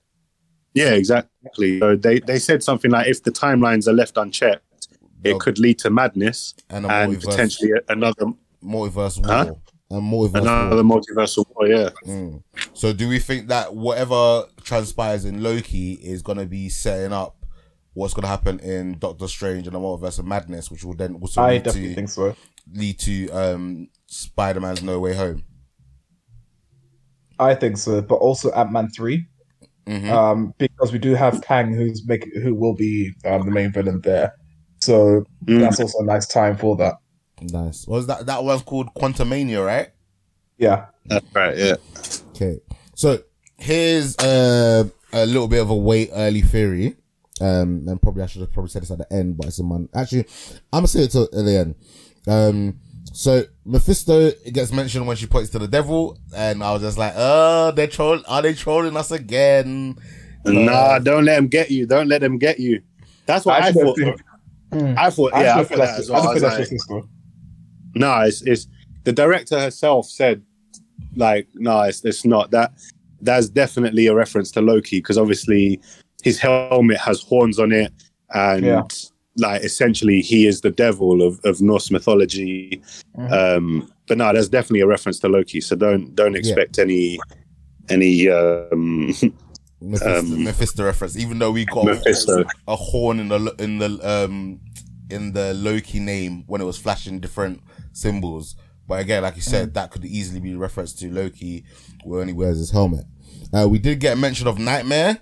Yeah, 0.74 0.90
exactly. 0.90 1.80
So 1.80 1.96
they, 1.96 2.20
they 2.20 2.38
said 2.38 2.62
something 2.62 2.90
like 2.90 3.08
if 3.08 3.22
the 3.22 3.30
timelines 3.30 3.88
are 3.88 3.92
left 3.92 4.16
unchecked, 4.16 4.88
it 5.24 5.38
could 5.38 5.58
lead 5.58 5.78
to 5.80 5.90
madness 5.90 6.54
And 6.70 6.86
a 6.86 6.88
and 6.88 7.20
potentially 7.20 7.72
another 7.88 8.26
multiverse 8.64 9.18
war. 9.18 9.26
Huh? 9.26 9.54
A 9.90 9.94
multiverse 9.94 10.42
another 10.42 10.84
war. 10.84 11.00
multiversal 11.00 11.44
war. 11.54 11.66
Yeah, 11.66 11.90
Mm. 12.06 12.42
So 12.74 12.92
do 12.92 13.08
we 13.08 13.18
think 13.18 13.48
that 13.48 13.74
whatever 13.74 14.44
transpires 14.62 15.24
in 15.24 15.42
Loki 15.42 15.94
is 15.94 16.22
going 16.22 16.38
to 16.38 16.46
be 16.46 16.68
setting 16.68 17.12
up 17.12 17.36
what's 17.94 18.14
going 18.14 18.22
to 18.22 18.28
happen 18.28 18.60
in 18.60 18.98
Doctor 18.98 19.26
Strange 19.26 19.66
and 19.66 19.74
the 19.74 19.80
Multiverse 19.80 20.20
of 20.20 20.26
Madness, 20.26 20.70
which 20.70 20.84
will 20.84 20.94
then 20.94 21.16
also 21.20 21.42
I 21.42 21.54
lead 21.54 21.64
definitely 21.64 21.88
to 21.88 21.94
think 21.96 22.08
so. 22.08 22.36
lead 22.72 22.98
to 23.00 23.28
um, 23.30 23.88
Spider-Man's 24.06 24.82
No 24.82 25.00
Way 25.00 25.14
Home? 25.14 25.42
I 27.38 27.54
think 27.54 27.76
so, 27.78 28.00
but 28.00 28.16
also 28.16 28.52
Ant 28.52 28.70
Man 28.70 28.88
3 28.90 29.26
Mhm. 29.90 30.10
um, 30.10 30.54
because 30.58 30.92
we 30.92 30.98
do 30.98 31.14
have 31.14 31.42
Kang, 31.42 31.74
who's 31.74 32.06
make 32.06 32.24
who 32.42 32.54
will 32.54 32.74
be 32.74 33.12
um, 33.24 33.44
the 33.44 33.50
main 33.50 33.72
villain 33.72 34.00
there. 34.02 34.34
So 34.80 35.24
Mm. 35.46 35.60
that's 35.60 35.80
also 35.80 35.98
a 35.98 36.04
nice 36.04 36.26
time 36.26 36.56
for 36.56 36.76
that. 36.76 36.94
Nice. 37.42 37.86
What 37.86 37.96
was 37.96 38.06
that? 38.06 38.26
That 38.26 38.44
one's 38.44 38.62
called 38.62 38.94
Quantumania, 38.94 39.64
right? 39.66 39.88
Yeah, 40.58 40.86
that's 41.06 41.26
right. 41.34 41.56
Yeah, 41.56 41.74
Okay. 42.34 42.60
So 42.94 43.18
here's 43.58 44.16
uh, 44.18 44.84
a 45.12 45.26
little 45.26 45.48
bit 45.48 45.60
of 45.62 45.70
a 45.70 45.76
wait 45.76 46.10
early 46.12 46.42
theory. 46.42 46.96
Um, 47.40 47.84
and 47.88 48.00
probably 48.02 48.22
I 48.22 48.26
should 48.26 48.42
have 48.42 48.52
probably 48.52 48.68
said 48.70 48.82
this 48.82 48.90
at 48.90 48.98
the 48.98 49.10
end, 49.12 49.38
but 49.38 49.46
it's 49.46 49.58
in 49.58 49.66
my 49.66 49.80
actually 49.94 50.26
I'm 50.72 50.80
gonna 50.82 50.88
say 50.88 51.00
it 51.04 51.10
till 51.10 51.24
at 51.24 51.30
the 51.32 51.58
end. 51.58 51.74
Um, 52.26 52.78
so 53.12 53.42
Mephisto 53.64 54.30
gets 54.52 54.72
mentioned 54.72 55.06
when 55.06 55.16
she 55.16 55.26
points 55.26 55.50
to 55.50 55.58
the 55.58 55.68
devil, 55.68 56.18
and 56.36 56.62
I 56.62 56.72
was 56.72 56.82
just 56.82 56.98
like, 56.98 57.12
"Oh, 57.16 57.72
they're 57.72 57.86
troll. 57.86 58.20
Are 58.28 58.42
they 58.42 58.54
trolling 58.54 58.96
us 58.96 59.10
again?" 59.10 59.96
nah, 60.46 60.98
don't 60.98 61.24
let 61.24 61.36
them 61.36 61.48
get 61.48 61.70
you. 61.70 61.86
Don't 61.86 62.08
let 62.08 62.20
them 62.22 62.38
get 62.38 62.58
you. 62.58 62.80
That's 63.26 63.44
what 63.44 63.62
I, 63.62 63.68
actually 63.68 63.82
thought. 63.84 63.96
think- 63.98 64.20
Hmm. 64.72 64.94
I 64.96 65.10
thought. 65.10 65.34
I 65.34 65.42
Yeah, 65.42 65.56
I 65.56 65.60
actually 65.60 65.76
thought 65.76 65.84
that 65.86 65.98
as 65.98 66.10
well. 66.10 66.20
I 66.20 66.22
feel 66.24 66.34
was 66.34 66.42
like, 66.44 66.58
just 66.58 66.70
his 66.70 66.86
no, 67.96 68.20
it's, 68.20 68.42
it's 68.42 68.68
the 69.04 69.12
director 69.12 69.58
herself 69.58 70.06
said, 70.06 70.42
like, 71.16 71.48
no, 71.54 71.82
it's, 71.82 72.04
it's 72.04 72.24
not 72.24 72.52
that. 72.52 72.72
That's 73.20 73.48
definitely 73.48 74.06
a 74.06 74.14
reference 74.14 74.50
to 74.52 74.60
Loki 74.60 74.98
because 74.98 75.18
obviously 75.18 75.80
his 76.22 76.38
helmet 76.38 76.98
has 76.98 77.20
horns 77.22 77.58
on 77.58 77.72
it, 77.72 77.92
and 78.32 78.64
Yeah. 78.64 78.82
Like 79.40 79.62
essentially 79.62 80.20
he 80.20 80.46
is 80.46 80.60
the 80.60 80.70
devil 80.70 81.22
of, 81.22 81.40
of 81.44 81.60
Norse 81.60 81.90
mythology. 81.90 82.80
Mhm. 83.18 83.32
Um, 83.32 83.92
but 84.06 84.18
no, 84.18 84.32
there's 84.32 84.48
definitely 84.48 84.80
a 84.80 84.86
reference 84.86 85.18
to 85.20 85.28
Loki, 85.28 85.60
so 85.60 85.76
don't 85.76 86.14
don't 86.14 86.36
expect 86.36 86.78
any 86.78 87.18
any 87.88 88.28
um, 88.28 89.14
Mephisto, 89.82 90.18
Um, 90.18 90.44
Mephisto 90.44 90.84
reference, 90.84 91.16
even 91.16 91.38
though 91.38 91.50
we 91.50 91.64
got 91.64 91.86
Mephisto. 91.86 92.44
a 92.68 92.76
horn 92.76 93.18
in 93.20 93.28
the 93.28 93.54
in 93.58 93.78
the 93.78 93.98
um 94.06 94.60
in 95.10 95.32
the 95.32 95.54
Loki 95.54 95.98
name 96.00 96.44
when 96.46 96.60
it 96.60 96.64
was 96.64 96.76
flashing 96.78 97.18
different 97.20 97.60
symbols. 97.92 98.56
But 98.86 99.00
again, 99.00 99.22
like 99.22 99.36
you 99.36 99.42
said, 99.42 99.74
that 99.74 99.90
could 99.92 100.04
easily 100.04 100.40
be 100.40 100.54
referenced 100.56 100.98
to 101.00 101.10
Loki 101.10 101.64
when 102.04 102.26
he 102.28 102.34
wears 102.34 102.58
his 102.58 102.70
helmet. 102.72 103.04
Uh, 103.52 103.68
we 103.68 103.78
did 103.78 104.00
get 104.00 104.14
a 104.16 104.20
mention 104.20 104.46
of 104.48 104.58
Nightmare, 104.58 105.18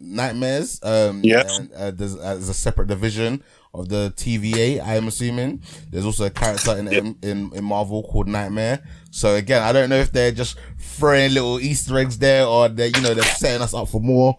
Nightmares. 0.00 0.80
Um, 0.82 1.20
Yeah. 1.22 1.42
and, 1.56 1.72
uh, 1.72 1.90
there's, 1.92 2.16
uh, 2.16 2.34
there's 2.34 2.48
a 2.48 2.54
separate 2.54 2.88
division 2.88 3.42
of 3.72 3.88
the 3.88 4.12
TVA. 4.16 4.80
I 4.80 4.96
am 4.96 5.06
assuming 5.08 5.62
there's 5.90 6.04
also 6.04 6.24
a 6.26 6.30
character 6.30 6.76
in, 6.76 6.88
in 6.88 7.16
in 7.22 7.50
in 7.54 7.64
Marvel 7.64 8.02
called 8.02 8.26
Nightmare. 8.26 8.82
So 9.12 9.36
again, 9.36 9.62
I 9.62 9.72
don't 9.72 9.88
know 9.88 9.98
if 9.98 10.10
they're 10.12 10.32
just 10.32 10.56
throwing 10.78 11.32
little 11.34 11.60
Easter 11.60 11.96
eggs 11.98 12.18
there 12.18 12.44
or 12.46 12.68
they 12.68 12.88
you 12.88 13.00
know 13.00 13.14
they're 13.14 13.22
setting 13.36 13.62
us 13.62 13.72
up 13.74 13.88
for 13.88 14.00
more. 14.00 14.36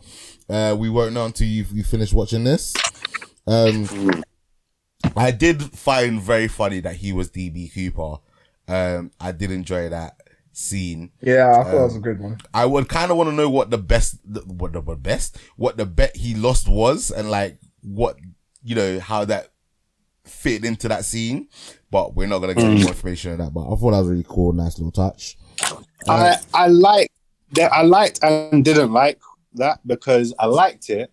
Uh, 0.49 0.75
we 0.77 0.89
won't 0.89 1.13
know 1.13 1.25
until 1.25 1.47
you 1.47 1.65
you 1.71 1.83
finish 1.83 2.11
watching 2.11 2.43
this. 2.43 2.73
Um, 3.47 3.87
I 5.15 5.31
did 5.31 5.61
find 5.63 6.21
very 6.21 6.47
funny 6.47 6.79
that 6.81 6.97
he 6.97 7.11
was 7.13 7.29
DB 7.31 7.73
Cooper. 7.73 8.17
Um, 8.67 9.11
I 9.19 9.31
did 9.31 9.51
enjoy 9.51 9.89
that 9.89 10.20
scene. 10.61 11.11
Yeah, 11.21 11.49
I 11.51 11.63
thought 11.63 11.67
Um, 11.67 11.75
that 11.75 11.83
was 11.83 11.95
a 11.95 11.99
good 11.99 12.19
one. 12.19 12.37
I 12.53 12.65
would 12.65 12.87
kind 12.87 13.11
of 13.11 13.17
want 13.17 13.29
to 13.29 13.35
know 13.35 13.49
what 13.49 13.69
the 13.71 13.77
best, 13.77 14.17
the- 14.23 14.41
what 14.41 14.73
the 14.73 14.81
what 14.81 15.01
best, 15.03 15.37
what 15.57 15.77
the 15.77 15.85
bet 15.85 16.15
he 16.15 16.35
lost 16.35 16.67
was, 16.67 17.11
and 17.11 17.29
like 17.31 17.57
what 17.81 18.17
you 18.63 18.75
know 18.75 18.99
how 18.99 19.25
that 19.25 19.49
fit 20.25 20.63
into 20.63 20.87
that 20.87 21.03
scene. 21.05 21.47
But 21.89 22.15
we're 22.15 22.27
not 22.27 22.39
gonna 22.39 22.53
get 22.53 22.63
any 22.63 22.79
more 22.81 22.89
information 22.91 23.31
on 23.33 23.37
that. 23.39 23.53
But 23.53 23.61
I 23.65 23.75
thought 23.75 23.91
that 23.91 23.99
was 23.99 24.07
really 24.07 24.25
cool, 24.27 24.53
nice 24.53 24.77
little 24.77 24.91
touch. 24.91 25.37
I 26.07 26.37
I 26.53 26.67
like 26.67 27.11
that. 27.53 27.71
I 27.73 27.81
liked 27.83 28.19
and 28.23 28.63
didn't 28.63 28.93
like 28.93 29.19
that 29.55 29.79
because 29.85 30.33
I 30.39 30.45
liked 30.45 30.89
it 30.89 31.11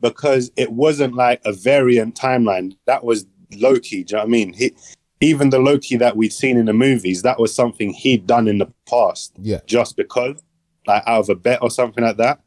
because 0.00 0.50
it 0.56 0.72
wasn't 0.72 1.14
like 1.14 1.40
a 1.44 1.52
variant 1.52 2.14
timeline. 2.16 2.76
That 2.86 3.04
was 3.04 3.26
Loki. 3.54 4.02
Do 4.04 4.12
you 4.12 4.16
know 4.16 4.22
what 4.24 4.26
I 4.26 4.30
mean? 4.30 4.52
He, 4.52 4.72
even 5.20 5.50
the 5.50 5.58
Loki 5.58 5.96
that 5.96 6.16
we'd 6.16 6.32
seen 6.32 6.56
in 6.56 6.66
the 6.66 6.72
movies, 6.72 7.22
that 7.22 7.40
was 7.40 7.54
something 7.54 7.92
he'd 7.92 8.26
done 8.26 8.48
in 8.48 8.58
the 8.58 8.70
past, 8.88 9.32
Yeah, 9.40 9.60
just 9.66 9.96
because, 9.96 10.42
like 10.86 11.02
out 11.06 11.20
of 11.20 11.28
a 11.30 11.34
bet 11.34 11.62
or 11.62 11.70
something 11.70 12.04
like 12.04 12.18
that. 12.18 12.40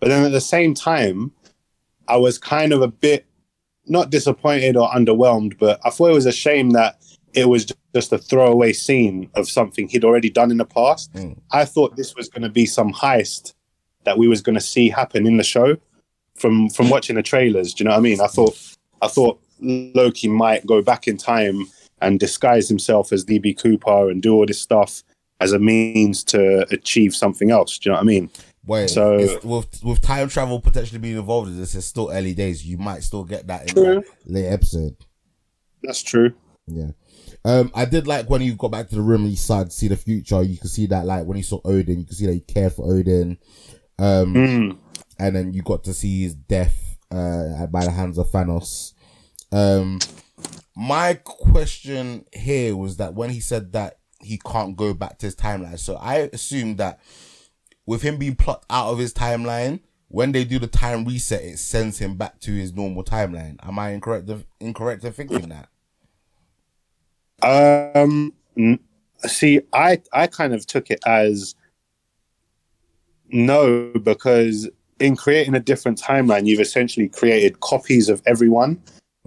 But 0.00 0.08
then 0.08 0.24
at 0.24 0.32
the 0.32 0.40
same 0.40 0.74
time, 0.74 1.32
I 2.08 2.16
was 2.16 2.38
kind 2.38 2.72
of 2.72 2.82
a 2.82 2.88
bit 2.88 3.26
not 3.86 4.10
disappointed 4.10 4.76
or 4.76 4.88
underwhelmed, 4.90 5.58
but 5.58 5.80
I 5.84 5.90
thought 5.90 6.10
it 6.10 6.14
was 6.14 6.26
a 6.26 6.32
shame 6.32 6.70
that 6.70 7.02
it 7.34 7.48
was 7.48 7.66
just 7.94 8.12
a 8.12 8.18
throwaway 8.18 8.72
scene 8.72 9.30
of 9.34 9.48
something 9.48 9.88
he'd 9.88 10.04
already 10.04 10.30
done 10.30 10.50
in 10.50 10.56
the 10.56 10.64
past. 10.64 11.12
Mm. 11.14 11.38
I 11.52 11.64
thought 11.64 11.96
this 11.96 12.14
was 12.14 12.28
going 12.28 12.42
to 12.42 12.48
be 12.48 12.66
some 12.66 12.92
heist 12.92 13.52
that 14.04 14.18
we 14.18 14.28
was 14.28 14.40
going 14.40 14.54
to 14.54 14.60
see 14.60 14.88
happen 14.88 15.26
in 15.26 15.36
the 15.36 15.44
show 15.44 15.76
from 16.36 16.68
from 16.70 16.88
watching 16.90 17.16
the 17.16 17.22
trailers. 17.22 17.74
Do 17.74 17.84
you 17.84 17.88
know 17.88 17.94
what 17.94 17.98
I 17.98 18.02
mean? 18.02 18.20
I 18.20 18.26
thought 18.26 18.56
I 19.02 19.08
thought 19.08 19.40
Loki 19.60 20.28
might 20.28 20.66
go 20.66 20.82
back 20.82 21.06
in 21.06 21.16
time 21.16 21.66
and 22.06 22.20
disguise 22.20 22.68
himself 22.68 23.12
as 23.12 23.24
DB 23.24 23.56
Cooper 23.58 24.10
and 24.10 24.22
do 24.22 24.34
all 24.34 24.46
this 24.46 24.60
stuff 24.60 25.02
as 25.40 25.52
a 25.52 25.58
means 25.58 26.22
to 26.24 26.66
achieve 26.72 27.14
something 27.14 27.50
else. 27.50 27.78
Do 27.78 27.88
you 27.88 27.92
know 27.92 27.96
what 27.96 28.02
I 28.02 28.06
mean? 28.06 28.30
wait. 28.66 28.88
So- 28.88 29.38
with 29.44 29.82
with 29.84 30.00
time 30.00 30.28
travel 30.28 30.60
potentially 30.60 30.98
being 30.98 31.16
involved 31.16 31.48
in 31.48 31.58
this, 31.58 31.74
it's 31.74 31.86
still 31.86 32.10
early 32.12 32.34
days. 32.34 32.64
You 32.64 32.78
might 32.78 33.02
still 33.02 33.24
get 33.24 33.46
that 33.48 33.68
in 33.68 33.82
that 33.82 34.04
late 34.26 34.46
episode. 34.46 34.96
That's 35.82 36.02
true. 36.02 36.32
Yeah. 36.66 36.92
Um, 37.44 37.70
I 37.74 37.84
did 37.84 38.06
like 38.06 38.30
when 38.30 38.40
you 38.40 38.54
got 38.54 38.70
back 38.70 38.88
to 38.88 38.94
the 38.94 39.02
room 39.02 39.22
and 39.22 39.30
you 39.30 39.36
started 39.36 39.70
to 39.70 39.76
see 39.76 39.88
the 39.88 39.96
future. 39.96 40.42
You 40.42 40.56
could 40.56 40.70
see 40.70 40.86
that, 40.86 41.04
like 41.04 41.26
when 41.26 41.36
you 41.36 41.42
saw 41.42 41.60
Odin, 41.64 41.98
you 42.00 42.06
could 42.06 42.16
see 42.16 42.24
that 42.26 42.32
he 42.32 42.40
cared 42.40 42.72
for 42.72 42.90
Odin. 42.90 43.36
Um, 43.98 44.34
Mm. 44.34 44.78
and 45.18 45.36
then 45.36 45.52
you 45.52 45.60
got 45.62 45.84
to 45.84 45.92
see 45.92 46.22
his 46.22 46.34
death 46.34 46.96
uh, 47.10 47.66
by 47.66 47.84
the 47.84 47.90
hands 47.90 48.16
of 48.16 48.30
Thanos. 48.30 48.94
Um, 49.52 49.98
my 50.76 51.14
question 51.24 52.24
here 52.32 52.76
was 52.76 52.96
that 52.96 53.14
when 53.14 53.30
he 53.30 53.40
said 53.40 53.72
that 53.72 53.98
he 54.20 54.40
can't 54.44 54.76
go 54.76 54.94
back 54.94 55.18
to 55.18 55.26
his 55.26 55.36
timeline, 55.36 55.78
so 55.78 55.96
I 55.96 56.30
assumed 56.32 56.78
that 56.78 57.00
with 57.86 58.02
him 58.02 58.16
being 58.16 58.36
plucked 58.36 58.66
out 58.70 58.88
of 58.88 58.98
his 58.98 59.12
timeline, 59.12 59.80
when 60.08 60.32
they 60.32 60.44
do 60.44 60.58
the 60.58 60.66
time 60.66 61.04
reset, 61.04 61.42
it 61.42 61.58
sends 61.58 61.98
him 61.98 62.16
back 62.16 62.40
to 62.40 62.52
his 62.52 62.72
normal 62.72 63.04
timeline. 63.04 63.56
Am 63.66 63.78
I 63.78 63.90
incorrect? 63.90 64.30
Incorrect 64.60 65.04
in 65.04 65.12
thinking 65.12 65.48
that? 65.48 65.68
Um, 67.42 68.32
see, 69.18 69.60
I 69.72 70.00
I 70.12 70.26
kind 70.28 70.54
of 70.54 70.66
took 70.66 70.90
it 70.90 71.00
as 71.04 71.54
no, 73.28 73.90
because 74.02 74.68
in 75.00 75.16
creating 75.16 75.54
a 75.54 75.60
different 75.60 76.00
timeline, 76.00 76.46
you've 76.46 76.60
essentially 76.60 77.08
created 77.08 77.60
copies 77.60 78.08
of 78.08 78.22
everyone. 78.26 78.80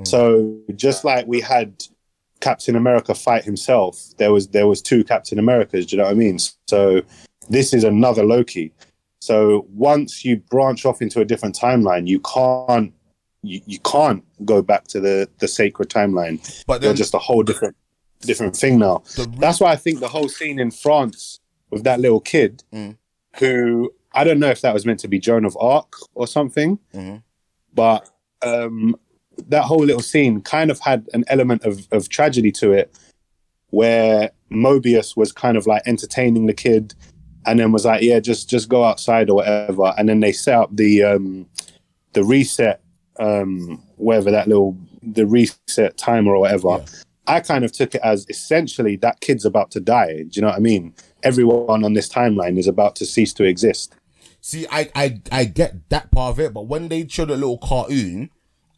So 0.05 0.57
just 0.75 1.03
like 1.03 1.25
we 1.27 1.41
had 1.41 1.83
Captain 2.39 2.75
America 2.75 3.15
fight 3.15 3.43
himself, 3.43 4.03
there 4.17 4.31
was 4.31 4.49
there 4.49 4.67
was 4.67 4.81
two 4.81 5.03
Captain 5.03 5.39
Americas. 5.39 5.85
Do 5.87 5.95
you 5.95 6.01
know 6.01 6.05
what 6.07 6.11
I 6.11 6.15
mean? 6.15 6.37
So 6.67 7.01
this 7.49 7.73
is 7.73 7.83
another 7.83 8.23
Loki. 8.23 8.71
So 9.19 9.65
once 9.73 10.23
you 10.23 10.37
branch 10.37 10.85
off 10.85 11.01
into 11.01 11.19
a 11.21 11.25
different 11.25 11.57
timeline, 11.59 12.07
you 12.07 12.19
can't 12.19 12.93
you, 13.43 13.61
you 13.65 13.79
can't 13.79 14.23
go 14.45 14.61
back 14.61 14.85
to 14.89 14.99
the 14.99 15.29
the 15.39 15.47
sacred 15.47 15.89
timeline. 15.89 16.39
But 16.67 16.83
You're 16.83 16.93
just 16.93 17.13
a 17.15 17.19
whole 17.19 17.43
different 17.43 17.75
different 18.21 18.55
thing 18.55 18.77
now. 18.79 19.03
re- 19.17 19.25
That's 19.39 19.59
why 19.59 19.71
I 19.71 19.75
think 19.75 19.99
the 19.99 20.07
whole 20.07 20.29
scene 20.29 20.59
in 20.59 20.71
France 20.71 21.39
with 21.71 21.83
that 21.83 21.99
little 21.99 22.19
kid, 22.21 22.63
Mm. 22.73 22.97
who 23.39 23.91
I 24.13 24.23
don't 24.23 24.39
know 24.39 24.49
if 24.49 24.61
that 24.61 24.73
was 24.73 24.85
meant 24.85 24.99
to 25.01 25.07
be 25.07 25.19
Joan 25.19 25.45
of 25.45 25.57
Arc 25.59 25.93
or 26.15 26.27
something, 26.27 26.79
Mhm. 26.93 27.23
but 27.73 28.09
um, 28.43 28.95
that 29.49 29.63
whole 29.63 29.83
little 29.83 30.01
scene 30.01 30.41
kind 30.41 30.71
of 30.71 30.79
had 30.79 31.07
an 31.13 31.23
element 31.27 31.63
of, 31.63 31.87
of 31.91 32.09
tragedy 32.09 32.51
to 32.53 32.71
it, 32.71 32.97
where 33.69 34.31
Mobius 34.51 35.17
was 35.17 35.31
kind 35.31 35.57
of 35.57 35.67
like 35.67 35.83
entertaining 35.85 36.45
the 36.45 36.53
kid, 36.53 36.93
and 37.45 37.59
then 37.59 37.71
was 37.71 37.85
like, 37.85 38.01
"Yeah, 38.01 38.19
just 38.19 38.49
just 38.49 38.69
go 38.69 38.83
outside 38.83 39.29
or 39.29 39.37
whatever," 39.37 39.93
and 39.97 40.09
then 40.09 40.19
they 40.19 40.31
set 40.31 40.55
up 40.55 40.75
the 40.75 41.03
um, 41.03 41.47
the 42.13 42.23
reset, 42.23 42.81
um, 43.19 43.83
whatever 43.95 44.31
that 44.31 44.47
little 44.47 44.77
the 45.03 45.25
reset 45.25 45.97
timer 45.97 46.33
or 46.33 46.41
whatever. 46.41 46.69
Yeah. 46.69 46.85
I 47.27 47.41
kind 47.41 47.65
of 47.65 47.73
took 47.73 47.93
it 47.93 48.01
as 48.03 48.25
essentially 48.29 48.95
that 48.97 49.19
kid's 49.19 49.45
about 49.45 49.71
to 49.71 49.79
die. 49.79 50.23
Do 50.23 50.29
you 50.31 50.41
know 50.41 50.47
what 50.47 50.55
I 50.55 50.59
mean? 50.59 50.93
Everyone 51.23 51.83
on 51.83 51.93
this 51.93 52.07
timeline 52.07 52.57
is 52.57 52.67
about 52.67 52.95
to 52.97 53.05
cease 53.05 53.33
to 53.33 53.43
exist. 53.43 53.93
See, 54.39 54.65
I, 54.71 54.89
I, 54.95 55.21
I 55.29 55.43
get 55.43 55.89
that 55.89 56.09
part 56.11 56.31
of 56.31 56.39
it, 56.39 56.53
but 56.53 56.67
when 56.67 56.87
they 56.87 57.05
showed 57.07 57.29
a 57.29 57.35
little 57.35 57.57
cartoon, 57.57 58.29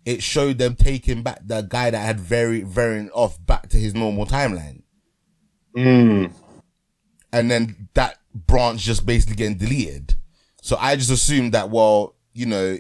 it 0.06 0.24
showed 0.24 0.58
them 0.58 0.76
taking 0.76 1.24
back 1.24 1.42
the 1.46 1.62
guy 1.62 1.90
that 1.90 2.00
had 2.00 2.20
very 2.20 2.62
varying 2.62 3.10
off 3.12 3.44
back 3.46 3.70
to 3.70 3.78
his 3.78 3.94
normal 3.94 4.26
timeline. 4.26 4.84
Mm. 5.76 6.32
And 7.32 7.52
then 7.52 7.90
that 7.94 8.18
branch 8.34 8.82
just 8.82 9.06
basically 9.06 9.36
getting 9.36 9.58
deleted. 9.58 10.16
So 10.62 10.78
I 10.80 10.96
just 10.96 11.12
assumed 11.12 11.54
that, 11.54 11.70
well, 11.70 12.16
you 12.34 12.46
know, 12.46 12.78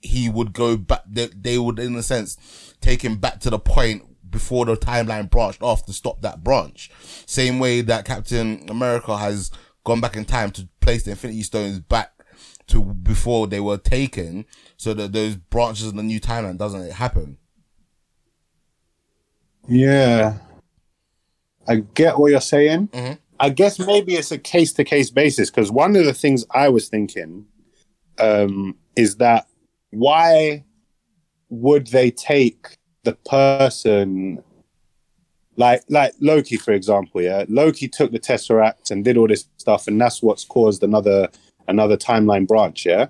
he 0.00 0.28
would 0.28 0.52
go 0.52 0.76
back, 0.76 1.02
they, 1.08 1.26
they 1.26 1.58
would, 1.58 1.78
in 1.78 1.96
a 1.96 2.02
sense, 2.02 2.74
take 2.80 3.02
him 3.02 3.16
back 3.16 3.40
to 3.40 3.50
the 3.50 3.58
point 3.58 4.04
before 4.30 4.64
the 4.64 4.76
timeline 4.76 5.30
branched 5.30 5.62
off 5.62 5.84
to 5.86 5.92
stop 5.92 6.20
that 6.20 6.44
branch. 6.44 6.90
Same 7.26 7.58
way 7.58 7.80
that 7.80 8.04
Captain 8.04 8.64
America 8.68 9.16
has 9.16 9.50
gone 9.84 10.00
back 10.00 10.16
in 10.16 10.24
time 10.24 10.50
to 10.52 10.68
place 10.80 11.02
the 11.02 11.12
Infinity 11.12 11.42
Stones 11.42 11.80
back 11.80 12.12
to 12.68 12.82
before 12.82 13.46
they 13.46 13.60
were 13.60 13.78
taken, 13.78 14.44
so 14.78 14.94
that 14.94 15.12
those 15.12 15.36
branches 15.36 15.88
in 15.88 15.96
the 15.96 16.02
new 16.02 16.20
timeline 16.20 16.56
doesn't 16.56 16.92
happen. 16.92 17.36
Yeah. 19.68 20.38
I 21.66 21.76
get 21.94 22.18
what 22.18 22.30
you're 22.30 22.40
saying. 22.40 22.88
Mhm. 22.88 23.18
I 23.40 23.50
guess 23.50 23.78
maybe 23.78 24.14
it's 24.14 24.32
a 24.32 24.38
case 24.38 24.72
to 24.74 24.84
case 24.84 25.10
basis 25.10 25.50
because 25.50 25.70
one 25.70 25.94
of 25.96 26.04
the 26.04 26.14
things 26.14 26.46
I 26.52 26.68
was 26.70 26.88
thinking 26.88 27.46
um, 28.18 28.76
is 28.96 29.16
that 29.16 29.46
why 29.90 30.64
would 31.50 31.88
they 31.88 32.10
take 32.10 32.78
the 33.04 33.14
person 33.14 34.42
like 35.56 35.82
like 35.88 36.14
Loki, 36.20 36.56
for 36.56 36.72
example? 36.72 37.20
Yeah, 37.20 37.44
Loki 37.48 37.88
took 37.88 38.10
the 38.10 38.18
Tesseract 38.18 38.90
and 38.90 39.04
did 39.04 39.16
all 39.16 39.28
this 39.28 39.44
stuff, 39.56 39.86
and 39.86 40.00
that's 40.00 40.22
what's 40.22 40.44
caused 40.44 40.82
another 40.82 41.28
another 41.68 41.96
timeline 41.96 42.46
branch. 42.46 42.86
Yeah. 42.86 43.06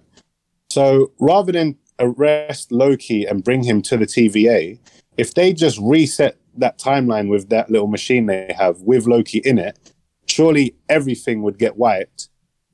So 0.70 1.12
rather 1.18 1.52
than 1.52 1.76
arrest 1.98 2.70
Loki 2.72 3.24
and 3.24 3.42
bring 3.42 3.62
him 3.62 3.82
to 3.82 3.96
the 3.96 4.06
TVA, 4.06 4.78
if 5.16 5.34
they 5.34 5.52
just 5.52 5.78
reset 5.82 6.36
that 6.56 6.78
timeline 6.78 7.28
with 7.28 7.48
that 7.48 7.70
little 7.70 7.86
machine 7.86 8.26
they 8.26 8.54
have 8.56 8.80
with 8.82 9.06
Loki 9.06 9.38
in 9.38 9.58
it, 9.58 9.92
surely 10.26 10.74
everything 10.88 11.42
would 11.42 11.58
get 11.58 11.76
wiped 11.76 12.28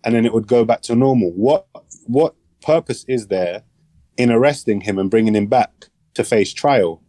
and 0.04 0.14
then 0.14 0.26
it 0.26 0.32
would 0.34 0.46
go 0.46 0.64
back 0.64 0.82
to 0.82 0.94
normal. 0.94 1.30
What 1.32 1.66
what 2.06 2.34
purpose 2.62 3.04
is 3.08 3.28
there 3.28 3.62
in 4.16 4.30
arresting 4.30 4.82
him 4.82 4.98
and 4.98 5.10
bringing 5.10 5.34
him 5.34 5.46
back 5.46 5.86
to 6.14 6.24
face 6.24 6.52
trial? 6.52 7.02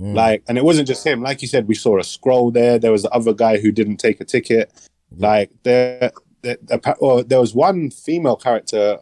Mm. 0.00 0.14
Like, 0.14 0.42
and 0.48 0.56
it 0.56 0.64
wasn't 0.64 0.88
just 0.88 1.06
him. 1.06 1.22
Like 1.22 1.42
you 1.42 1.48
said, 1.48 1.68
we 1.68 1.74
saw 1.74 1.98
a 1.98 2.04
scroll 2.04 2.50
there. 2.50 2.78
There 2.78 2.92
was 2.92 3.02
the 3.02 3.10
other 3.10 3.34
guy 3.34 3.58
who 3.58 3.70
didn't 3.72 3.98
take 3.98 4.20
a 4.20 4.24
ticket. 4.24 4.72
Like 5.16 5.50
there, 5.64 6.12
there, 6.42 6.56
there- 6.62 6.96
or 7.00 7.22
there 7.22 7.40
was 7.40 7.54
one 7.54 7.90
female 7.90 8.36
character 8.36 9.00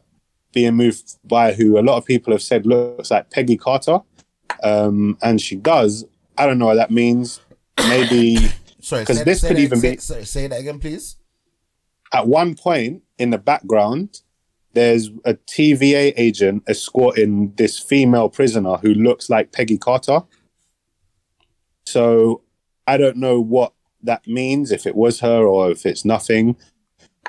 being 0.53 0.75
moved 0.75 1.17
by 1.25 1.53
who 1.53 1.79
a 1.79 1.83
lot 1.83 1.97
of 1.99 2.05
people 2.05 2.33
have 2.33 2.43
said 2.43 2.67
looks 2.67 3.11
like 3.11 3.31
Peggy 3.31 3.57
Carter, 3.57 4.01
um, 4.63 5.19
and 5.23 5.41
she 5.41 5.57
does. 5.57 6.05
I 6.37 6.47
don't 6.47 6.59
know 6.59 6.67
what 6.67 6.75
that 6.77 6.91
means. 6.91 7.41
Maybe 7.89 8.37
sorry, 8.81 9.03
because 9.03 9.25
this 9.25 9.41
could 9.43 9.57
that- 9.57 9.63
even 9.63 9.79
say, 9.81 9.91
be- 9.93 9.99
Say, 10.01 10.25
say 10.25 10.47
that 10.47 10.61
again, 10.61 10.79
please. 10.79 11.17
at 12.13 12.27
one 12.27 12.55
point 12.55 13.03
in 13.19 13.31
the 13.31 13.39
background, 13.39 14.23
there's 14.73 15.09
a 15.25 15.35
TVA 15.35 16.13
agent 16.17 16.63
escorting 16.69 17.53
this 17.57 17.79
female 17.79 18.29
prisoner 18.29 18.77
who 18.77 18.95
looks 18.95 19.29
like 19.29 19.53
Peggy 19.53 19.77
Carter. 19.79 20.21
So 21.87 22.43
I 22.87 22.97
don't 22.97 23.17
know 23.17 23.41
what 23.41 23.73
that 24.03 24.27
means, 24.27 24.71
if 24.71 24.87
it 24.87 24.95
was 24.95 25.21
her 25.21 25.45
or 25.45 25.71
if 25.71 25.85
it's 25.87 26.05
nothing, 26.05 26.57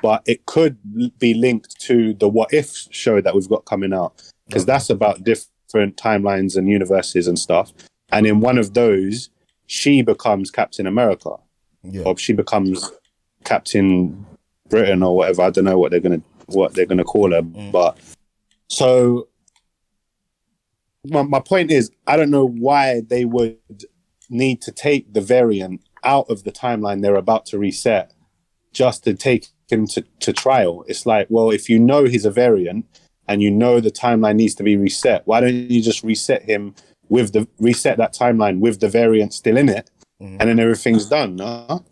but 0.01 0.23
it 0.25 0.45
could 0.45 0.77
be 1.19 1.33
linked 1.33 1.79
to 1.81 2.13
the 2.13 2.27
What 2.27 2.53
If 2.53 2.87
show 2.91 3.21
that 3.21 3.35
we've 3.35 3.49
got 3.49 3.65
coming 3.65 3.93
out, 3.93 4.21
because 4.47 4.65
that's 4.65 4.89
about 4.89 5.23
different 5.23 5.97
timelines 5.97 6.55
and 6.55 6.67
universes 6.67 7.27
and 7.27 7.37
stuff. 7.37 7.73
And 8.11 8.25
in 8.25 8.39
one 8.39 8.57
of 8.57 8.73
those, 8.73 9.29
she 9.67 10.01
becomes 10.01 10.49
Captain 10.51 10.87
America, 10.87 11.31
Yeah. 11.83 12.03
or 12.03 12.17
she 12.17 12.33
becomes 12.33 12.91
Captain 13.43 14.25
Britain 14.69 15.03
or 15.03 15.15
whatever. 15.15 15.43
I 15.43 15.49
don't 15.49 15.65
know 15.65 15.77
what 15.77 15.91
they're 15.91 15.99
gonna 15.99 16.21
what 16.47 16.73
they're 16.73 16.85
gonna 16.87 17.03
call 17.03 17.31
her, 17.31 17.41
mm. 17.41 17.71
but 17.71 17.97
so 18.67 19.27
my, 21.05 21.21
my 21.21 21.39
point 21.39 21.71
is, 21.71 21.91
I 22.07 22.17
don't 22.17 22.31
know 22.31 22.47
why 22.47 23.01
they 23.07 23.25
would 23.25 23.57
need 24.29 24.61
to 24.63 24.71
take 24.71 25.13
the 25.13 25.21
variant 25.21 25.81
out 26.03 26.29
of 26.29 26.43
the 26.43 26.51
timeline 26.51 27.01
they're 27.01 27.15
about 27.15 27.45
to 27.47 27.57
reset 27.57 28.13
just 28.73 29.03
to 29.03 29.13
take 29.13 29.47
him 29.71 29.87
to, 29.87 30.03
to 30.19 30.33
trial. 30.33 30.83
It's 30.87 31.05
like, 31.05 31.27
well, 31.29 31.51
if 31.51 31.69
you 31.69 31.79
know 31.79 32.05
he's 32.05 32.25
a 32.25 32.31
variant 32.31 32.85
and 33.27 33.41
you 33.41 33.51
know 33.51 33.79
the 33.79 33.91
timeline 33.91 34.35
needs 34.35 34.55
to 34.55 34.63
be 34.63 34.77
reset, 34.77 35.25
why 35.25 35.41
don't 35.41 35.53
you 35.53 35.81
just 35.81 36.03
reset 36.03 36.43
him 36.43 36.75
with 37.09 37.33
the 37.33 37.47
reset 37.59 37.97
that 37.97 38.13
timeline 38.13 38.59
with 38.59 38.79
the 38.79 38.89
variant 38.89 39.33
still 39.33 39.57
in 39.57 39.69
it, 39.69 39.89
mm-hmm. 40.21 40.37
and 40.39 40.49
then 40.49 40.59
everything's 40.59 41.07
done? 41.07 41.35
No? 41.35 41.83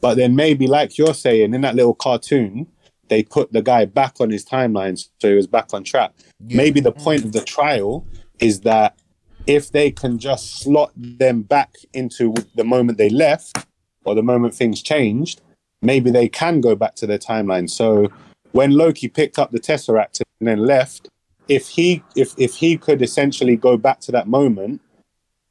But 0.00 0.14
then 0.16 0.34
maybe, 0.34 0.66
like 0.66 0.96
you're 0.96 1.14
saying, 1.14 1.54
in 1.54 1.60
that 1.60 1.74
little 1.74 1.94
cartoon, 1.94 2.66
they 3.08 3.22
put 3.22 3.52
the 3.52 3.60
guy 3.60 3.84
back 3.84 4.20
on 4.20 4.30
his 4.30 4.44
timeline 4.44 4.98
so 5.18 5.28
he 5.28 5.34
was 5.34 5.46
back 5.46 5.74
on 5.74 5.84
track. 5.84 6.12
Maybe 6.40 6.80
the 6.80 6.92
mm. 6.92 7.02
point 7.02 7.24
of 7.24 7.32
the 7.32 7.42
trial 7.42 8.06
is 8.38 8.60
that 8.60 8.98
if 9.46 9.72
they 9.72 9.90
can 9.90 10.18
just 10.18 10.60
slot 10.60 10.92
them 10.96 11.42
back 11.42 11.74
into 11.92 12.34
the 12.54 12.64
moment 12.64 12.98
they 12.98 13.10
left 13.10 13.66
or 14.04 14.14
the 14.14 14.22
moment 14.22 14.54
things 14.54 14.80
changed, 14.80 15.40
maybe 15.82 16.10
they 16.10 16.28
can 16.28 16.60
go 16.60 16.74
back 16.74 16.94
to 16.96 17.06
their 17.06 17.18
timeline. 17.18 17.68
So 17.68 18.10
when 18.52 18.72
Loki 18.72 19.08
picked 19.08 19.38
up 19.38 19.50
the 19.50 19.60
Tesseract 19.60 20.20
and 20.40 20.48
then 20.48 20.58
left, 20.58 21.08
if 21.48 21.68
he 21.68 22.02
if 22.14 22.34
if 22.38 22.54
he 22.56 22.76
could 22.76 23.02
essentially 23.02 23.56
go 23.56 23.76
back 23.76 24.00
to 24.00 24.12
that 24.12 24.28
moment, 24.28 24.80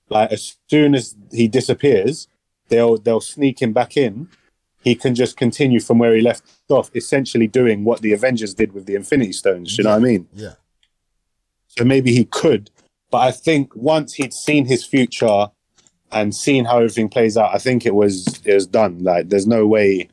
like 0.09 0.31
as 0.31 0.57
soon 0.69 0.95
as 0.95 1.15
he 1.31 1.47
disappears, 1.47 2.27
they'll 2.69 2.97
they'll 2.97 3.21
sneak 3.21 3.61
him 3.61 3.73
back 3.73 3.97
in. 3.97 4.29
He 4.81 4.95
can 4.95 5.13
just 5.13 5.35
continue 5.35 5.81
from 5.81 5.99
where 5.99 6.15
he 6.15 6.21
left 6.21 6.43
off, 6.69 6.89
essentially 6.95 7.47
doing 7.47 7.83
what 7.83 8.01
the 8.01 8.13
Avengers 8.13 8.53
did 8.53 8.71
with 8.71 8.85
the 8.85 8.95
Infinity 8.95 9.33
Stones. 9.33 9.77
You 9.77 9.83
know 9.83 9.89
what 9.89 9.97
I 9.97 9.99
mean? 9.99 10.27
Yeah. 10.33 10.53
So 11.67 11.83
maybe 11.83 12.13
he 12.13 12.25
could, 12.25 12.71
but 13.11 13.19
I 13.19 13.31
think 13.31 13.75
once 13.75 14.13
he'd 14.13 14.33
seen 14.33 14.65
his 14.65 14.85
future 14.85 15.47
and 16.11 16.33
seen 16.33 16.65
how 16.65 16.77
everything 16.77 17.09
plays 17.09 17.37
out, 17.37 17.53
I 17.53 17.57
think 17.57 17.85
it 17.85 17.93
was 17.93 18.41
it 18.45 18.53
was 18.53 18.67
done. 18.67 19.03
Like, 19.03 19.29
there's 19.29 19.47
no 19.47 19.67
way 19.67 20.09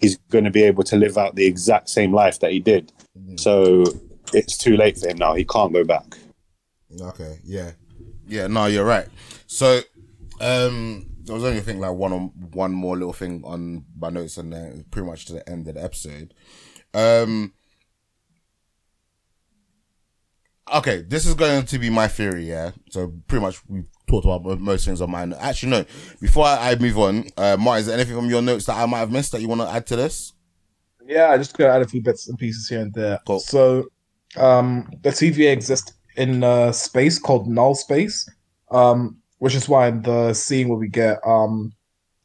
he's 0.00 0.16
going 0.30 0.44
to 0.44 0.50
be 0.50 0.62
able 0.62 0.82
to 0.84 0.96
live 0.96 1.18
out 1.18 1.34
the 1.34 1.46
exact 1.46 1.88
same 1.88 2.12
life 2.12 2.40
that 2.40 2.52
he 2.52 2.60
did. 2.60 2.92
Mm-hmm. 3.18 3.36
So 3.36 3.84
it's 4.32 4.56
too 4.56 4.76
late 4.76 4.98
for 4.98 5.08
him 5.08 5.18
now. 5.18 5.34
He 5.34 5.44
can't 5.44 5.72
go 5.72 5.84
back. 5.84 6.16
Okay. 7.00 7.38
Yeah. 7.44 7.72
Yeah. 8.26 8.46
No, 8.46 8.66
you're 8.66 8.84
right. 8.84 9.08
So, 9.46 9.80
um, 10.40 11.06
there 11.22 11.34
was 11.34 11.44
only 11.44 11.58
a 11.58 11.62
thing 11.62 11.78
like 11.78 11.92
one 11.92 12.12
on 12.12 12.32
one 12.52 12.72
more 12.72 12.96
little 12.96 13.12
thing 13.12 13.42
on 13.44 13.84
my 13.96 14.10
notes, 14.10 14.36
and 14.38 14.52
then 14.52 14.84
pretty 14.90 15.06
much 15.06 15.26
to 15.26 15.34
the 15.34 15.48
end 15.48 15.68
of 15.68 15.74
the 15.74 15.84
episode. 15.84 16.34
Um. 16.94 17.52
Okay, 20.72 21.02
this 21.02 21.26
is 21.26 21.34
going 21.34 21.66
to 21.66 21.78
be 21.78 21.90
my 21.90 22.06
theory, 22.06 22.48
yeah. 22.48 22.70
So 22.90 23.12
pretty 23.26 23.42
much 23.42 23.60
we 23.68 23.84
talked 24.10 24.26
about 24.26 24.60
most 24.60 24.84
things 24.84 25.00
on 25.00 25.10
mine. 25.10 25.34
Actually, 25.38 25.70
no. 25.70 25.84
Before 26.20 26.44
I, 26.44 26.72
I 26.72 26.74
move 26.76 26.98
on, 26.98 27.26
uh, 27.36 27.56
Martin, 27.58 27.80
is 27.80 27.86
there 27.86 27.94
anything 27.96 28.16
from 28.16 28.28
your 28.28 28.42
notes 28.42 28.66
that 28.66 28.76
I 28.76 28.86
might 28.86 28.98
have 28.98 29.12
missed 29.12 29.32
that 29.32 29.40
you 29.40 29.48
want 29.48 29.60
to 29.60 29.68
add 29.68 29.86
to 29.88 29.96
this? 29.96 30.32
Yeah, 31.06 31.30
I 31.30 31.38
just 31.38 31.56
gonna 31.56 31.70
add 31.70 31.82
a 31.82 31.88
few 31.88 32.02
bits 32.02 32.28
and 32.28 32.38
pieces 32.38 32.68
here 32.68 32.80
and 32.80 32.92
there. 32.94 33.18
Cool. 33.26 33.40
So, 33.40 33.86
um, 34.36 34.88
the 35.02 35.10
TVA 35.10 35.52
exists 35.52 35.92
in 36.16 36.42
a 36.44 36.72
space 36.72 37.18
called 37.18 37.48
null 37.48 37.74
space, 37.74 38.28
um, 38.70 39.16
which 39.38 39.54
is 39.54 39.68
why 39.68 39.88
in 39.88 40.02
the 40.02 40.34
scene 40.34 40.68
where 40.68 40.78
we 40.78 40.88
get 40.88 41.18
um 41.26 41.72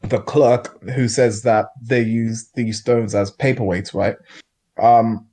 the 0.09 0.19
clerk 0.19 0.81
who 0.91 1.07
says 1.07 1.41
that 1.43 1.67
they 1.81 2.01
use 2.01 2.49
these 2.55 2.79
stones 2.79 3.15
as 3.15 3.31
paperweights, 3.31 3.93
right? 3.93 4.15
Um, 4.77 5.27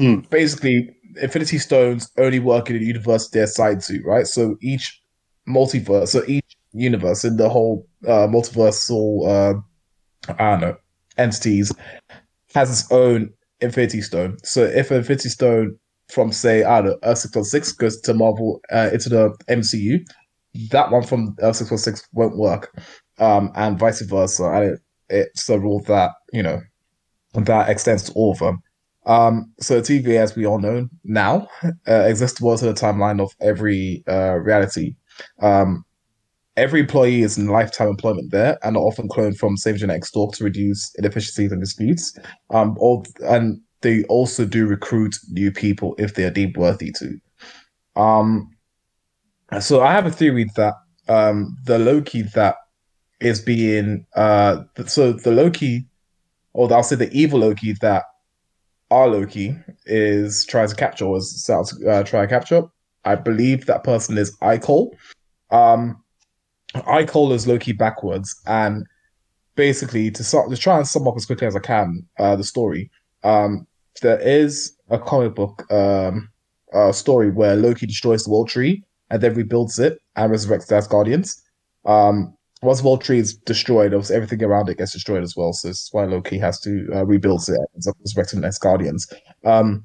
mm. 0.00 0.28
basically, 0.30 0.96
Infinity 1.20 1.58
Stones 1.58 2.10
only 2.18 2.38
work 2.38 2.70
in 2.70 2.76
a 2.76 2.80
universe 2.80 3.28
they're 3.28 3.44
assigned 3.44 3.82
to, 3.82 4.02
right? 4.02 4.26
So 4.26 4.56
each 4.60 4.99
multiverse, 5.50 6.08
so 6.08 6.22
each 6.26 6.56
universe 6.72 7.24
in 7.24 7.36
the 7.36 7.48
whole 7.48 7.86
uh, 8.06 8.26
multiversal, 8.26 9.26
uh, 9.28 10.34
I 10.38 10.50
don't 10.50 10.60
know, 10.60 10.76
entities 11.18 11.72
has 12.54 12.70
its 12.70 12.90
own 12.92 13.30
Infinity 13.60 14.00
Stone. 14.02 14.38
So 14.42 14.64
if 14.64 14.90
Infinity 14.90 15.28
Stone 15.28 15.76
from 16.08 16.32
say 16.32 16.64
I 16.64 16.80
don't 16.80 16.90
know 16.90 16.98
Earth 17.04 17.18
six 17.18 17.34
one 17.34 17.44
six 17.44 17.72
goes 17.72 18.00
to 18.00 18.14
Marvel 18.14 18.60
uh, 18.72 18.90
into 18.92 19.08
the 19.08 19.30
MCU, 19.48 20.00
that 20.70 20.90
one 20.90 21.02
from 21.02 21.36
Earth 21.40 21.56
six 21.56 21.70
one 21.70 21.78
six 21.78 22.06
won't 22.12 22.36
work, 22.36 22.76
um, 23.18 23.50
and 23.54 23.78
vice 23.78 24.00
versa. 24.02 24.44
And 24.44 24.64
it, 24.64 24.80
it's 25.08 25.48
a 25.48 25.58
rule 25.58 25.80
that 25.86 26.12
you 26.32 26.42
know 26.42 26.60
that 27.34 27.68
extends 27.68 28.04
to 28.04 28.12
all 28.12 28.32
of 28.32 28.38
them. 28.38 28.62
Um, 29.06 29.52
so 29.60 29.80
TVA, 29.80 30.20
as 30.20 30.36
we 30.36 30.46
all 30.46 30.58
know 30.58 30.88
now, 31.04 31.48
uh, 31.88 32.04
exists 32.06 32.38
towards 32.38 32.62
the 32.62 32.72
timeline 32.72 33.20
of 33.20 33.32
every 33.40 34.04
uh, 34.08 34.34
reality. 34.36 34.94
Um, 35.40 35.84
every 36.56 36.80
employee 36.80 37.22
is 37.22 37.38
in 37.38 37.46
lifetime 37.46 37.88
employment 37.88 38.30
there 38.30 38.58
and 38.62 38.76
are 38.76 38.82
often 38.82 39.08
cloned 39.08 39.36
from 39.36 39.56
same 39.56 39.76
genetic 39.76 40.04
stock 40.04 40.34
to 40.34 40.44
reduce 40.44 40.94
inefficiencies 40.96 41.52
and 41.52 41.60
disputes. 41.60 42.16
Um, 42.50 42.76
all, 42.78 43.06
and 43.22 43.60
they 43.80 44.04
also 44.04 44.44
do 44.44 44.66
recruit 44.66 45.16
new 45.30 45.50
people 45.50 45.94
if 45.98 46.14
they 46.14 46.24
are 46.24 46.30
deemed 46.30 46.56
worthy 46.56 46.92
to. 46.92 47.18
Um, 48.00 48.50
so 49.58 49.80
I 49.80 49.92
have 49.92 50.06
a 50.06 50.10
theory 50.10 50.46
that 50.56 50.74
um, 51.08 51.56
the 51.64 51.78
Loki 51.78 52.22
that 52.34 52.56
is 53.20 53.40
being 53.40 54.06
uh, 54.16 54.62
so 54.86 55.12
the 55.12 55.32
Loki, 55.32 55.86
or 56.52 56.72
I'll 56.72 56.82
say 56.82 56.96
the 56.96 57.12
evil 57.12 57.40
Loki 57.40 57.74
that 57.80 58.04
our 58.90 59.08
Loki 59.08 59.56
is 59.86 60.44
trying 60.46 60.68
to 60.68 60.74
capture 60.74 61.04
to 61.04 61.90
uh, 61.90 62.02
try 62.04 62.22
to 62.22 62.26
capture. 62.28 62.62
I 63.04 63.14
believe 63.14 63.66
that 63.66 63.84
person 63.84 64.18
is 64.18 64.36
Ikol. 64.38 64.90
Um, 65.50 66.02
Ikol 66.74 67.32
is 67.32 67.46
Loki 67.46 67.72
backwards, 67.72 68.40
and 68.46 68.86
basically 69.56 70.10
to 70.10 70.24
start 70.24 70.50
to 70.50 70.56
try 70.56 70.76
and 70.76 70.86
sum 70.86 71.08
up 71.08 71.16
as 71.16 71.26
quickly 71.26 71.46
as 71.46 71.56
I 71.56 71.60
can 71.60 72.06
uh, 72.18 72.36
the 72.36 72.44
story. 72.44 72.90
Um, 73.24 73.66
there 74.02 74.20
is 74.20 74.76
a 74.88 74.98
comic 74.98 75.34
book 75.34 75.70
um, 75.70 76.30
uh, 76.72 76.92
story 76.92 77.30
where 77.30 77.56
Loki 77.56 77.86
destroys 77.86 78.24
the 78.24 78.30
World 78.30 78.48
Tree 78.48 78.82
and 79.10 79.20
then 79.20 79.34
rebuilds 79.34 79.78
it 79.78 80.00
and 80.16 80.32
resurrects 80.32 80.68
the 80.68 80.76
Asgardians. 80.76 81.40
Um, 81.84 82.34
once 82.62 82.82
World 82.82 83.02
Tree 83.02 83.18
is 83.18 83.34
destroyed, 83.34 83.94
obviously 83.94 84.16
everything 84.16 84.42
around 84.42 84.68
it 84.68 84.78
gets 84.78 84.92
destroyed 84.92 85.22
as 85.22 85.36
well. 85.36 85.52
So 85.52 85.68
that's 85.68 85.92
why 85.92 86.04
Loki 86.04 86.38
has 86.38 86.60
to 86.60 86.88
uh, 86.94 87.04
rebuild 87.06 87.48
it 87.48 87.58
and 87.74 87.94
resurrecting 88.04 88.42
the 88.42 88.48
Asgardians. 88.48 89.12
Um, 89.44 89.84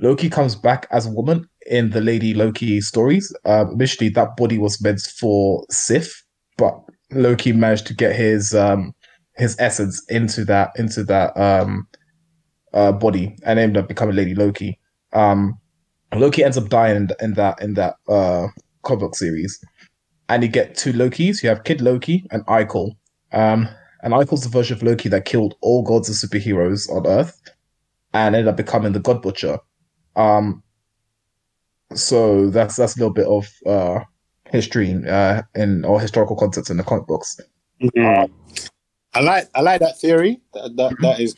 Loki 0.00 0.30
comes 0.30 0.54
back 0.54 0.86
as 0.90 1.06
a 1.06 1.10
woman 1.10 1.48
in 1.66 1.90
the 1.90 2.00
Lady 2.00 2.34
Loki 2.34 2.80
stories. 2.80 3.34
Uh, 3.44 3.66
initially, 3.72 4.08
that 4.10 4.36
body 4.36 4.58
was 4.58 4.82
meant 4.82 5.00
for 5.00 5.64
Sif, 5.70 6.22
but 6.56 6.78
Loki 7.10 7.52
managed 7.52 7.86
to 7.86 7.94
get 7.94 8.14
his 8.14 8.54
um, 8.54 8.94
his 9.36 9.56
essence 9.58 10.04
into 10.08 10.44
that 10.44 10.70
into 10.76 11.04
that 11.04 11.36
um, 11.36 11.86
uh, 12.74 12.92
body 12.92 13.36
and 13.44 13.58
ended 13.58 13.82
up 13.82 13.88
becoming 13.88 14.16
Lady 14.16 14.34
Loki. 14.34 14.78
Um, 15.12 15.58
Loki 16.14 16.44
ends 16.44 16.58
up 16.58 16.68
dying 16.68 16.96
in, 16.96 17.08
in 17.20 17.34
that 17.34 17.60
in 17.62 17.74
that 17.74 17.94
uh, 18.08 18.48
comic 18.82 19.00
book 19.00 19.16
series, 19.16 19.58
and 20.28 20.42
you 20.42 20.48
get 20.48 20.76
two 20.76 20.92
Lokis. 20.92 21.42
You 21.42 21.48
have 21.48 21.64
Kid 21.64 21.80
Loki 21.80 22.26
and 22.30 22.44
Ikol. 22.46 22.92
Um, 23.32 23.68
and 24.02 24.12
Ikol's 24.12 24.42
the 24.42 24.48
version 24.48 24.76
of 24.76 24.82
Loki 24.82 25.08
that 25.08 25.24
killed 25.24 25.54
all 25.62 25.82
gods 25.82 26.08
and 26.08 26.16
superheroes 26.16 26.90
on 26.90 27.06
Earth, 27.06 27.40
and 28.12 28.34
ended 28.34 28.48
up 28.48 28.56
becoming 28.56 28.92
the 28.92 29.00
God 29.00 29.22
Butcher. 29.22 29.58
Um, 30.16 30.62
so 31.94 32.50
that's 32.50 32.76
that's 32.76 32.96
a 32.96 32.98
little 32.98 33.12
bit 33.12 33.26
of 33.26 33.48
uh, 33.66 34.04
history 34.50 34.94
uh, 35.08 35.42
in 35.54 35.84
or 35.84 36.00
historical 36.00 36.36
concepts 36.36 36.70
in 36.70 36.76
the 36.76 36.84
comic 36.84 37.06
books. 37.06 37.40
Mm-hmm. 37.80 38.32
I 39.14 39.20
like 39.20 39.48
I 39.54 39.60
like 39.60 39.80
that 39.80 39.98
theory. 39.98 40.40
That 40.54 40.76
that, 40.76 40.92
mm-hmm. 40.92 41.04
that 41.04 41.20
is 41.20 41.34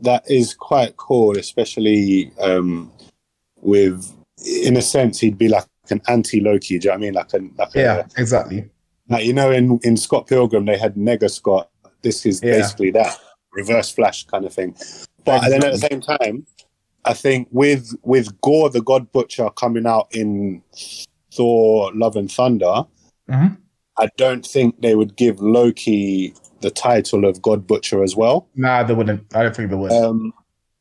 that 0.00 0.30
is 0.30 0.54
quite 0.54 0.96
cool, 0.96 1.36
especially 1.38 2.32
um, 2.40 2.92
with, 3.60 4.12
in 4.64 4.76
a 4.76 4.82
sense, 4.82 5.20
he'd 5.20 5.38
be 5.38 5.48
like 5.48 5.64
an 5.90 6.00
anti 6.08 6.40
Loki. 6.40 6.78
Do 6.78 6.88
you 6.88 6.90
know 6.90 6.90
what 6.90 6.96
I 6.96 7.00
mean? 7.00 7.14
Like 7.14 7.32
a 7.32 7.38
like 7.58 7.74
yeah, 7.74 7.96
a, 7.96 8.20
exactly. 8.20 8.68
Like 9.08 9.24
you 9.24 9.32
know, 9.32 9.50
in 9.50 9.78
in 9.82 9.96
Scott 9.96 10.26
Pilgrim, 10.26 10.64
they 10.64 10.78
had 10.78 10.94
Nega 10.94 11.30
Scott. 11.30 11.70
This 12.02 12.26
is 12.26 12.42
yeah. 12.42 12.58
basically 12.58 12.90
that 12.92 13.16
reverse 13.52 13.90
Flash 13.90 14.26
kind 14.26 14.44
of 14.44 14.52
thing. 14.52 14.74
But 15.24 15.44
exactly. 15.44 15.50
then 15.50 15.64
at 15.64 15.72
the 15.72 15.78
same 15.78 16.00
time, 16.00 16.46
I 17.04 17.12
think 17.12 17.48
with 17.50 17.94
with 18.02 18.40
Gorr 18.40 18.70
the 18.70 18.82
God 18.82 19.10
Butcher 19.12 19.50
coming 19.50 19.86
out 19.86 20.08
in 20.10 20.62
Thor: 21.32 21.92
Love 21.94 22.16
and 22.16 22.30
Thunder, 22.30 22.84
mm-hmm. 23.28 23.54
I 23.98 24.08
don't 24.16 24.44
think 24.44 24.80
they 24.80 24.94
would 24.94 25.16
give 25.16 25.40
Loki 25.40 26.34
the 26.60 26.70
title 26.70 27.24
of 27.24 27.42
God 27.42 27.66
Butcher 27.66 28.02
as 28.02 28.16
well. 28.16 28.48
Nah, 28.54 28.82
they 28.82 28.94
wouldn't. 28.94 29.34
I 29.34 29.42
don't 29.42 29.54
think 29.54 29.70
they 29.70 29.76
would. 29.76 29.92
Um, 29.92 30.32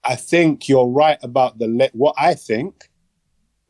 I 0.04 0.16
think 0.16 0.68
you're 0.68 0.88
right 0.88 1.18
about 1.22 1.60
the 1.60 1.68
le- 1.68 1.90
what 1.94 2.16
I 2.18 2.34
think 2.34 2.90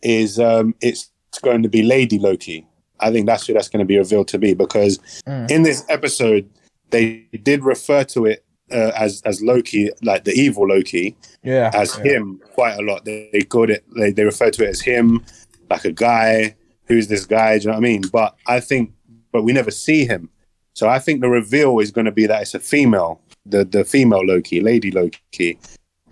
is 0.02 0.40
um, 0.40 0.76
it's 0.82 1.12
going 1.42 1.64
to 1.64 1.70
be 1.70 1.84
Lady 1.84 2.20
Loki. 2.20 2.68
I 3.00 3.12
think 3.12 3.26
that's 3.26 3.48
who 3.48 3.54
that's 3.54 3.68
going 3.68 3.80
to 3.80 3.86
be 3.86 3.98
revealed 3.98 4.28
to 4.30 4.38
be 4.38 4.54
because 4.54 5.00
mm. 5.28 5.50
in 5.50 5.64
this 5.64 5.84
episode 5.90 6.50
they 6.92 7.28
did 7.44 7.64
refer 7.64 8.04
to 8.06 8.26
it 8.26 8.46
uh, 8.74 8.92
as 8.96 9.22
as 9.24 9.42
Loki, 9.42 9.90
like 10.02 10.24
the 10.24 10.34
evil 10.34 10.68
Loki, 10.68 11.16
yeah, 11.44 11.72
as 11.74 11.98
yeah. 11.98 12.14
him 12.14 12.42
quite 12.54 12.78
a 12.78 12.82
lot. 12.82 13.06
They, 13.06 13.30
they 13.32 13.42
called 13.42 13.70
it, 13.70 13.84
they, 13.96 14.12
they 14.12 14.24
refer 14.24 14.50
to 14.52 14.64
it 14.64 14.70
as 14.70 14.82
him, 14.82 15.24
like 15.70 15.86
a 15.86 15.92
guy. 15.92 16.56
Who's 16.86 17.08
this 17.08 17.26
guy? 17.26 17.58
Do 17.58 17.64
you 17.64 17.68
know 17.68 17.74
what 17.74 17.86
I 17.86 17.90
mean? 17.90 18.02
But 18.12 18.36
I 18.46 18.60
think, 18.60 18.92
but 19.32 19.44
we 19.44 19.54
never 19.54 19.72
see 19.72 20.06
him. 20.06 20.30
So 20.74 20.90
I 20.90 21.00
think 21.00 21.22
the 21.22 21.30
reveal 21.30 21.80
is 21.80 21.92
going 21.92 22.06
to 22.06 22.12
be 22.12 22.26
that 22.28 22.42
it's 22.42 22.56
a 22.56 22.60
female, 22.60 23.22
the 23.46 23.64
the 23.64 23.86
female 23.86 24.26
Loki, 24.26 24.60
Lady 24.60 24.92
Loki. 24.92 25.60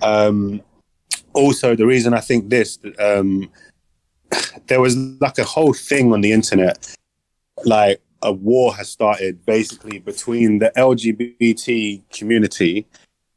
Um, 0.01 0.61
also, 1.33 1.75
the 1.75 1.85
reason 1.85 2.13
I 2.13 2.19
think 2.19 2.49
this, 2.49 2.79
um, 2.99 3.49
there 4.67 4.81
was 4.81 4.95
like 4.95 5.37
a 5.37 5.43
whole 5.43 5.73
thing 5.73 6.13
on 6.13 6.21
the 6.21 6.31
internet, 6.31 6.95
like 7.65 8.01
a 8.21 8.31
war 8.31 8.73
has 8.75 8.89
started 8.89 9.45
basically 9.45 9.99
between 9.99 10.59
the 10.59 10.71
LGBT 10.77 12.01
community 12.11 12.87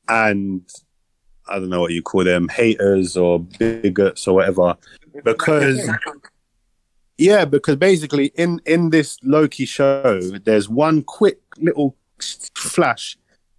and 0.09 0.63
I 1.49 1.59
don't 1.59 1.69
know 1.69 1.81
what 1.81 1.93
you 1.93 2.03
call 2.03 2.25
them, 2.25 2.49
haters 2.49 3.17
or 3.17 3.41
bigots 3.41 4.27
or 4.27 4.35
whatever, 4.35 4.77
because 5.23 5.89
yeah, 7.19 7.45
because 7.45 7.77
basically 7.77 8.27
in 8.35 8.61
in 8.65 8.91
this 8.91 9.19
Loki 9.23 9.67
show, 9.67 10.21
there's 10.45 10.69
one 10.69 11.03
quick 11.03 11.39
little 11.59 11.97
flash. 12.55 13.17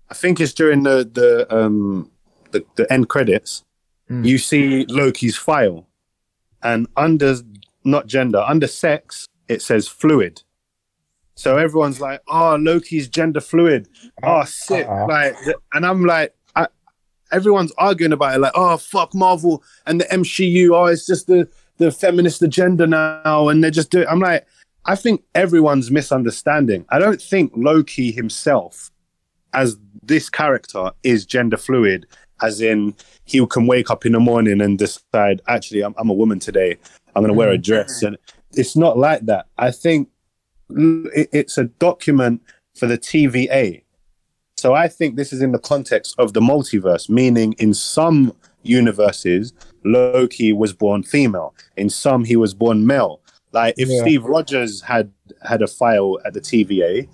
I 0.09 0.13
think 0.13 0.39
it's 0.39 0.53
during 0.53 0.84
the 0.84 1.09
the 1.11 1.55
um 1.55 2.11
the, 2.51 2.65
the 2.76 2.91
end 2.91 3.09
credits. 3.09 3.63
Mm. 4.09 4.26
You 4.26 4.38
see 4.38 4.86
Loki's 4.86 5.38
file, 5.38 5.88
and 6.63 6.88
under 6.97 7.36
not 7.84 8.07
gender, 8.07 8.39
under 8.39 8.67
sex, 8.67 9.28
it 9.47 9.61
says 9.61 9.88
fluid. 9.88 10.41
So 11.36 11.57
everyone's 11.57 11.99
like, 11.99 12.21
"Oh, 12.27 12.55
Loki's 12.55 13.07
gender 13.07 13.41
fluid." 13.41 13.88
Oh, 14.23 14.43
sick! 14.45 14.88
Uh-huh. 14.88 15.07
Like, 15.07 15.36
and 15.73 15.86
I'm 15.86 16.05
like, 16.05 16.33
I, 16.55 16.67
everyone's 17.31 17.73
arguing 17.77 18.13
about 18.13 18.36
it, 18.36 18.39
like, 18.39 18.53
"Oh, 18.55 18.77
fuck 18.77 19.13
Marvel 19.13 19.63
and 19.86 20.01
the 20.01 20.05
MCU. 20.05 20.71
Oh, 20.73 20.86
it's 20.86 21.05
just 21.05 21.27
the 21.27 21.47
the 21.77 21.91
feminist 21.91 22.41
agenda 22.41 22.88
now, 22.88 23.49
and 23.49 23.63
they're 23.63 23.71
just 23.71 23.91
doing. 23.91 24.07
I'm 24.07 24.19
like, 24.19 24.45
I 24.86 24.95
think 24.95 25.23
everyone's 25.33 25.89
misunderstanding. 25.89 26.86
I 26.89 26.99
don't 26.99 27.21
think 27.21 27.51
Loki 27.55 28.11
himself, 28.11 28.91
as 29.53 29.77
this 30.03 30.29
character, 30.29 30.91
is 31.03 31.25
gender 31.25 31.57
fluid, 31.57 32.05
as 32.41 32.61
in 32.61 32.95
he 33.25 33.45
can 33.47 33.65
wake 33.65 33.89
up 33.89 34.05
in 34.05 34.11
the 34.11 34.19
morning 34.19 34.61
and 34.61 34.77
decide, 34.77 35.41
actually, 35.47 35.81
I'm, 35.81 35.95
I'm 35.97 36.09
a 36.09 36.13
woman 36.13 36.39
today. 36.39 36.77
I'm 37.15 37.23
going 37.23 37.33
to 37.33 37.38
wear 37.38 37.49
a 37.49 37.57
dress. 37.57 38.03
And 38.03 38.17
it's 38.51 38.75
not 38.75 38.97
like 38.97 39.25
that. 39.25 39.47
I 39.57 39.71
think 39.71 40.09
it's 40.70 41.57
a 41.57 41.66
document 41.66 42.41
for 42.76 42.88
the 42.88 42.97
TVA. 42.97 43.84
So 44.57 44.74
I 44.74 44.88
think 44.88 45.16
this 45.16 45.34
is 45.34 45.41
in 45.41 45.51
the 45.51 45.59
context 45.59 46.16
of 46.18 46.34
the 46.34 46.39
multiverse, 46.39 47.09
meaning 47.09 47.53
in 47.53 47.74
some 47.74 48.34
universes, 48.63 49.53
Loki 49.84 50.53
was 50.53 50.74
born 50.74 51.03
female. 51.03 51.53
In 51.78 51.89
some, 51.89 52.24
he 52.24 52.36
was 52.36 52.53
born 52.53 52.88
male. 52.88 53.22
Like 53.51 53.76
if 53.78 53.89
Yeah. 53.89 54.01
Steve 54.01 54.24
Rogers 54.26 54.82
had 54.82 55.11
had 55.41 55.61
a 55.61 55.68
file 55.68 56.18
at 56.26 56.34
the 56.34 56.41
TVA, 56.41 57.07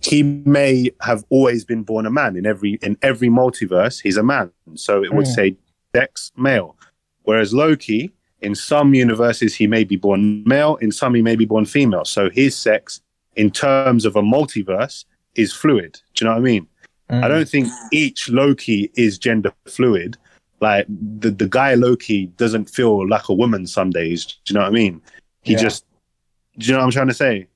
he 0.00 0.22
may 0.22 0.90
have 1.00 1.24
always 1.30 1.64
been 1.64 1.82
born 1.82 2.06
a 2.06 2.10
man. 2.10 2.36
In 2.36 2.44
every 2.46 2.78
in 2.82 2.96
every 3.02 3.28
multiverse, 3.28 4.02
he's 4.02 4.16
a 4.16 4.22
man. 4.22 4.50
So 4.74 5.02
it 5.02 5.12
would 5.14 5.26
Mm. 5.26 5.34
say 5.34 5.56
sex 5.94 6.32
male. 6.36 6.76
Whereas 7.22 7.54
Loki, 7.54 8.12
in 8.46 8.54
some 8.54 8.94
universes, 8.94 9.56
he 9.56 9.66
may 9.66 9.82
be 9.82 9.96
born 9.96 10.44
male. 10.46 10.76
In 10.76 10.92
some, 10.92 11.14
he 11.14 11.22
may 11.22 11.34
be 11.34 11.46
born 11.46 11.64
female. 11.66 12.04
So 12.04 12.30
his 12.30 12.56
sex, 12.56 13.00
in 13.34 13.50
terms 13.50 14.04
of 14.04 14.14
a 14.14 14.22
multiverse, 14.22 15.04
is 15.34 15.52
fluid. 15.52 15.92
Do 16.14 16.24
you 16.24 16.24
know 16.26 16.34
what 16.34 16.46
I 16.46 16.52
mean? 16.52 16.66
Mm. 17.10 17.24
I 17.24 17.28
don't 17.28 17.48
think 17.48 17.66
each 17.92 18.30
Loki 18.30 18.90
is 18.94 19.18
gender 19.18 19.52
fluid. 19.66 20.16
Like 20.60 20.86
the 21.20 21.30
the 21.30 21.48
guy 21.48 21.74
Loki 21.74 22.26
doesn't 22.42 22.70
feel 22.70 23.06
like 23.08 23.28
a 23.28 23.34
woman 23.34 23.66
some 23.66 23.90
days. 23.90 24.24
Do 24.24 24.34
you 24.46 24.54
know 24.54 24.64
what 24.64 24.68
I 24.74 24.82
mean? 24.82 25.02
He 25.42 25.52
Yeah. 25.52 25.66
just, 25.66 25.84
do 26.58 26.66
you 26.66 26.72
know 26.72 26.78
what 26.78 26.86
I'm 26.86 26.92
trying 26.92 27.08
to 27.08 27.14
say? 27.14 27.48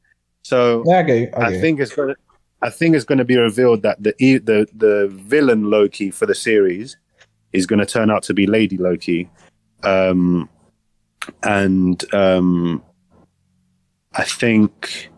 So 0.43 0.82
Yeah, 0.86 0.99
I 0.99 1.03
get 1.05 1.18
you. 1.22 1.28
I, 1.34 1.41
I 1.41 1.45
get 1.45 1.55
you. 1.55 1.61
think 1.62 1.80
it's 1.80 1.95
gonna, 1.95 2.16
I 2.62 2.70
think 2.78 2.97
it's 2.97 3.09
going 3.11 3.22
to 3.24 3.24
be 3.24 3.36
revealed 3.36 3.82
that 3.82 4.03
the 4.03 4.12
the 4.51 4.59
the 4.84 5.09
villain 5.32 5.70
Loki 5.70 6.11
for 6.11 6.26
the 6.26 6.34
series 6.34 6.97
is 7.53 7.64
going 7.66 7.78
to 7.78 7.86
turn 7.86 8.11
out 8.11 8.22
to 8.24 8.34
be 8.34 8.47
Lady 8.47 8.76
Loki, 8.76 9.30
um, 9.82 10.49
and 11.43 12.14
um, 12.14 12.83
I 14.14 14.24
think, 14.24 15.11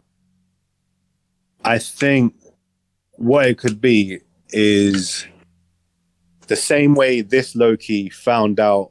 I 1.64 1.78
think 1.78 2.34
what 3.12 3.46
it 3.46 3.58
could 3.58 3.80
be 3.80 4.20
is 4.50 5.26
the 6.48 6.56
same 6.56 6.94
way 6.94 7.20
this 7.20 7.54
Loki 7.54 8.10
found 8.10 8.60
out 8.60 8.90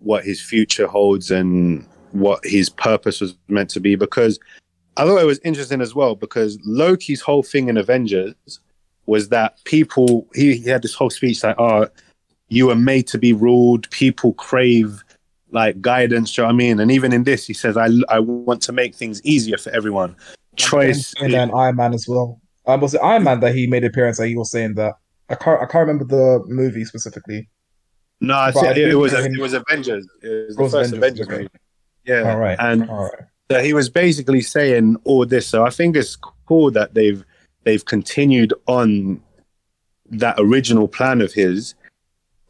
what 0.00 0.24
his 0.24 0.40
future 0.40 0.86
holds 0.86 1.30
and 1.30 1.86
what 2.12 2.40
his 2.44 2.68
purpose 2.68 3.20
was 3.20 3.36
meant 3.48 3.70
to 3.70 3.80
be 3.80 3.94
because 3.94 4.38
I 4.96 5.04
thought 5.04 5.20
it 5.20 5.26
was 5.26 5.40
interesting 5.44 5.80
as 5.80 5.94
well 5.94 6.14
because 6.14 6.58
Loki's 6.64 7.20
whole 7.20 7.42
thing 7.42 7.68
in 7.68 7.76
Avengers 7.76 8.34
was 9.06 9.28
that 9.28 9.62
people 9.64 10.26
he, 10.34 10.56
he 10.56 10.68
had 10.68 10.82
this 10.82 10.94
whole 10.94 11.10
speech 11.10 11.42
like, 11.42 11.56
oh, 11.58 11.88
you 12.48 12.66
were 12.66 12.74
made 12.74 13.06
to 13.08 13.18
be 13.18 13.32
ruled, 13.32 13.88
people 13.90 14.32
crave 14.34 15.04
like 15.50 15.80
guidance, 15.80 16.34
do 16.34 16.42
you 16.42 16.44
know 16.44 16.48
what 16.48 16.54
I 16.54 16.56
mean? 16.56 16.80
And 16.80 16.90
even 16.90 17.12
in 17.12 17.24
this, 17.24 17.46
he 17.46 17.54
says, 17.54 17.76
I 17.76 17.88
I 18.08 18.18
want 18.20 18.62
to 18.62 18.72
make 18.72 18.94
things 18.94 19.22
easier 19.24 19.58
for 19.58 19.70
everyone. 19.70 20.16
Choice 20.56 21.14
and, 21.20 21.34
and 21.34 21.52
Iron 21.54 21.76
Man 21.76 21.94
as 21.94 22.06
well. 22.08 22.40
Um, 22.66 22.80
was 22.80 22.94
it 22.94 23.00
Iron 23.02 23.24
Man 23.24 23.40
that 23.40 23.54
he 23.54 23.66
made 23.66 23.84
an 23.84 23.90
appearance 23.90 24.18
that 24.18 24.28
he 24.28 24.36
was 24.36 24.50
saying 24.50 24.74
that? 24.74 24.94
I 25.30 25.34
can't. 25.34 25.60
I 25.60 25.66
can't 25.66 25.86
remember 25.86 26.04
the 26.04 26.44
movie 26.46 26.84
specifically. 26.84 27.48
No, 28.20 28.34
I 28.34 28.50
But 28.52 28.64
I 28.64 28.70
it, 28.72 28.78
it 28.78 28.94
was 28.94 29.12
it 29.12 29.38
was 29.38 29.54
Avengers. 29.54 30.06
It 30.22 30.28
was 30.28 30.56
It 30.56 30.62
was 30.62 30.72
the 30.72 30.78
first 30.78 30.92
Avengers, 30.92 31.26
Avengers 31.26 31.28
movie. 31.28 31.48
Yeah. 32.04 32.32
All 32.32 32.38
right. 32.38 32.56
And 32.58 32.88
All 32.90 33.04
right. 33.04 33.24
So 33.50 33.62
he 33.62 33.72
was 33.72 33.88
basically 33.88 34.42
saying 34.42 34.96
all 35.04 35.24
this. 35.24 35.46
So 35.46 35.64
I 35.64 35.70
think 35.70 35.96
it's 35.96 36.16
cool 36.16 36.70
that 36.72 36.94
they've 36.94 37.24
they've 37.64 37.84
continued 37.84 38.52
on 38.66 39.22
that 40.10 40.36
original 40.38 40.88
plan 40.88 41.20
of 41.20 41.32
his. 41.32 41.74